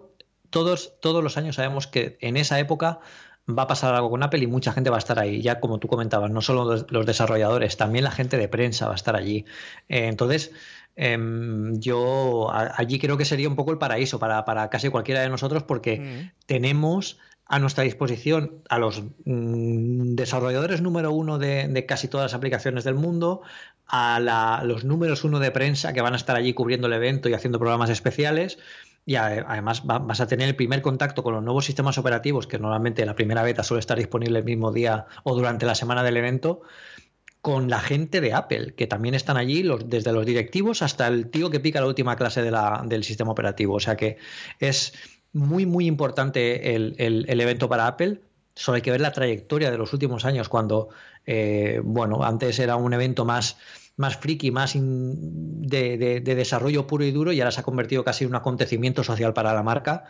todos, 0.49 0.93
todos 1.01 1.23
los 1.23 1.37
años 1.37 1.55
sabemos 1.55 1.87
que 1.87 2.17
en 2.21 2.37
esa 2.37 2.59
época 2.59 2.99
va 3.47 3.63
a 3.63 3.67
pasar 3.67 3.95
algo 3.95 4.09
con 4.09 4.23
Apple 4.23 4.43
y 4.43 4.47
mucha 4.47 4.73
gente 4.73 4.89
va 4.89 4.97
a 4.97 4.99
estar 4.99 5.19
ahí. 5.19 5.41
Ya 5.41 5.59
como 5.59 5.79
tú 5.79 5.87
comentabas, 5.87 6.31
no 6.31 6.41
solo 6.41 6.85
los 6.89 7.05
desarrolladores, 7.05 7.77
también 7.77 8.03
la 8.03 8.11
gente 8.11 8.37
de 8.37 8.47
prensa 8.47 8.87
va 8.87 8.93
a 8.93 8.95
estar 8.95 9.15
allí. 9.15 9.45
Eh, 9.87 10.07
entonces, 10.07 10.51
em, 10.95 11.79
yo 11.79 12.51
allí 12.51 12.99
creo 12.99 13.17
que 13.17 13.25
sería 13.25 13.47
un 13.47 13.55
poco 13.55 13.71
el 13.71 13.77
paraíso 13.77 14.19
para, 14.19 14.69
casi 14.69 14.89
cualquiera 14.89 15.21
de 15.21 15.29
nosotros 15.29 15.63
porque 15.63 15.99
mm. 15.99 16.45
tenemos 16.45 17.19
a 17.47 17.59
nuestra 17.59 17.83
disposición 17.83 18.63
a 18.69 18.77
los 18.77 19.03
mm, 19.25 20.15
desarrolladores 20.15 20.81
número 20.81 21.11
uno 21.11 21.37
de, 21.37 21.85
casi 21.87 22.07
todas 22.07 22.25
las 22.25 22.33
aplicaciones 22.33 22.83
del 22.83 22.95
mundo, 22.95 23.41
a 23.87 24.61
los 24.63 24.83
números 24.83 25.23
uno 25.23 25.39
de 25.39 25.51
prensa 25.51 25.93
que 25.93 26.01
van 26.01 26.13
a 26.13 26.17
estar 26.17 26.35
allí 26.35 26.53
cubriendo 26.53 26.87
el 26.87 26.93
evento 26.93 27.29
y 27.29 27.33
haciendo 27.33 27.59
programas 27.59 27.89
especiales. 27.89 28.59
Y 29.05 29.15
además 29.15 29.85
vas 29.85 30.19
a 30.19 30.27
tener 30.27 30.49
el 30.49 30.55
primer 30.57 30.81
contacto 30.81 31.23
con 31.23 31.33
los 31.33 31.41
nuevos 31.41 31.63
sistemas 31.63 31.97
operativos, 31.97 32.45
que 32.45 32.59
normalmente 32.59 33.05
la 33.05 33.15
primera 33.15 33.41
beta 33.41 33.63
suele 33.63 33.79
estar 33.79 33.97
disponible 33.97 34.39
el 34.39 34.43
mismo 34.43 34.73
día 34.73 35.05
o 35.23 35.33
durante 35.33 35.65
la 35.65 35.75
semana 35.75 36.03
del 36.03 36.17
evento, 36.17 36.63
con 37.41 37.69
la 37.69 37.79
gente 37.79 38.19
de 38.19 38.33
Apple, 38.33 38.73
que 38.75 38.87
también 38.87 39.15
están 39.15 39.37
allí, 39.37 39.63
desde 39.85 40.11
los 40.11 40.25
directivos 40.25 40.81
hasta 40.81 41.07
el 41.07 41.29
tío 41.29 41.49
que 41.49 41.61
pica 41.61 41.79
la 41.79 41.87
última 41.87 42.17
clase 42.17 42.41
de 42.41 42.51
la, 42.51 42.83
del 42.85 43.05
sistema 43.05 43.31
operativo. 43.31 43.75
O 43.75 43.79
sea 43.79 43.95
que 43.95 44.17
es 44.59 44.91
muy, 45.37 45.65
muy 45.65 45.85
importante 45.85 46.75
el, 46.75 46.95
el, 46.97 47.39
evento 47.39 47.69
para 47.69 47.87
Apple. 47.87 48.21
Solo 48.55 48.77
hay 48.77 48.81
que 48.81 48.91
ver 48.91 49.01
la 49.01 49.11
trayectoria 49.11 49.71
de 49.71 49.77
los 49.77 49.93
últimos 49.93 50.25
años, 50.25 50.49
cuando, 50.49 50.89
eh, 51.25 51.79
bueno, 51.83 52.23
antes 52.23 52.59
era 52.59 52.75
un 52.75 52.93
evento 52.93 53.23
más 53.23 53.57
más 53.97 54.17
friki, 54.17 54.51
más 54.51 54.73
de, 54.75 56.21
desarrollo 56.23 56.85
puro 56.85 57.03
y 57.03 57.11
duro 57.11 57.31
y 57.31 57.41
ahora 57.41 57.51
se 57.51 57.61
ha 57.61 57.63
convertido 57.63 58.03
casi 58.03 58.23
en 58.23 58.29
un 58.29 58.35
acontecimiento 58.35 59.03
social 59.03 59.33
para 59.33 59.53
la 59.53 59.63
marca 59.63 60.05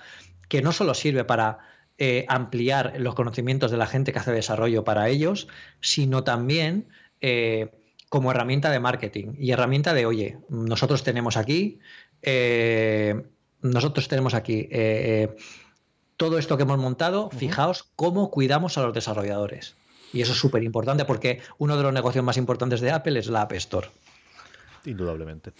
que 0.49 0.61
no 0.61 0.73
solo 0.73 0.93
sirve 0.93 1.23
para 1.23 1.59
eh, 1.97 2.25
ampliar 2.27 2.95
los 2.99 3.15
conocimientos 3.15 3.71
de 3.71 3.77
la 3.77 3.87
gente 3.87 4.11
que 4.11 4.19
hace 4.19 4.33
desarrollo 4.33 4.83
para 4.83 5.07
ellos, 5.07 5.47
sino 5.79 6.25
también 6.25 6.89
eh, 7.21 7.71
como 8.09 8.31
herramienta 8.31 8.69
de 8.71 8.81
marketing 8.81 9.35
y 9.39 9.51
herramienta 9.51 9.93
de, 9.93 10.05
oye, 10.05 10.37
nosotros 10.49 11.03
tenemos 11.03 11.37
aquí, 11.37 11.79
nosotros 13.61 14.07
tenemos 14.07 14.33
aquí 14.33 14.69
todo 16.15 16.39
esto 16.39 16.57
que 16.57 16.63
hemos 16.63 16.79
montado, 16.79 17.29
fijaos 17.29 17.85
cómo 17.95 18.31
cuidamos 18.31 18.77
a 18.77 18.83
los 18.83 18.93
desarrolladores. 18.93 19.75
Y 20.13 20.21
eso 20.21 20.31
es 20.31 20.39
súper 20.39 20.63
importante 20.63 21.05
porque 21.05 21.41
uno 21.57 21.77
de 21.77 21.83
los 21.83 21.93
negocios 21.93 22.23
más 22.23 22.37
importantes 22.37 22.81
de 22.81 22.91
Apple 22.91 23.19
es 23.19 23.27
la 23.27 23.41
App 23.41 23.53
Store. 23.53 23.89
Indudablemente. 24.85 25.53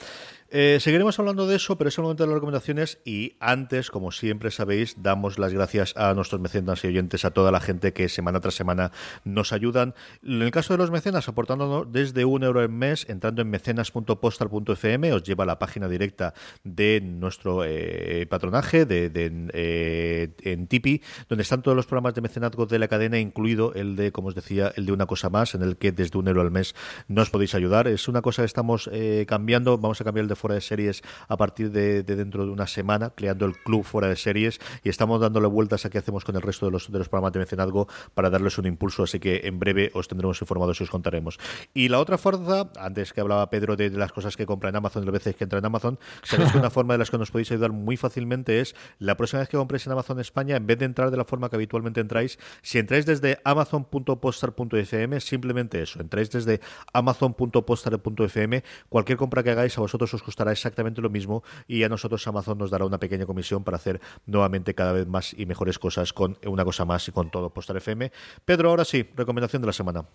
Eh, 0.49 0.78
seguiremos 0.80 1.20
hablando 1.20 1.45
de 1.45 1.57
eso, 1.57 1.78
pero 1.78 1.89
es 1.89 1.97
el 1.97 2.03
momento 2.03 2.24
de 2.24 2.28
las 2.28 2.36
recomendaciones 2.36 2.99
y 3.03 3.36
antes, 3.41 3.91
como 3.91 4.13
siempre 4.13 4.49
sabéis, 4.49 4.95
damos 4.97 5.39
las 5.39 5.53
gracias 5.53 5.95
a 5.97 6.13
nuestros 6.13 6.39
mecenas 6.39 6.84
y 6.86 6.88
oyentes, 6.88 7.26
a 7.26 7.32
toda 7.32 7.51
la 7.51 7.59
gente 7.59 7.91
que 7.91 8.07
semana 8.07 8.39
tras 8.39 8.55
semana 8.55 8.91
nos 9.26 9.51
ayudan. 9.51 9.93
En 10.24 10.41
el 10.41 10.51
caso 10.51 10.74
de 10.74 10.78
los 10.78 10.89
mecenas, 10.89 11.28
aportándonos 11.28 11.91
desde 11.91 12.24
un 12.24 12.43
euro 12.43 12.61
al 12.61 12.70
mes, 12.70 13.05
entrando 13.09 13.41
en 13.41 13.49
mecenas.postal.fm, 13.49 15.11
os 15.11 15.24
lleva 15.24 15.43
a 15.43 15.47
la 15.47 15.59
página 15.59 15.89
directa 15.89 16.34
de 16.63 17.01
nuestro 17.01 17.65
eh, 17.65 18.26
patronaje 18.30 18.86
de, 18.86 19.11
eh, 19.53 20.32
en 20.43 20.68
Tipi, 20.68 21.01
donde 21.28 21.41
están 21.41 21.61
todos 21.61 21.76
los 21.76 21.88
programas 21.88 22.15
de 22.15 22.22
mecenazgo 22.22 22.65
de 22.65 22.80
la 22.80 22.88
cadena, 22.88 23.20
incluido 23.20 23.74
el 23.74 23.97
de, 23.97 24.13
como 24.13 24.30
os 24.30 24.36
decía, 24.36 24.72
el 24.78 24.86
de 24.86 24.93
una 24.93 25.07
cosa 25.07 25.30
más, 25.30 25.55
en 25.55 25.61
el 25.61 25.76
que 25.76 25.91
desde 25.91 26.18
un 26.18 26.30
euro 26.30 26.41
al 26.41 26.51
mes 26.51 26.74
nos 27.09 27.30
podéis 27.30 27.53
ayudar. 27.53 27.89
Es 27.89 28.07
una 28.07 28.22
cosa 28.22 28.43
que 28.43 28.47
estamos 28.47 28.89
cambiando, 29.28 29.78
vamos 29.78 29.99
a 30.01 30.03
cambiar 30.03 30.24
el 30.24 30.30
de 30.30 30.36
fuera 30.36 30.55
de 30.55 30.62
series 30.62 31.01
a 31.28 31.38
partir 31.38 31.72
de, 31.72 32.03
dentro 32.03 32.45
de 32.45 32.51
una 32.51 32.68
semana, 32.68 33.12
creando 33.12 33.45
el 33.45 33.55
club 33.58 33.84
fuera 33.84 34.08
de 34.08 34.16
series. 34.16 34.60
Y 34.84 34.89
estamos 34.89 35.22
dándole 35.22 35.47
vueltas 35.47 35.86
a 35.86 35.89
qué 35.89 35.97
hacemos 35.97 36.24
con 36.24 36.36
el 36.36 36.41
resto 36.41 36.66
de 36.66 36.72
los, 36.72 36.91
de 36.91 36.97
los 36.99 37.10
programas 37.10 37.34
de 37.34 37.39
mecenazgo 37.39 37.88
para 38.14 38.30
darles 38.30 38.58
un 38.58 38.66
impulso, 38.66 39.03
así 39.03 39.20
que 39.20 39.41
en 39.43 39.60
breve 39.60 39.91
os 39.93 40.08
tendremos 40.08 40.41
informados 40.41 40.80
y 40.80 40.84
os 40.84 40.89
contaremos. 40.89 41.39
Y 41.74 41.89
la 41.89 41.99
otra 41.99 42.18
fuerza, 42.18 42.70
antes 42.80 43.14
que 43.14 43.22
hablaba 43.22 43.49
Pedro 43.49 43.76
de, 43.76 43.89
las 43.89 44.12
cosas 44.12 44.36
que 44.36 44.45
compra 44.45 44.70
en 44.70 44.76
Amazon, 44.76 45.01
de 45.01 45.12
las 45.12 45.14
veces 45.14 45.36
que 45.36 45.43
entra 45.43 45.60
en 45.60 45.66
Amazon, 45.66 45.99
sabéis 46.24 46.51
que 46.51 46.58
una 46.58 46.70
forma 46.78 46.93
de 46.93 46.99
las 46.99 47.10
que 47.10 47.18
nos 47.18 47.32
podéis 47.32 47.51
ayudar 47.51 47.72
muy 47.72 47.97
fácilmente 47.97 48.62
es 48.62 48.76
la 48.99 49.16
próxima 49.18 49.39
vez 49.39 49.49
que 49.49 49.58
compréis 49.58 49.86
en 49.86 49.93
Amazon 49.93 50.20
España, 50.20 50.55
en 50.55 50.68
vez 50.68 50.78
de 50.80 50.86
entrar 50.86 51.12
de 51.12 51.18
la 51.18 51.26
forma 51.26 51.49
que 51.49 51.55
habitualmente 51.55 52.01
entráis, 52.01 52.39
si 52.62 52.80
entráis 52.80 53.05
desde 53.05 53.39
amazon.postar.fm, 53.43 55.20
simplemente 55.20 55.82
eso, 55.82 55.99
entráis 55.99 56.30
desde 56.32 56.62
amazon.postar.fm, 56.93 58.64
cualquier 58.98 59.20
compra 59.20 59.43
que 59.43 59.52
hagáis 59.52 59.78
a 59.78 59.82
vosotros 59.82 60.12
os 60.16 60.24
costará 60.24 60.52
exactamente 60.52 61.04
lo 61.06 61.12
mismo 61.12 61.43
y 61.68 61.84
a 61.84 61.88
nosotros 61.88 62.26
Amazon 62.26 62.58
nos 62.58 62.72
dará 62.72 62.84
una 62.84 62.98
pequeña 62.98 63.28
comisión 63.28 63.64
para 63.64 63.78
hacer 63.78 64.02
nuevamente 64.26 64.74
cada 64.74 64.91
vez 64.91 65.06
más 65.06 65.36
y 65.38 65.45
mejores 65.45 65.78
cosas 65.78 66.14
con 66.14 66.36
una 66.43 66.66
cosa 66.66 66.84
más 66.84 67.08
y 67.08 67.12
con 67.12 67.30
todo 67.30 67.52
Postar 67.52 67.78
FM. 67.78 68.12
Pedro, 68.43 68.72
ahora 68.72 68.86
sí, 68.86 69.08
recomendación 69.16 69.62
de 69.62 69.68
la 69.68 69.74
semana. 69.74 70.06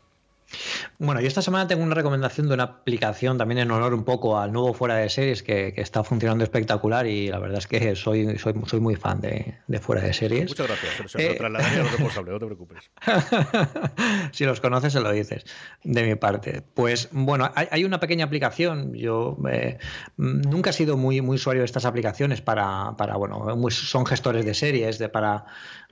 Bueno, 0.98 1.20
yo 1.20 1.26
esta 1.26 1.42
semana 1.42 1.66
tengo 1.66 1.82
una 1.82 1.94
recomendación 1.94 2.48
de 2.48 2.54
una 2.54 2.64
aplicación 2.64 3.38
también 3.38 3.58
en 3.58 3.70
honor 3.70 3.94
un 3.94 4.04
poco 4.04 4.38
al 4.38 4.52
nuevo 4.52 4.72
fuera 4.74 4.96
de 4.96 5.08
series 5.08 5.42
que, 5.42 5.74
está 5.76 6.04
funcionando 6.04 6.44
espectacular 6.44 7.06
y 7.06 7.28
la 7.28 7.38
verdad 7.38 7.58
es 7.58 7.66
que 7.66 7.96
soy, 7.96 8.38
soy, 8.38 8.54
soy 8.66 8.80
muy 8.80 8.94
fan 8.94 9.20
de, 9.20 9.56
fuera 9.80 10.02
de 10.02 10.12
series. 10.12 10.50
Muchas 10.50 10.68
gracias, 10.68 11.10
se 11.10 11.26
eh... 11.26 11.38
responsable, 11.38 12.32
no 12.32 12.38
te 12.38 12.46
preocupes. 12.46 12.90
si 14.32 14.44
los 14.44 14.60
conoces, 14.60 14.92
se 14.92 15.00
lo 15.00 15.10
dices 15.10 15.44
de 15.82 16.04
mi 16.04 16.14
parte. 16.14 16.62
Pues 16.74 17.08
bueno, 17.10 17.50
hay, 17.54 17.84
una 17.84 17.98
pequeña 17.98 18.24
aplicación. 18.24 18.94
Yo 18.94 19.36
eh, 19.50 19.78
nunca 20.16 20.70
he 20.70 20.72
sido 20.72 20.96
muy, 20.96 21.20
muy 21.20 21.36
usuario 21.36 21.62
de 21.62 21.66
estas 21.66 21.84
aplicaciones 21.84 22.40
para, 22.40 22.94
para 22.96 23.16
bueno, 23.16 23.56
son 23.70 24.06
gestores 24.06 24.44
de 24.44 24.54
series, 24.54 24.98
de, 24.98 25.08
para 25.08 25.46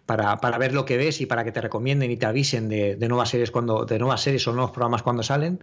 para, 0.06 0.58
ver 0.58 0.74
lo 0.74 0.84
que 0.84 0.96
ves 0.96 1.20
y 1.20 1.26
para 1.26 1.44
que 1.44 1.52
te 1.52 1.60
recomienden 1.60 2.10
y 2.10 2.16
te 2.16 2.26
avisen 2.26 2.68
de, 2.68 2.96
nuevas 3.08 3.30
series 3.30 3.50
cuando, 3.50 3.84
de 3.84 3.98
nuevas 3.98 4.20
series 4.20 4.46
o 4.48 4.52
nuevos 4.52 4.70
programas 4.70 5.02
cuando 5.02 5.22
salen. 5.22 5.62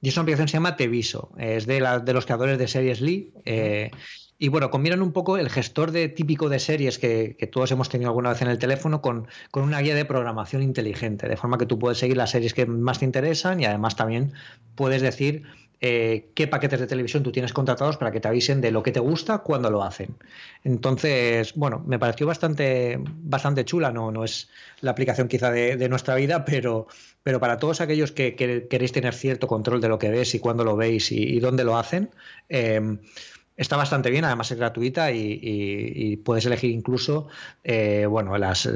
Y 0.00 0.10
esa 0.10 0.20
aplicación 0.20 0.48
se 0.48 0.54
llama 0.54 0.76
Teviso, 0.76 1.30
es 1.38 1.66
de, 1.66 1.80
la, 1.80 1.98
de 1.98 2.12
los 2.12 2.26
creadores 2.26 2.58
de 2.58 2.68
series 2.68 3.00
Lee. 3.00 3.32
Eh, 3.44 3.90
y 4.38 4.48
bueno, 4.48 4.70
combinan 4.70 5.00
un 5.00 5.12
poco 5.12 5.38
el 5.38 5.48
gestor 5.48 5.92
de 5.92 6.08
típico 6.10 6.50
de 6.50 6.58
series 6.58 6.98
que, 6.98 7.36
todos 7.50 7.70
hemos 7.70 7.88
tenido 7.88 8.10
alguna 8.10 8.30
vez 8.30 8.42
en 8.42 8.48
el 8.48 8.58
teléfono 8.58 9.00
con, 9.00 9.28
con, 9.50 9.62
una 9.62 9.80
guía 9.80 9.94
de 9.94 10.04
programación 10.04 10.62
inteligente, 10.62 11.26
de 11.26 11.36
forma 11.38 11.56
que 11.56 11.64
tú 11.64 11.78
puedes 11.78 11.96
seguir 11.96 12.18
las 12.18 12.30
series 12.30 12.52
que 12.52 12.66
más 12.66 12.98
te 12.98 13.06
interesan 13.06 13.60
y 13.60 13.64
además 13.64 13.96
también 13.96 14.34
puedes 14.74 15.00
decir 15.00 15.44
eh, 15.80 16.30
qué 16.34 16.46
paquetes 16.46 16.80
de 16.80 16.86
televisión 16.86 17.22
tú 17.22 17.32
tienes 17.32 17.52
contratados 17.52 17.98
para 17.98 18.10
que 18.10 18.20
te 18.20 18.28
avisen 18.28 18.60
de 18.60 18.70
lo 18.70 18.82
que 18.82 18.92
te 18.92 19.00
gusta 19.00 19.38
cuando 19.38 19.70
lo 19.70 19.82
hacen. 19.82 20.16
Entonces, 20.64 21.54
bueno, 21.54 21.82
me 21.86 21.98
pareció 21.98 22.26
bastante, 22.26 22.98
bastante 22.98 23.64
chula, 23.64 23.92
no, 23.92 24.10
no 24.10 24.24
es 24.24 24.48
la 24.80 24.92
aplicación 24.92 25.28
quizá 25.28 25.50
de, 25.50 25.88
nuestra 25.88 26.14
vida, 26.14 26.44
pero, 26.44 26.86
pero 27.22 27.40
para 27.40 27.58
todos 27.58 27.80
aquellos 27.80 28.12
que, 28.12 28.34
queréis 28.34 28.92
tener 28.92 29.14
cierto 29.14 29.46
control 29.46 29.80
de 29.80 29.88
lo 29.88 29.98
que 29.98 30.10
ves 30.10 30.34
y 30.34 30.38
cuándo 30.38 30.64
lo 30.64 30.76
veis 30.76 31.12
y, 31.12 31.38
dónde 31.40 31.64
lo 31.64 31.76
hacen, 31.76 32.10
eh, 32.48 32.98
está 33.56 33.76
bastante 33.76 34.10
bien, 34.10 34.24
además 34.24 34.50
es 34.50 34.58
gratuita 34.58 35.10
y, 35.12 36.16
puedes 36.24 36.46
elegir 36.46 36.70
incluso, 36.70 37.28
eh, 37.64 38.06
bueno, 38.06 38.36
las, 38.38 38.68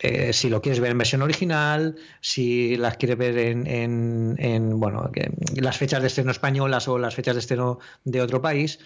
eh, 0.00 0.32
si 0.32 0.48
lo 0.48 0.60
quieres 0.60 0.80
ver 0.80 0.90
en 0.90 0.98
versión 0.98 1.22
original, 1.22 1.96
si 2.20 2.76
las 2.76 2.96
quieres 2.96 3.18
ver 3.18 3.38
en, 3.38 4.80
bueno, 4.80 5.10
las 5.56 5.76
fechas 5.78 6.00
de 6.00 6.08
estreno 6.08 6.30
españolas 6.30 6.88
o 6.88 6.98
las 6.98 7.14
fechas 7.14 7.34
de 7.34 7.40
estreno 7.40 7.78
de 8.04 8.20
otro 8.20 8.40
país. 8.40 8.78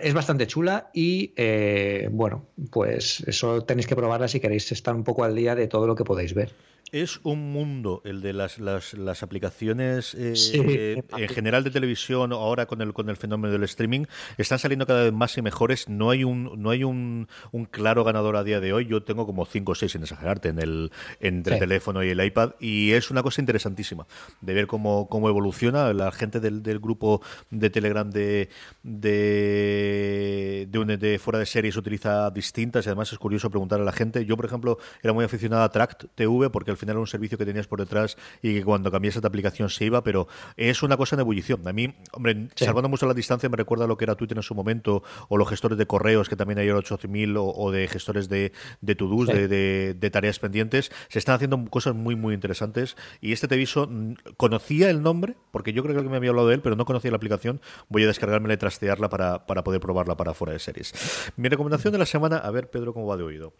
es 0.00 0.12
bastante 0.12 0.46
chula 0.46 0.90
y 0.92 1.32
eh, 1.36 2.08
bueno, 2.10 2.46
pues 2.70 3.22
eso 3.26 3.62
tenéis 3.62 3.86
que 3.86 3.96
probarla 3.96 4.26
si 4.26 4.40
queréis 4.40 4.72
estar 4.72 4.94
un 4.94 5.04
poco 5.04 5.24
al 5.24 5.36
día 5.36 5.54
de 5.54 5.68
todo 5.68 5.86
lo 5.86 5.94
que 5.94 6.04
podéis 6.04 6.34
ver. 6.34 6.52
Es 6.90 7.20
un 7.22 7.52
mundo 7.52 8.02
el 8.04 8.20
de 8.20 8.34
las, 8.34 8.58
las, 8.58 8.92
las 8.94 9.22
aplicaciones 9.22 10.14
eh, 10.14 11.02
en 11.16 11.28
general 11.28 11.64
de 11.64 11.70
televisión 11.70 12.32
ahora 12.32 12.66
con 12.66 12.82
el 12.82 12.92
con 12.92 13.08
el 13.08 13.16
fenómeno 13.16 13.50
del 13.50 13.62
streaming 13.62 14.04
están 14.36 14.58
saliendo 14.58 14.86
cada 14.86 15.04
vez 15.04 15.12
más 15.12 15.38
y 15.38 15.42
mejores. 15.42 15.88
No 15.88 16.10
hay 16.10 16.24
un 16.24 16.60
no 16.62 16.68
hay 16.68 16.84
un, 16.84 17.28
un 17.50 17.64
claro 17.64 18.04
ganador 18.04 18.36
a 18.36 18.44
día 18.44 18.60
de 18.60 18.74
hoy. 18.74 18.86
Yo 18.86 19.02
tengo 19.02 19.24
como 19.24 19.46
5 19.46 19.72
o 19.72 19.74
6 19.74 19.94
en 19.94 20.02
exagerarte 20.02 20.50
en 20.50 20.58
el 20.58 20.92
entre 21.20 21.54
el 21.54 21.60
teléfono 21.60 22.04
y 22.04 22.10
el 22.10 22.22
iPad 22.22 22.52
y 22.60 22.92
es 22.92 23.10
una 23.10 23.22
cosa 23.22 23.40
interesantísima 23.40 24.06
de 24.42 24.52
ver 24.52 24.66
cómo, 24.66 25.08
cómo 25.08 25.30
evoluciona 25.30 25.92
la 25.94 26.12
gente 26.12 26.40
del, 26.40 26.62
del 26.62 26.78
grupo 26.78 27.22
de 27.50 27.70
Telegram 27.70 28.10
de 28.10 28.50
de, 28.82 30.68
de, 30.70 30.96
de 30.98 31.18
fuera 31.18 31.38
de 31.38 31.46
series 31.46 31.76
utiliza 31.76 32.30
distintas 32.30 32.84
y 32.84 32.88
además 32.90 33.12
es 33.12 33.18
curioso 33.18 33.48
preguntar 33.48 33.80
a 33.80 33.84
la 33.84 33.92
gente. 33.92 34.26
Yo 34.26 34.36
por 34.36 34.44
ejemplo 34.44 34.78
era 35.02 35.12
muy 35.12 35.24
aficionado 35.24 35.62
a 35.62 35.70
Tract 35.70 36.04
TV 36.14 36.50
porque 36.50 36.71
al 36.72 36.78
final 36.78 36.94
era 36.94 37.00
un 37.00 37.06
servicio 37.06 37.38
que 37.38 37.46
tenías 37.46 37.66
por 37.66 37.80
detrás 37.80 38.16
y 38.42 38.54
que 38.54 38.64
cuando 38.64 38.90
cambias 38.90 39.16
esta 39.16 39.28
aplicación 39.28 39.70
se 39.70 39.84
iba, 39.84 40.02
pero 40.02 40.28
es 40.56 40.82
una 40.82 40.96
cosa 40.96 41.16
en 41.16 41.20
ebullición. 41.20 41.66
A 41.66 41.72
mí, 41.72 41.94
hombre, 42.12 42.48
salvando 42.56 42.88
mucho 42.88 43.06
la 43.06 43.14
distancia, 43.14 43.48
me 43.48 43.56
recuerda 43.56 43.86
lo 43.86 43.96
que 43.96 44.04
era 44.04 44.14
Twitter 44.14 44.36
en 44.36 44.42
su 44.42 44.54
momento, 44.54 45.02
o 45.28 45.36
los 45.36 45.48
gestores 45.48 45.78
de 45.78 45.86
correos, 45.86 46.28
que 46.28 46.36
también 46.36 46.58
hay 46.58 46.70
8000, 46.70 47.36
o, 47.36 47.44
o 47.46 47.70
de 47.70 47.88
gestores 47.88 48.28
de, 48.28 48.52
de 48.80 48.94
to-dos, 48.94 49.28
de, 49.28 49.48
de, 49.94 50.10
tareas 50.10 50.38
pendientes. 50.38 50.90
Se 51.08 51.18
están 51.18 51.36
haciendo 51.36 51.64
cosas 51.70 51.94
muy, 51.94 52.16
muy 52.16 52.34
interesantes. 52.34 52.96
Y 53.20 53.32
este 53.32 53.48
Teviso, 53.48 53.88
conocía 54.36 54.90
el 54.90 55.02
nombre, 55.02 55.36
porque 55.50 55.72
yo 55.72 55.82
creo 55.82 56.00
que 56.00 56.08
me 56.08 56.16
había 56.16 56.30
hablado 56.30 56.48
de 56.48 56.54
él, 56.54 56.62
pero 56.62 56.76
no 56.76 56.84
conocía 56.84 57.10
la 57.10 57.16
aplicación. 57.16 57.60
Voy 57.88 58.04
a 58.04 58.06
descargarme 58.06 58.52
y 58.52 58.56
trastearla 58.56 59.08
para, 59.08 59.46
para 59.46 59.64
poder 59.64 59.80
probarla 59.80 60.16
para 60.16 60.34
fuera 60.34 60.52
de 60.52 60.58
series. 60.58 60.92
Mi 61.36 61.48
recomendación 61.48 61.92
de 61.92 61.98
la 61.98 62.06
semana, 62.06 62.38
a 62.38 62.50
ver, 62.50 62.70
Pedro, 62.70 62.92
cómo 62.92 63.06
va 63.06 63.16
de 63.16 63.22
oído. 63.22 63.54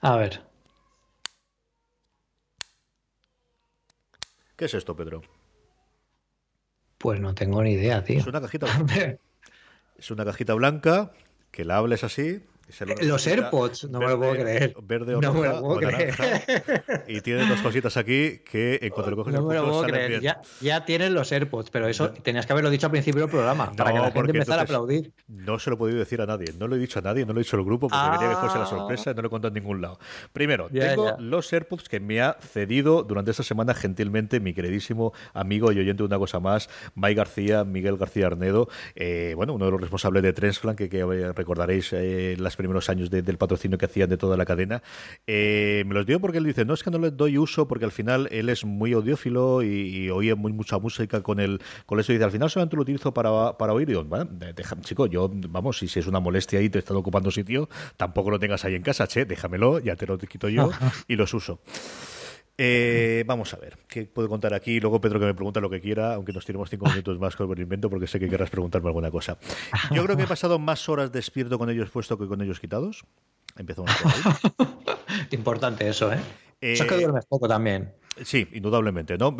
A 0.00 0.16
ver. 0.16 0.42
¿Qué 4.58 4.64
es 4.64 4.74
esto, 4.74 4.96
Pedro? 4.96 5.22
Pues 6.98 7.20
no 7.20 7.32
tengo 7.32 7.62
ni 7.62 7.74
idea, 7.74 8.02
tío. 8.02 8.18
Es 8.18 8.26
una 8.26 8.40
cajita 8.40 8.66
blanca. 8.76 9.16
es 9.96 10.10
una 10.10 10.24
cajita 10.24 10.54
blanca 10.54 11.12
que 11.52 11.64
la 11.64 11.76
hables 11.76 12.02
así 12.02 12.42
los 13.02 13.26
AirPods, 13.26 13.88
no 13.90 13.98
me 13.98 14.08
lo 14.08 14.18
puedo 14.18 14.32
creer. 14.32 14.74
Verde 14.82 15.14
o 15.14 15.20
no 15.20 15.34
me 15.34 15.48
lo 15.48 15.60
puedo 15.60 15.76
creer. 15.78 16.14
Y 17.06 17.20
tienen 17.20 17.48
dos 17.48 17.60
cositas 17.60 17.96
aquí 17.96 18.38
que 18.38 18.78
en 18.82 18.90
cuanto 18.90 19.10
lo 19.10 19.16
coges 19.16 19.34
no 19.34 19.42
me 19.42 19.54
lo 19.54 19.64
puedo 19.64 19.82
creer. 19.84 20.20
Ya, 20.20 20.40
ya, 20.60 20.84
tienen 20.84 21.14
los 21.14 21.30
AirPods, 21.32 21.70
pero 21.70 21.88
eso 21.88 22.10
tenías 22.10 22.46
que 22.46 22.52
haberlo 22.52 22.70
dicho 22.70 22.86
al 22.86 22.92
principio 22.92 23.22
del 23.22 23.30
programa 23.30 23.72
para 23.72 23.92
que 23.92 23.98
la 23.98 24.10
gente 24.10 24.32
empezara 24.32 24.62
a 24.62 24.64
aplaudir. 24.64 25.12
No 25.28 25.58
se 25.58 25.70
lo 25.70 25.76
he 25.76 25.78
podido 25.78 25.98
decir 25.98 26.20
a 26.20 26.26
nadie. 26.26 26.52
No 26.58 26.68
lo 26.68 26.76
he 26.76 26.78
dicho 26.78 26.98
a 26.98 27.02
nadie, 27.02 27.24
no 27.24 27.32
lo 27.32 27.40
he 27.40 27.42
dicho 27.42 27.56
al 27.56 27.64
grupo 27.64 27.88
porque 27.88 28.18
quería 28.18 28.34
que 28.34 28.40
fuese 28.40 28.58
la 28.58 28.64
ah. 28.64 28.66
sorpresa 28.66 29.10
y 29.10 29.14
no 29.14 29.22
lo 29.22 29.28
he 29.28 29.30
contado 29.30 29.56
en 29.56 29.62
ningún 29.62 29.80
lado. 29.80 29.98
Primero, 30.32 30.68
tengo 30.68 31.16
los 31.18 31.52
AirPods 31.52 31.88
que 31.88 32.00
me 32.00 32.20
ha 32.20 32.36
cedido 32.40 33.02
durante 33.02 33.30
esta 33.30 33.42
semana 33.42 33.74
gentilmente 33.74 34.40
mi 34.40 34.52
queridísimo 34.54 35.12
amigo 35.32 35.72
y 35.72 35.78
oyente 35.78 36.02
de 36.02 36.06
una 36.06 36.18
cosa 36.18 36.40
más, 36.40 36.68
Mike 36.94 37.14
García, 37.14 37.64
Miguel 37.64 37.96
García 37.96 38.26
Arnedo, 38.26 38.68
eh, 38.94 39.32
bueno, 39.36 39.54
uno 39.54 39.66
de 39.66 39.70
los 39.70 39.80
responsables 39.80 40.22
de 40.22 40.32
Transflank 40.32 40.76
que, 40.76 40.88
que 40.88 41.32
recordaréis 41.32 41.92
eh, 41.92 42.36
las 42.38 42.56
primeros 42.58 42.90
años 42.90 43.08
del 43.08 43.38
patrocinio 43.38 43.78
que 43.78 43.86
hacían 43.86 44.10
de 44.10 44.18
toda 44.18 44.36
la 44.36 44.44
cadena. 44.44 44.82
Eh, 45.26 45.84
me 45.86 45.94
los 45.94 46.04
dio 46.04 46.20
porque 46.20 46.38
él 46.38 46.44
dice, 46.44 46.66
no 46.66 46.74
es 46.74 46.82
que 46.82 46.90
no 46.90 46.98
le 46.98 47.10
doy 47.10 47.38
uso 47.38 47.66
porque 47.66 47.86
al 47.86 47.92
final 47.92 48.28
él 48.30 48.50
es 48.50 48.66
muy 48.66 48.92
audiófilo 48.92 49.62
y, 49.62 50.10
oye 50.10 50.34
muy 50.34 50.52
mucha 50.52 50.78
música 50.78 51.22
con 51.22 51.40
el 51.40 51.60
con 51.86 52.00
eso 52.00 52.12
y 52.12 52.16
dice, 52.16 52.24
al 52.24 52.32
final 52.32 52.50
solamente 52.50 52.76
lo 52.76 52.82
utilizo 52.82 53.14
para, 53.14 53.56
para 53.56 53.72
oír. 53.72 53.88
Y 53.88 53.94
bueno, 53.94 54.26
deja, 54.26 54.78
chico, 54.80 55.06
yo, 55.06 55.30
vamos, 55.32 55.78
si, 55.78 55.86
es 55.86 56.06
una 56.06 56.20
molestia 56.20 56.60
y 56.60 56.68
te 56.68 56.80
está 56.80 56.94
ocupando 56.94 57.30
sitio, 57.30 57.68
tampoco 57.96 58.30
lo 58.30 58.38
tengas 58.38 58.64
ahí 58.64 58.74
en 58.74 58.82
casa, 58.82 59.06
che, 59.06 59.24
déjamelo, 59.24 59.78
ya 59.78 59.96
te 59.96 60.06
lo 60.06 60.18
quito 60.18 60.48
yo 60.48 60.70
y 61.06 61.16
los 61.16 61.32
uso. 61.32 61.60
Eh, 62.60 63.22
vamos 63.24 63.54
a 63.54 63.56
ver, 63.56 63.78
¿qué 63.86 64.04
puedo 64.04 64.28
contar 64.28 64.52
aquí? 64.52 64.80
Luego 64.80 65.00
Pedro 65.00 65.20
que 65.20 65.26
me 65.26 65.34
pregunta 65.34 65.60
lo 65.60 65.70
que 65.70 65.80
quiera, 65.80 66.14
aunque 66.14 66.32
nos 66.32 66.44
tiremos 66.44 66.68
cinco 66.68 66.86
minutos 66.86 67.16
más 67.20 67.36
con 67.36 67.48
el 67.52 67.60
invento, 67.60 67.88
porque 67.88 68.08
sé 68.08 68.18
que 68.18 68.28
querrás 68.28 68.50
preguntarme 68.50 68.88
alguna 68.88 69.12
cosa. 69.12 69.38
Yo 69.92 70.04
creo 70.04 70.16
que 70.16 70.24
he 70.24 70.26
pasado 70.26 70.58
más 70.58 70.88
horas 70.88 71.12
despierto 71.12 71.56
con 71.56 71.70
ellos 71.70 71.88
puesto 71.90 72.18
que 72.18 72.26
con 72.26 72.42
ellos 72.42 72.58
quitados. 72.58 73.04
Empezamos 73.56 73.94
por 74.02 74.10
ahí. 74.12 74.68
Importante 75.30 75.88
eso, 75.88 76.12
¿eh? 76.12 76.18
eh 76.60 76.72
eso 76.72 76.82
es 76.82 76.88
que 76.88 76.96
duermes 76.96 77.26
poco 77.26 77.46
también. 77.46 77.94
Sí, 78.24 78.48
indudablemente, 78.52 79.16
¿no? 79.18 79.36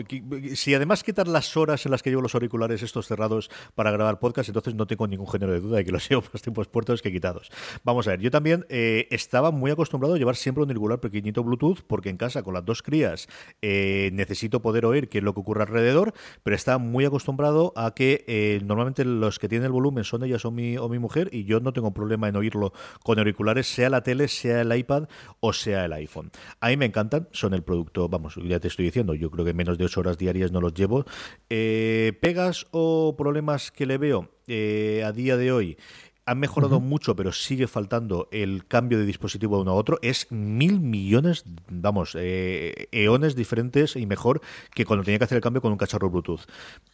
Si 0.54 0.74
además 0.74 1.02
quitar 1.02 1.28
las 1.28 1.56
horas 1.56 1.84
en 1.86 1.92
las 1.92 2.02
que 2.02 2.10
llevo 2.10 2.22
los 2.22 2.34
auriculares 2.34 2.82
estos 2.82 3.06
cerrados 3.06 3.50
para 3.74 3.90
grabar 3.90 4.18
podcast, 4.18 4.48
entonces 4.48 4.74
no 4.74 4.86
tengo 4.86 5.06
ningún 5.06 5.28
género 5.28 5.52
de 5.52 5.60
duda 5.60 5.78
de 5.78 5.84
que 5.84 5.92
los 5.92 6.08
llevo 6.10 6.24
más 6.32 6.42
tiempos 6.42 6.68
puertos 6.68 7.02
que 7.02 7.12
quitados. 7.12 7.50
Vamos 7.84 8.06
a 8.06 8.12
ver, 8.12 8.20
yo 8.20 8.30
también 8.30 8.66
eh, 8.68 9.08
estaba 9.10 9.50
muy 9.50 9.70
acostumbrado 9.70 10.14
a 10.14 10.18
llevar 10.18 10.36
siempre 10.36 10.62
un 10.62 10.70
auricular 10.70 11.00
pequeñito 11.00 11.42
Bluetooth, 11.42 11.82
porque 11.86 12.10
en 12.10 12.16
casa 12.16 12.42
con 12.42 12.54
las 12.54 12.64
dos 12.64 12.82
crías 12.82 13.28
eh, 13.62 14.10
necesito 14.12 14.62
poder 14.62 14.86
oír 14.86 15.08
qué 15.08 15.18
es 15.18 15.24
lo 15.24 15.34
que 15.34 15.40
ocurre 15.40 15.62
alrededor, 15.62 16.14
pero 16.42 16.56
estaba 16.56 16.78
muy 16.78 17.04
acostumbrado 17.04 17.72
a 17.76 17.94
que 17.94 18.24
eh, 18.26 18.60
normalmente 18.64 19.04
los 19.04 19.38
que 19.38 19.48
tienen 19.48 19.66
el 19.66 19.72
volumen 19.72 20.04
son 20.04 20.24
ellas 20.24 20.44
o 20.44 20.50
mi, 20.50 20.76
o 20.76 20.88
mi 20.88 20.98
mujer, 20.98 21.28
y 21.32 21.44
yo 21.44 21.60
no 21.60 21.72
tengo 21.72 21.92
problema 21.92 22.28
en 22.28 22.36
oírlo 22.36 22.72
con 23.02 23.18
auriculares, 23.18 23.66
sea 23.66 23.90
la 23.90 24.02
tele, 24.02 24.28
sea 24.28 24.60
el 24.62 24.76
iPad 24.76 25.08
o 25.40 25.52
sea 25.52 25.84
el 25.84 25.92
iPhone. 25.92 26.30
A 26.60 26.68
mí 26.68 26.76
me 26.76 26.86
encantan, 26.86 27.28
son 27.32 27.54
el 27.54 27.62
producto, 27.62 28.08
vamos, 28.08 28.36
ya 28.44 28.60
te 28.60 28.67
estoy 28.68 28.86
diciendo, 28.86 29.14
yo 29.14 29.30
creo 29.30 29.44
que 29.44 29.52
menos 29.52 29.78
de 29.78 29.84
ocho 29.84 30.00
horas 30.00 30.18
diarias 30.18 30.52
no 30.52 30.60
los 30.60 30.74
llevo. 30.74 31.04
Eh, 31.50 32.12
¿Pegas 32.20 32.66
o 32.70 33.14
problemas 33.16 33.70
que 33.70 33.86
le 33.86 33.98
veo 33.98 34.30
eh, 34.46 35.02
a 35.04 35.12
día 35.12 35.36
de 35.36 35.52
hoy? 35.52 35.76
Han 36.28 36.38
mejorado 36.38 36.78
mucho, 36.78 37.16
pero 37.16 37.32
sigue 37.32 37.66
faltando 37.66 38.28
el 38.32 38.66
cambio 38.66 38.98
de 38.98 39.06
dispositivo 39.06 39.56
de 39.56 39.62
uno 39.62 39.70
a 39.70 39.74
otro. 39.74 39.98
Es 40.02 40.30
mil 40.30 40.78
millones, 40.78 41.44
vamos, 41.70 42.14
eh, 42.18 42.88
eones 42.92 43.34
diferentes 43.34 43.96
y 43.96 44.04
mejor 44.04 44.42
que 44.74 44.84
cuando 44.84 45.04
tenía 45.04 45.18
que 45.18 45.24
hacer 45.24 45.36
el 45.36 45.42
cambio 45.42 45.62
con 45.62 45.72
un 45.72 45.78
cacharro 45.78 46.10
Bluetooth. 46.10 46.42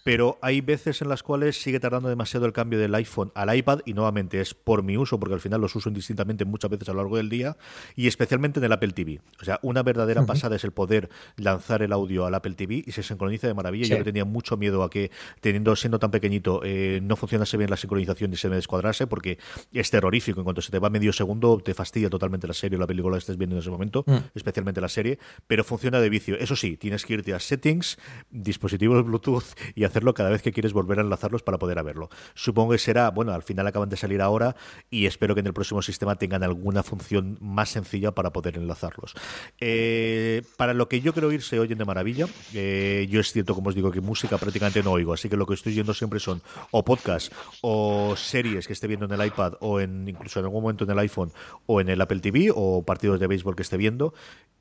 Pero 0.05 0.39
hay 0.41 0.61
veces 0.61 1.03
en 1.03 1.09
las 1.09 1.25
cuales 1.25 1.61
sigue 1.61 1.81
tardando 1.81 2.09
demasiado 2.09 2.47
el 2.47 2.53
cambio 2.53 2.79
del 2.79 2.95
iPhone 2.95 3.33
al 3.35 3.55
iPad 3.57 3.81
y 3.85 3.95
nuevamente 3.95 4.41
es 4.41 4.55
por 4.55 4.85
mi 4.85 4.97
uso, 4.97 5.19
porque 5.19 5.35
al 5.35 5.41
final 5.41 5.61
los 5.61 5.75
uso 5.75 5.89
indistintamente 5.89 6.45
muchas 6.45 6.71
veces 6.71 6.89
a 6.89 6.93
lo 6.93 6.99
largo 6.99 7.17
del 7.17 7.29
día 7.29 7.57
y 7.97 8.07
especialmente 8.07 8.61
en 8.61 8.65
el 8.67 8.73
Apple 8.73 8.93
TV. 8.93 9.21
O 9.41 9.45
sea, 9.45 9.59
una 9.63 9.83
verdadera 9.83 10.25
pasada 10.27 10.55
es 10.55 10.63
el 10.63 10.71
poder 10.71 11.11
lanzar 11.37 11.83
el 11.83 11.93
audio 11.93 12.25
al 12.25 12.35
Apple 12.35 12.55
TV 12.55 12.85
y 12.87 12.93
se 12.93 13.03
sincroniza 13.03 13.49
de 13.49 13.55
maravilla. 13.55 13.89
Yo 13.89 13.99
le 13.99 14.05
tenía 14.05 14.25
mucho 14.25 14.57
miedo 14.57 14.85
a 14.85 14.91
que, 14.91 15.11
teniendo 15.41 15.75
siendo 15.75 15.99
tan 15.99 16.13
pequeñito, 16.13 16.61
eh, 16.63 17.01
no 17.03 17.17
funcionase 17.17 17.57
bien 17.57 17.69
la 17.69 17.77
sincronización 17.77 18.33
y 18.33 18.37
se 18.37 18.49
me 18.49 18.55
descuadrase, 18.55 19.09
porque 19.09 19.24
que 19.25 19.39
es 19.73 19.91
terrorífico. 19.91 20.41
En 20.41 20.45
cuanto 20.45 20.61
se 20.61 20.71
te 20.71 20.79
va 20.79 20.91
medio 20.91 21.13
segundo, 21.13 21.59
te 21.59 21.75
fastidia 21.75 22.11
totalmente 22.11 22.47
la 22.47 22.55
serie 22.55 22.77
o 22.77 22.81
la 22.81 22.87
película 22.87 23.17
que 23.17 23.21
estés 23.21 23.39
viendo 23.39 23.57
en 23.57 23.61
ese 23.61 23.71
momento, 23.71 24.05
mm. 24.07 24.17
especialmente 24.35 24.81
la 24.81 24.89
serie, 24.89 25.19
pero 25.47 25.65
funciona 25.65 26.01
de 26.01 26.11
vicio. 26.11 26.37
Eso 26.39 26.57
sí, 26.57 26.77
tienes 26.77 27.05
que 27.05 27.15
irte 27.15 27.35
a 27.35 27.41
settings, 27.41 27.99
dispositivos 28.31 29.05
Bluetooth 29.05 29.45
y 29.75 29.85
hacerlo 29.85 30.15
cada 30.15 30.31
vez 30.31 30.43
que 30.43 30.53
quieres 30.53 30.73
volver 30.73 30.99
a 30.99 31.03
enlazarlos 31.03 31.43
para 31.43 31.59
poder 31.59 31.83
verlo. 31.83 32.09
Supongo 32.35 32.73
que 32.73 32.79
será, 32.79 33.11
bueno, 33.11 33.33
al 33.33 33.43
final 33.43 33.67
acaban 33.67 33.89
de 33.89 33.97
salir 33.97 34.21
ahora 34.21 34.55
y 34.91 35.07
espero 35.07 35.35
que 35.35 35.41
en 35.41 35.47
el 35.47 35.55
próximo 35.55 35.83
sistema 35.83 36.17
tengan 36.17 36.43
alguna 36.43 36.83
función 36.83 37.39
más 37.41 37.71
sencilla 37.71 38.13
para 38.13 38.33
poder 38.33 38.57
enlazarlos. 38.57 39.15
Eh, 39.61 40.43
para 40.57 40.75
lo 40.75 40.89
que 40.89 41.01
yo 41.01 41.13
creo 41.15 41.33
ir 41.33 41.43
se 41.43 41.59
oyen 41.59 41.79
de 41.79 41.85
maravilla. 41.85 42.27
Eh, 42.53 43.07
yo 43.11 43.21
es 43.21 43.33
cierto, 43.33 43.55
como 43.55 43.71
os 43.71 43.75
digo, 43.75 43.91
que 43.91 44.01
música 44.01 44.39
prácticamente 44.39 44.83
no 44.83 44.93
oigo, 44.93 45.13
así 45.13 45.29
que 45.29 45.37
lo 45.37 45.47
que 45.47 45.55
estoy 45.55 45.75
yendo 45.75 45.95
siempre 45.95 46.21
son 46.21 46.43
o 46.71 46.85
podcast 46.85 47.33
o 47.63 48.15
series 48.17 48.67
que 48.67 48.73
esté 48.73 48.87
viendo 48.87 49.07
en 49.07 49.13
el 49.15 49.27
iPad 49.27 49.55
o 49.61 49.81
en 49.81 50.09
incluso 50.09 50.41
en 50.41 50.47
algún 50.47 50.63
momento 50.63 50.85
en 50.85 50.91
el 50.91 50.99
iPhone 50.99 51.31
o 51.67 51.81
en 51.81 51.89
el 51.89 52.01
Apple 52.01 52.21
TV 52.21 52.51
o 52.55 52.83
partidos 52.83 53.21
de 53.21 53.27
béisbol 53.27 53.57
que 53.57 53.63
esté 53.63 53.77
viendo. 53.77 54.15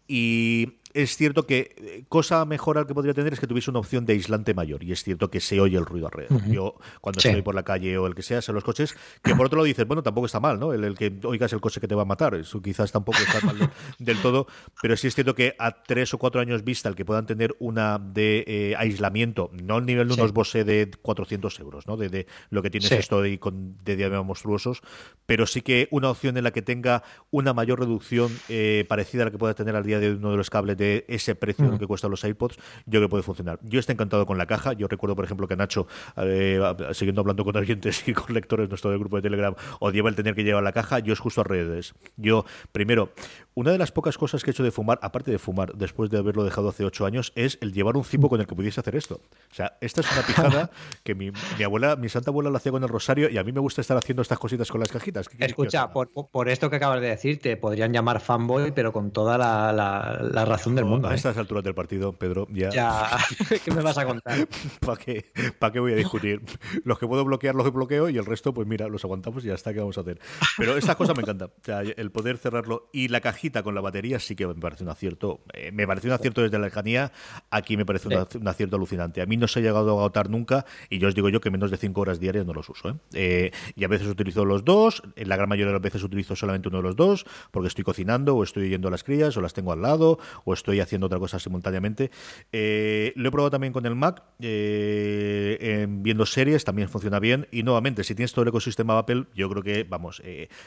Y 0.07 0.73
es 0.93 1.15
cierto 1.17 1.45
que 1.45 1.75
eh, 1.77 2.03
cosa 2.07 2.43
mejor 2.45 2.77
al 2.77 2.87
que 2.87 2.93
podría 2.93 3.13
tener 3.13 3.33
es 3.33 3.39
que 3.39 3.47
tuviese 3.47 3.69
una 3.69 3.79
opción 3.79 4.05
de 4.05 4.13
aislante 4.13 4.53
mayor. 4.53 4.83
Y 4.83 4.91
es 4.91 5.03
cierto 5.03 5.29
que 5.29 5.39
se 5.39 5.59
oye 5.59 5.77
el 5.77 5.85
ruido 5.85 6.07
alrededor. 6.07 6.43
Yo, 6.49 6.75
cuando 7.01 7.19
estoy 7.19 7.41
por 7.41 7.55
la 7.55 7.63
calle 7.63 7.97
o 7.97 8.07
el 8.07 8.15
que 8.15 8.23
sea, 8.23 8.39
en 8.45 8.55
los 8.55 8.63
coches, 8.63 8.95
que 9.21 9.35
por 9.35 9.45
otro 9.45 9.57
lado 9.57 9.65
dices, 9.65 9.87
bueno, 9.87 10.03
tampoco 10.03 10.25
está 10.25 10.39
mal, 10.39 10.59
¿no? 10.59 10.73
El, 10.73 10.97
que 10.97 11.13
oigas 11.23 11.53
el 11.53 11.61
coche 11.61 11.79
que 11.79 11.87
te 11.87 11.95
va 11.95 12.01
a 12.01 12.05
matar. 12.05 12.35
Eso 12.35 12.61
quizás 12.61 12.91
tampoco 12.91 13.19
está 13.19 13.45
mal 13.45 13.71
del 13.99 14.21
todo. 14.21 14.47
Pero 14.81 14.97
sí 14.97 15.07
es 15.07 15.15
cierto 15.15 15.35
que 15.35 15.55
a 15.59 15.83
tres 15.83 16.13
o 16.13 16.17
cuatro 16.17 16.41
años 16.41 16.63
vista, 16.63 16.89
el 16.89 16.95
que 16.95 17.05
puedan 17.05 17.25
tener 17.25 17.55
una 17.59 17.99
de 17.99 18.43
eh, 18.47 18.75
aislamiento, 18.77 19.49
no 19.53 19.75
al 19.75 19.85
nivel 19.85 20.07
de 20.07 20.15
unos 20.15 20.33
Bose 20.33 20.63
de 20.63 20.91
400 21.01 21.59
euros, 21.59 21.87
¿no? 21.87 21.97
De, 21.97 22.27
lo 22.49 22.61
que 22.61 22.69
tienes 22.69 22.91
esto 22.91 23.21
de, 23.21 23.39
con, 23.39 23.77
de 23.83 23.95
diagramas 23.95 24.25
monstruosos, 24.25 24.81
pero 25.25 25.45
sí 25.45 25.61
que 25.61 25.87
una 25.91 26.09
opción 26.09 26.37
en 26.37 26.43
la 26.43 26.51
que 26.51 26.61
tenga 26.61 27.03
una 27.31 27.53
mayor 27.53 27.79
reducción 27.79 28.31
eh, 28.49 28.85
parecida 28.87 29.23
a 29.23 29.25
la 29.25 29.31
que 29.31 29.37
pueda 29.37 29.53
tener 29.53 29.75
al 29.75 29.83
día 29.83 29.93
de 29.99 30.01
día 30.01 30.09
de 30.09 30.15
uno 30.17 30.31
de 30.31 30.37
los 30.37 30.49
cables 30.49 30.77
de 30.77 30.82
ese 31.07 31.35
precio 31.35 31.77
que 31.77 31.87
cuestan 31.87 32.11
los 32.11 32.23
iPods, 32.23 32.57
yo 32.57 32.63
creo 32.85 33.01
que 33.03 33.09
puede 33.09 33.23
funcionar. 33.23 33.59
Yo 33.63 33.79
estoy 33.79 33.93
encantado 33.93 34.25
con 34.25 34.37
la 34.37 34.45
caja. 34.45 34.73
Yo 34.73 34.87
recuerdo, 34.87 35.15
por 35.15 35.25
ejemplo, 35.25 35.47
que 35.47 35.55
Nacho, 35.55 35.87
eh, 36.17 36.59
siguiendo 36.93 37.21
hablando 37.21 37.43
con 37.43 37.55
oyentes 37.55 38.07
y 38.07 38.13
con 38.13 38.33
lectores 38.33 38.69
nuestro 38.69 38.89
del 38.91 38.99
grupo 38.99 39.17
de 39.17 39.23
Telegram, 39.23 39.55
odiaba 39.79 40.09
el 40.09 40.15
tener 40.15 40.35
que 40.35 40.43
llevar 40.43 40.63
la 40.63 40.71
caja. 40.71 40.99
Yo 40.99 41.13
es 41.13 41.19
justo 41.19 41.41
al 41.41 41.45
revés. 41.45 41.93
Yo, 42.17 42.45
primero, 42.71 43.11
una 43.55 43.71
de 43.71 43.77
las 43.77 43.91
pocas 43.91 44.17
cosas 44.17 44.43
que 44.43 44.49
he 44.49 44.53
hecho 44.53 44.63
de 44.63 44.71
fumar, 44.71 44.99
aparte 45.01 45.29
de 45.29 45.37
fumar, 45.37 45.73
después 45.73 46.09
de 46.09 46.17
haberlo 46.17 46.43
dejado 46.43 46.69
hace 46.69 46.85
ocho 46.85 47.05
años, 47.05 47.31
es 47.35 47.57
el 47.61 47.71
llevar 47.71 47.97
un 47.97 48.03
cipo 48.03 48.29
con 48.29 48.41
el 48.41 48.47
que 48.47 48.55
pudiese 48.55 48.79
hacer 48.79 48.95
esto. 48.95 49.21
O 49.51 49.55
sea, 49.55 49.77
esta 49.81 50.01
es 50.01 50.11
una 50.11 50.21
pijada 50.27 50.71
que 51.03 51.13
mi, 51.13 51.31
abuela, 51.63 51.95
mi 51.95 52.09
santa 52.09 52.31
abuela 52.31 52.49
lo 52.49 52.57
hacía 52.57 52.71
con 52.71 52.83
el 52.83 52.89
rosario 52.89 53.29
y 53.29 53.37
a 53.37 53.43
mí 53.43 53.51
me 53.51 53.59
gusta 53.59 53.81
estar 53.81 53.95
haciendo 53.97 54.21
estas 54.21 54.39
cositas 54.39 54.69
con 54.71 54.79
las 54.79 54.91
cajitas. 54.91 55.29
Escucha, 55.37 55.91
por, 55.91 56.49
esto 56.49 56.69
que 56.69 56.77
acabas 56.77 57.01
de 57.01 57.07
decir, 57.09 57.39
te 57.39 57.55
podrían 57.57 57.93
llamar 57.93 58.19
fanboy, 58.19 58.71
pero 58.71 58.91
con 58.91 59.11
toda 59.11 59.37
la, 59.37 60.45
razón 60.45 60.72
del 60.75 60.85
mundo. 60.85 61.07
A 61.07 61.11
¿eh? 61.11 61.15
estas 61.15 61.37
alturas 61.37 61.63
del 61.63 61.73
partido, 61.73 62.13
Pedro, 62.13 62.47
ya. 62.51 62.69
ya 62.69 63.17
¿Qué 63.65 63.71
me 63.71 63.81
vas 63.81 63.97
a 63.97 64.05
contar? 64.05 64.47
¿Para 64.79 64.97
qué, 64.97 65.25
¿Para 65.59 65.73
qué 65.73 65.79
voy 65.79 65.93
a 65.93 65.95
discutir? 65.95 66.41
Los 66.83 66.99
que 66.99 67.07
puedo 67.07 67.23
bloquear 67.25 67.55
los 67.55 67.71
bloqueo 67.71 68.09
y 68.09 68.17
el 68.17 68.25
resto, 68.25 68.53
pues 68.53 68.67
mira, 68.67 68.87
los 68.87 69.03
aguantamos 69.03 69.43
y 69.43 69.47
ya 69.47 69.55
está, 69.55 69.73
¿qué 69.73 69.79
vamos 69.79 69.97
a 69.97 70.01
hacer? 70.01 70.19
Pero 70.57 70.77
esta 70.77 70.95
cosa 70.95 71.13
me 71.13 71.21
encanta. 71.21 71.45
O 71.45 71.63
sea, 71.63 71.81
el 71.81 72.11
poder 72.11 72.37
cerrarlo 72.37 72.89
y 72.91 73.07
la 73.07 73.21
cajita 73.21 73.63
con 73.63 73.75
la 73.75 73.81
batería 73.81 74.19
sí 74.19 74.35
que 74.35 74.47
me 74.47 74.55
parece 74.55 74.83
un 74.83 74.89
acierto. 74.89 75.41
Eh, 75.53 75.71
me 75.71 75.87
parece 75.87 76.07
un 76.07 76.13
acierto 76.13 76.41
desde 76.41 76.57
la 76.57 76.65
lejanía. 76.65 77.11
Aquí 77.49 77.77
me 77.77 77.85
parece 77.85 78.07
un, 78.07 78.47
acierto 78.47 78.75
alucinante. 78.75 79.21
A 79.21 79.25
mí 79.25 79.37
no 79.37 79.47
se 79.47 79.59
ha 79.59 79.61
llegado 79.61 79.89
a 79.89 79.93
agotar 79.93 80.29
nunca 80.29 80.65
y 80.89 80.99
yo 80.99 81.07
os 81.07 81.15
digo 81.15 81.29
yo 81.29 81.41
que 81.41 81.51
menos 81.51 81.71
de 81.71 81.77
5 81.77 81.99
horas 82.01 82.19
diarias 82.19 82.45
no 82.45 82.53
los 82.53 82.69
uso. 82.69 82.89
¿eh? 82.89 82.95
Eh, 83.13 83.51
y 83.75 83.83
a 83.83 83.87
veces 83.87 84.07
utilizo 84.07 84.45
los 84.45 84.63
dos. 84.63 85.03
En 85.15 85.29
la 85.29 85.35
gran 85.35 85.49
mayoría 85.49 85.67
de 85.67 85.73
las 85.73 85.81
veces 85.81 86.03
utilizo 86.03 86.35
solamente 86.35 86.67
uno 86.69 86.77
de 86.77 86.83
los 86.83 86.95
dos 86.95 87.25
porque 87.51 87.67
estoy 87.67 87.83
cocinando 87.83 88.35
o 88.35 88.43
estoy 88.43 88.69
yendo 88.69 88.87
a 88.87 88.91
las 88.91 89.03
crías 89.03 89.35
o 89.37 89.41
las 89.41 89.53
tengo 89.53 89.71
al 89.71 89.81
lado 89.81 90.19
o 90.45 90.53
estoy 90.53 90.62
haciendo 90.81 91.07
otra 91.07 91.19
cosa 91.19 91.39
simultáneamente. 91.39 92.11
lo 92.51 93.27
he 93.27 93.31
probado 93.31 93.51
también 93.51 93.73
con 93.73 93.85
el 93.85 93.95
Mac. 93.95 94.23
viendo 94.39 96.25
series 96.25 96.63
también 96.63 96.89
funciona 96.89 97.19
bien. 97.19 97.47
Y 97.51 97.63
nuevamente, 97.63 98.03
si 98.03 98.15
tienes 98.15 98.33
todo 98.33 98.43
el 98.43 98.49
ecosistema 98.49 98.97
Apple, 98.97 99.25
yo 99.35 99.49
creo 99.49 99.63
que, 99.63 99.83
vamos, 99.83 100.21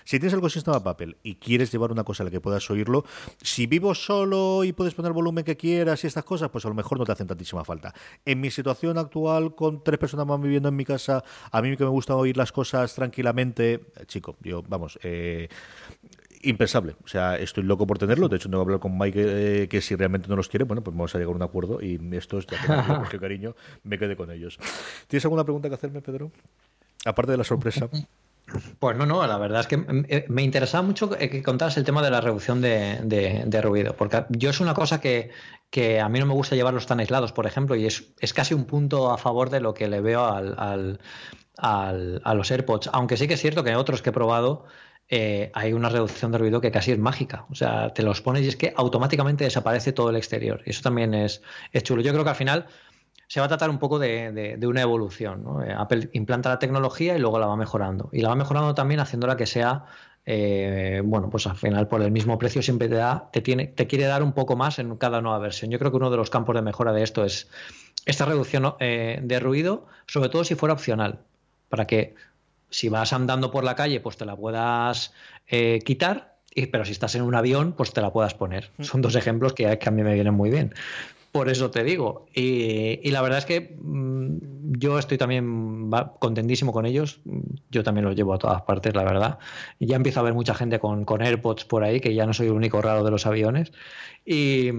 si 0.04 0.18
tienes 0.18 0.32
el 0.32 0.38
ecosistema 0.38 0.76
Apple 0.76 1.16
y 1.22 1.36
quieres 1.36 1.72
llevar 1.72 1.92
una 1.92 2.04
cosa 2.04 2.22
a 2.22 2.24
la 2.24 2.30
que 2.30 2.40
puedas 2.40 2.70
oírlo, 2.70 3.04
si 3.42 3.66
vivo 3.66 3.94
solo 3.94 4.64
y 4.64 4.72
puedes 4.72 4.94
poner 4.94 5.10
el 5.10 5.14
volumen 5.14 5.44
que 5.44 5.56
quieras 5.56 6.04
y 6.04 6.06
estas 6.06 6.24
cosas, 6.24 6.50
pues 6.50 6.64
a 6.64 6.68
lo 6.68 6.74
mejor 6.74 6.98
no 6.98 7.04
te 7.04 7.12
hacen 7.12 7.26
tantísima 7.26 7.64
falta. 7.64 7.94
En 8.24 8.40
mi 8.40 8.50
situación 8.50 8.98
actual, 8.98 9.54
con 9.54 9.82
tres 9.82 9.98
personas 9.98 10.26
más 10.26 10.40
viviendo 10.40 10.68
en 10.68 10.76
mi 10.76 10.84
casa, 10.84 11.24
a 11.50 11.62
mí 11.62 11.76
que 11.76 11.84
me 11.84 11.90
gusta 11.90 12.14
oír 12.16 12.36
las 12.36 12.52
cosas 12.52 12.94
tranquilamente, 12.94 13.74
eh, 13.74 13.80
chico, 14.06 14.36
yo, 14.40 14.62
vamos, 14.62 14.98
eh, 15.02 15.48
impensable. 16.42 16.96
O 17.04 17.08
sea, 17.08 17.36
estoy 17.36 17.64
loco 17.64 17.86
por 17.86 17.98
tenerlo. 17.98 18.28
De 18.28 18.36
hecho, 18.36 18.48
tengo 18.48 18.62
que 18.62 18.68
hablar 18.68 18.80
con 18.80 18.96
Mike 18.96 19.62
eh, 19.62 19.68
que 19.68 19.80
si 19.80 19.94
realmente 19.96 20.28
no 20.28 20.36
los 20.36 20.48
quiere, 20.48 20.64
bueno, 20.64 20.82
pues 20.82 20.96
vamos 20.96 21.14
a 21.14 21.18
llegar 21.18 21.32
a 21.32 21.36
un 21.36 21.42
acuerdo 21.42 21.80
y 21.80 22.00
estos, 22.12 22.46
ya 22.46 23.04
que 23.10 23.18
cariño, 23.20 23.54
me 23.84 23.98
quede 23.98 24.16
con 24.16 24.30
ellos. 24.30 24.58
¿Tienes 25.08 25.24
alguna 25.24 25.44
pregunta 25.44 25.68
que 25.68 25.74
hacerme, 25.74 26.00
Pedro? 26.00 26.30
Aparte 27.04 27.32
de 27.32 27.38
la 27.38 27.44
sorpresa. 27.44 27.88
Pues 28.78 28.96
no, 28.96 29.06
no, 29.06 29.26
la 29.26 29.38
verdad 29.38 29.60
es 29.60 29.66
que 29.66 29.84
eh, 30.08 30.24
me 30.28 30.42
interesaba 30.42 30.86
mucho 30.86 31.10
que 31.10 31.42
contaras 31.42 31.76
el 31.76 31.84
tema 31.84 32.02
de 32.02 32.10
la 32.10 32.20
reducción 32.20 32.60
de, 32.60 33.60
ruido, 33.62 33.96
porque 33.96 34.24
yo 34.30 34.50
es 34.50 34.60
una 34.60 34.74
cosa 34.74 35.00
que, 35.00 35.30
a 36.00 36.08
mí 36.08 36.20
no 36.20 36.26
me 36.26 36.34
gusta 36.34 36.54
llevarlos 36.54 36.86
tan 36.86 37.00
aislados, 37.00 37.32
por 37.32 37.46
ejemplo, 37.46 37.74
y 37.74 37.86
es, 37.86 38.32
casi 38.34 38.54
un 38.54 38.64
punto 38.64 39.10
a 39.10 39.18
favor 39.18 39.50
de 39.50 39.60
lo 39.60 39.74
que 39.74 39.88
le 39.88 40.00
veo 40.00 40.24
al, 40.24 41.00
a 41.58 42.34
los 42.34 42.50
AirPods, 42.50 42.90
aunque 42.92 43.16
sí 43.16 43.26
que 43.26 43.34
es 43.34 43.40
cierto 43.40 43.64
que 43.64 43.70
en 43.70 43.76
otros 43.76 44.00
que 44.00 44.10
he 44.10 44.12
probado 44.12 44.66
eh, 45.08 45.52
hay 45.54 45.72
una 45.72 45.88
reducción 45.88 46.32
de 46.32 46.38
ruido 46.38 46.60
que 46.60 46.72
casi 46.72 46.90
es 46.90 46.98
mágica, 46.98 47.46
o 47.48 47.54
sea, 47.54 47.92
te 47.92 48.02
los 48.02 48.20
pones 48.20 48.42
y 48.42 48.48
es 48.48 48.56
que 48.56 48.72
automáticamente 48.76 49.44
desaparece 49.44 49.92
todo 49.92 50.10
el 50.10 50.16
exterior, 50.16 50.62
y 50.66 50.70
eso 50.70 50.82
también 50.82 51.14
es, 51.14 51.42
chulo. 51.82 52.02
Yo 52.02 52.12
creo 52.12 52.24
que 52.24 52.30
al 52.30 52.36
final 52.36 52.66
se 53.28 53.38
va 53.38 53.46
a 53.46 53.48
tratar 53.48 53.70
un 53.70 53.78
poco 53.78 53.98
de, 54.00 54.58
una 54.66 54.82
evolución. 54.82 55.44
Eh, 55.64 55.74
Apple 55.76 56.10
implanta 56.12 56.48
la 56.48 56.58
tecnología 56.58 57.16
y 57.16 57.20
luego 57.20 57.38
la 57.38 57.46
va 57.46 57.56
mejorando. 57.56 58.08
Y 58.12 58.20
la 58.20 58.30
va 58.30 58.36
mejorando 58.36 58.74
también 58.74 59.00
haciéndola 59.00 59.36
que 59.36 59.46
sea, 59.46 59.84
eh, 60.24 61.02
bueno, 61.04 61.30
pues 61.30 61.46
al 61.46 61.56
final 61.56 61.86
por 61.88 62.02
el 62.02 62.10
mismo 62.10 62.38
precio 62.38 62.62
siempre 62.62 62.88
te 62.88 62.96
da, 62.96 63.30
te 63.32 63.40
tiene, 63.42 63.66
te 63.66 63.86
quiere 63.86 64.04
dar 64.04 64.22
un 64.22 64.32
poco 64.32 64.56
más 64.56 64.78
en 64.80 64.96
cada 64.96 65.20
nueva 65.20 65.38
versión. 65.38 65.70
Yo 65.70 65.78
creo 65.78 65.92
que 65.92 65.98
uno 65.98 66.10
de 66.10 66.16
los 66.16 66.30
campos 66.30 66.54
de 66.56 66.62
mejora 66.62 66.92
de 66.92 67.04
esto 67.04 67.24
es 67.24 67.48
esta 68.06 68.24
reducción 68.24 68.74
de 68.78 69.40
ruido, 69.40 69.86
sobre 70.06 70.28
todo 70.28 70.44
si 70.44 70.54
fuera 70.54 70.72
opcional, 70.72 71.20
para 71.68 71.86
que 71.86 72.14
si 72.70 72.88
vas 72.88 73.12
andando 73.12 73.50
por 73.50 73.64
la 73.64 73.74
calle, 73.74 74.00
pues 74.00 74.16
te 74.16 74.24
la 74.24 74.36
puedas 74.36 75.12
quitar 75.84 76.36
pero 76.72 76.86
si 76.86 76.92
estás 76.92 77.14
en 77.14 77.22
un 77.22 77.34
avión, 77.34 77.74
pues 77.76 77.92
te 77.92 78.00
la 78.00 78.10
puedas 78.10 78.32
poner. 78.32 78.70
Mm. 78.78 78.84
Son 78.84 79.02
dos 79.02 79.14
ejemplos 79.14 79.52
que, 79.52 79.78
que, 79.78 79.88
a 79.88 79.92
mí 79.92 80.02
me 80.02 80.14
vienen 80.14 80.32
muy 80.32 80.48
bien. 80.48 80.72
Por 81.30 81.50
eso 81.50 81.70
te 81.70 81.84
digo. 81.84 82.26
Y, 82.32 83.10
la 83.10 83.20
verdad 83.20 83.40
es 83.40 83.44
que 83.44 83.76
mm, 83.78 84.78
yo 84.78 84.98
estoy 84.98 85.18
también 85.18 85.90
contentísimo 86.18 86.72
con 86.72 86.86
ellos. 86.86 87.20
Yo 87.70 87.82
también 87.84 88.06
los 88.06 88.16
llevo 88.16 88.32
a 88.32 88.38
todas 88.38 88.62
partes, 88.62 88.94
la 88.94 89.04
verdad. 89.04 89.38
Y 89.78 89.86
ya 89.86 89.96
empiezo 89.96 90.20
a 90.20 90.22
ver 90.22 90.32
mucha 90.32 90.54
gente 90.54 90.78
con, 90.78 91.04
AirPods 91.20 91.66
por 91.66 91.84
ahí, 91.84 92.00
que 92.00 92.14
ya 92.14 92.24
no 92.24 92.32
soy 92.32 92.46
el 92.46 92.54
único 92.54 92.80
raro 92.80 93.04
de 93.04 93.10
los 93.10 93.26
aviones. 93.26 93.70
Y. 94.24 94.70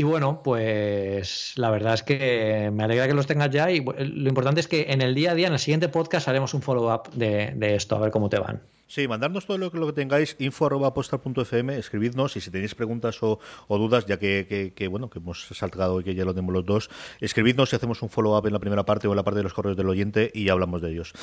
bueno, 0.00 0.42
pues 0.42 1.52
la 1.56 1.70
verdad 1.70 1.94
es 1.94 2.02
que 2.02 2.70
me 2.72 2.84
alegra 2.84 3.06
que 3.06 3.14
los 3.14 3.26
tengas 3.26 3.50
ya 3.50 3.70
y 3.70 3.84
lo 3.84 4.28
importante 4.28 4.60
es 4.60 4.68
que 4.68 4.86
en 4.88 5.02
el 5.02 5.14
día 5.14 5.32
a 5.32 5.34
día, 5.34 5.46
en 5.48 5.52
el 5.52 5.58
siguiente 5.58 5.88
podcast, 5.88 6.28
haremos 6.28 6.54
un 6.54 6.62
follow-up 6.62 7.10
de, 7.12 7.52
de, 7.54 7.74
esto, 7.74 7.96
a 7.96 7.98
ver 7.98 8.10
cómo 8.10 8.28
te 8.28 8.38
van. 8.38 8.62
Sí, 8.92 9.08
mandadnos 9.08 9.46
todo 9.46 9.56
lo 9.56 9.70
que, 9.70 9.78
lo 9.78 9.86
que 9.86 9.94
tengáis, 9.94 10.36
info.postal.fm, 10.38 11.78
escribidnos 11.78 12.36
y 12.36 12.42
si 12.42 12.50
tenéis 12.50 12.74
preguntas 12.74 13.22
o, 13.22 13.38
dudas, 13.68 14.04
ya 14.04 14.18
que, 14.18 14.88
bueno, 14.90 15.08
que 15.08 15.18
hemos 15.18 15.46
saltado 15.46 16.00
y 16.00 16.04
que 16.04 16.14
ya 16.14 16.26
lo 16.26 16.34
tenemos 16.34 16.52
los 16.52 16.66
dos, 16.66 16.90
escribidnos 17.18 17.72
y 17.72 17.76
hacemos 17.76 18.02
un 18.02 18.10
follow-up 18.10 18.46
en 18.46 18.52
la 18.52 18.58
primera 18.58 18.84
parte 18.84 19.08
o 19.08 19.12
en 19.12 19.16
la 19.16 19.22
parte 19.22 19.38
de 19.38 19.44
los 19.44 19.54
correos 19.54 19.78
del 19.78 19.88
oyente 19.88 20.30
y 20.34 20.50
hablamos 20.50 20.82
de 20.82 20.90
ellos. 20.90 21.14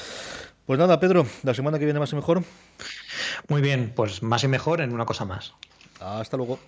Pues 0.66 0.80
nada, 0.80 1.00
Pedro, 1.00 1.28
la 1.44 1.54
semana 1.54 1.78
que 1.78 1.86
viene 1.86 2.00
más 2.00 2.12
y 2.12 2.16
mejor. 2.16 2.44
Muy 3.48 3.62
bien, 3.62 3.94
pues 3.96 4.24
más 4.24 4.44
y 4.44 4.48
mejor 4.48 4.82
en 4.82 4.92
una 4.92 5.06
cosa 5.06 5.26
más. 5.26 5.54
Hasta 6.00 6.38
luego. 6.38 6.60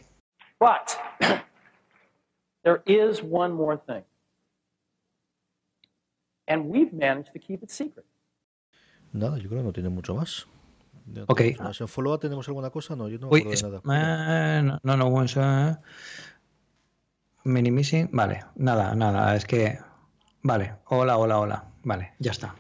But 0.60 1.42
there 2.64 2.82
is 2.86 3.22
one 3.24 3.54
more 3.54 3.78
thing. 3.78 4.04
And 6.48 6.66
we've 6.66 6.94
managed 6.94 7.34
to 7.34 7.40
keep 7.40 7.64
it 7.64 7.70
secret. 7.70 8.06
Nada, 9.14 9.38
yo 9.38 9.50
creo 9.50 9.62
que 9.62 9.66
no 9.66 9.74
tiene 9.74 9.90
mucho 9.90 10.16
más. 10.16 10.48
Ok. 11.28 11.42
¿En 11.42 11.88
follow 11.88 12.18
tenemos 12.20 12.48
alguna 12.48 12.70
cosa? 12.70 12.96
No, 12.96 13.08
yo 13.10 13.20
no 13.20 13.30
me 13.30 13.40
acuerdo 13.40 13.72
de 13.72 13.82
nada. 13.84 14.60
Eh, 14.60 14.64
no, 14.64 14.80
no, 14.84 14.98
no, 14.98 15.26
eh. 15.26 15.78
Minimissing. 17.44 18.10
Vale, 18.12 18.46
nada, 18.56 18.94
nada. 18.96 19.36
Es 19.36 19.46
que. 19.46 19.80
Vale, 20.44 20.76
hola, 20.86 21.18
hola, 21.18 21.40
hola. 21.40 21.72
Vale, 21.84 22.14
ya 22.20 22.32
está. 22.32 22.56